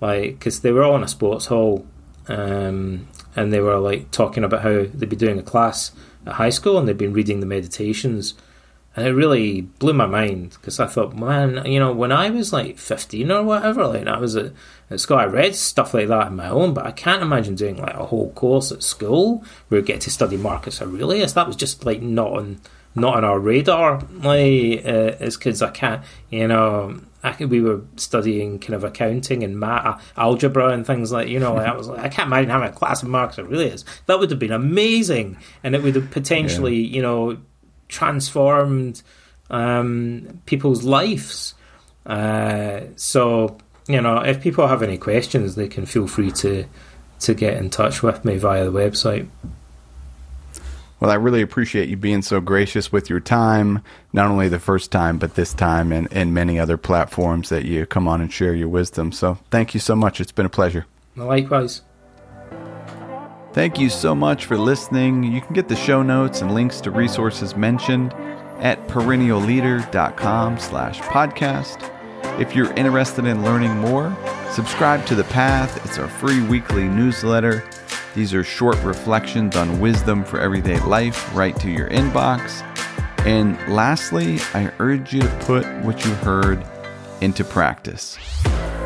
Like 0.00 0.38
because 0.38 0.60
they 0.60 0.72
were 0.72 0.82
all 0.82 0.96
in 0.96 1.02
a 1.02 1.08
sports 1.08 1.46
hall 1.46 1.86
um, 2.30 3.08
and 3.34 3.52
they 3.52 3.60
were 3.60 3.78
like 3.78 4.10
talking 4.10 4.44
about 4.44 4.62
how 4.62 4.86
they'd 4.94 5.08
be 5.08 5.16
doing 5.16 5.38
a 5.38 5.42
class 5.42 5.92
at 6.26 6.34
high 6.34 6.50
school 6.50 6.78
and 6.78 6.86
they'd 6.86 6.96
been 6.96 7.12
reading 7.12 7.40
the 7.40 7.46
meditations. 7.46 8.34
And 8.96 9.06
it 9.06 9.12
really 9.12 9.60
blew 9.60 9.92
my 9.92 10.06
mind 10.06 10.50
because 10.50 10.80
I 10.80 10.86
thought, 10.86 11.16
man, 11.16 11.64
you 11.64 11.78
know, 11.78 11.92
when 11.92 12.10
I 12.10 12.30
was 12.30 12.52
like 12.52 12.78
15 12.78 13.30
or 13.30 13.42
whatever, 13.44 13.86
like 13.86 14.06
I 14.06 14.18
was 14.18 14.34
at, 14.36 14.52
at 14.90 15.00
school, 15.00 15.16
I 15.16 15.26
read 15.26 15.54
stuff 15.54 15.94
like 15.94 16.08
that 16.08 16.26
on 16.26 16.36
my 16.36 16.48
own, 16.48 16.74
but 16.74 16.86
I 16.86 16.92
can't 16.92 17.22
imagine 17.22 17.54
doing 17.54 17.76
like 17.76 17.94
a 17.94 18.06
whole 18.06 18.32
course 18.32 18.72
at 18.72 18.82
school 18.82 19.44
where 19.68 19.80
you 19.80 19.86
get 19.86 20.00
to 20.02 20.10
study 20.10 20.36
Marcus 20.36 20.82
Aurelius. 20.82 21.34
That 21.34 21.46
was 21.46 21.56
just 21.56 21.84
like 21.84 22.02
not 22.02 22.32
on 22.32 22.60
not 22.94 23.16
on 23.16 23.24
our 23.24 23.38
radar, 23.38 24.00
like 24.22 24.84
uh, 24.84 25.16
as 25.20 25.36
kids. 25.36 25.62
I 25.62 25.70
can't, 25.70 26.04
you 26.30 26.48
know, 26.48 27.00
I, 27.22 27.44
we 27.44 27.60
were 27.60 27.82
studying 27.96 28.58
kind 28.58 28.74
of 28.74 28.84
accounting 28.84 29.42
and 29.42 29.58
math, 29.58 30.12
algebra 30.16 30.68
and 30.68 30.86
things 30.86 31.12
like 31.12 31.28
you 31.28 31.38
know. 31.38 31.56
I 31.56 31.76
was 31.76 31.88
like, 31.88 32.00
I 32.00 32.08
can't 32.08 32.26
imagine 32.26 32.50
having 32.50 32.68
a 32.68 32.72
class 32.72 33.02
of 33.02 33.08
Marcus 33.08 33.38
Aurelius. 33.38 33.84
That 34.06 34.18
would 34.18 34.30
have 34.30 34.38
been 34.38 34.52
amazing, 34.52 35.36
and 35.62 35.74
it 35.74 35.82
would 35.82 35.94
have 35.96 36.10
potentially, 36.10 36.78
yeah. 36.78 36.96
you 36.96 37.02
know, 37.02 37.38
transformed 37.88 39.02
um, 39.50 40.40
people's 40.46 40.84
lives. 40.84 41.54
Uh, 42.06 42.80
so 42.96 43.58
you 43.86 44.00
know, 44.00 44.18
if 44.18 44.40
people 44.40 44.66
have 44.66 44.82
any 44.82 44.98
questions, 44.98 45.54
they 45.54 45.68
can 45.68 45.86
feel 45.86 46.06
free 46.06 46.30
to 46.32 46.64
to 47.20 47.34
get 47.34 47.56
in 47.58 47.68
touch 47.70 48.02
with 48.02 48.24
me 48.24 48.38
via 48.38 48.64
the 48.64 48.72
website. 48.72 49.28
Well, 51.00 51.10
I 51.10 51.14
really 51.14 51.40
appreciate 51.40 51.88
you 51.88 51.96
being 51.96 52.20
so 52.20 52.40
gracious 52.40 52.92
with 52.92 53.08
your 53.08 53.20
time, 53.20 53.82
not 54.12 54.30
only 54.30 54.48
the 54.48 54.58
first 54.58 54.92
time, 54.92 55.18
but 55.18 55.34
this 55.34 55.54
time 55.54 55.92
and, 55.92 56.08
and 56.12 56.34
many 56.34 56.60
other 56.60 56.76
platforms 56.76 57.48
that 57.48 57.64
you 57.64 57.86
come 57.86 58.06
on 58.06 58.20
and 58.20 58.30
share 58.30 58.54
your 58.54 58.68
wisdom. 58.68 59.10
So 59.10 59.38
thank 59.50 59.72
you 59.72 59.80
so 59.80 59.96
much. 59.96 60.20
It's 60.20 60.32
been 60.32 60.46
a 60.46 60.50
pleasure. 60.50 60.86
Likewise. 61.16 61.82
Thank 63.52 63.80
you 63.80 63.88
so 63.88 64.14
much 64.14 64.44
for 64.44 64.56
listening. 64.56 65.24
You 65.24 65.40
can 65.40 65.54
get 65.54 65.68
the 65.68 65.74
show 65.74 66.02
notes 66.02 66.40
and 66.40 66.54
links 66.54 66.80
to 66.82 66.90
resources 66.90 67.56
mentioned 67.56 68.12
at 68.60 68.86
perennialleader.com 68.86 70.58
slash 70.58 71.00
podcast. 71.00 71.90
If 72.40 72.56
you're 72.56 72.72
interested 72.72 73.26
in 73.26 73.44
learning 73.44 73.76
more, 73.76 74.16
subscribe 74.50 75.06
to 75.06 75.14
The 75.14 75.24
Path. 75.24 75.84
It's 75.84 75.98
our 75.98 76.08
free 76.08 76.42
weekly 76.42 76.88
newsletter 76.88 77.62
these 78.14 78.34
are 78.34 78.42
short 78.42 78.82
reflections 78.82 79.54
on 79.54 79.78
wisdom 79.78 80.24
for 80.24 80.40
everyday 80.40 80.80
life 80.80 81.34
right 81.34 81.58
to 81.60 81.70
your 81.70 81.88
inbox. 81.90 82.62
And 83.24 83.56
lastly, 83.72 84.40
I 84.52 84.72
urge 84.80 85.12
you 85.12 85.20
to 85.20 85.38
put 85.42 85.64
what 85.84 86.04
you 86.04 86.12
heard 86.14 86.64
into 87.20 87.44
practice. 87.44 88.18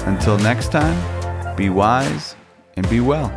Until 0.06 0.36
next 0.38 0.72
time, 0.72 1.56
be 1.56 1.70
wise 1.70 2.36
and 2.76 2.88
be 2.90 3.00
well. 3.00 3.30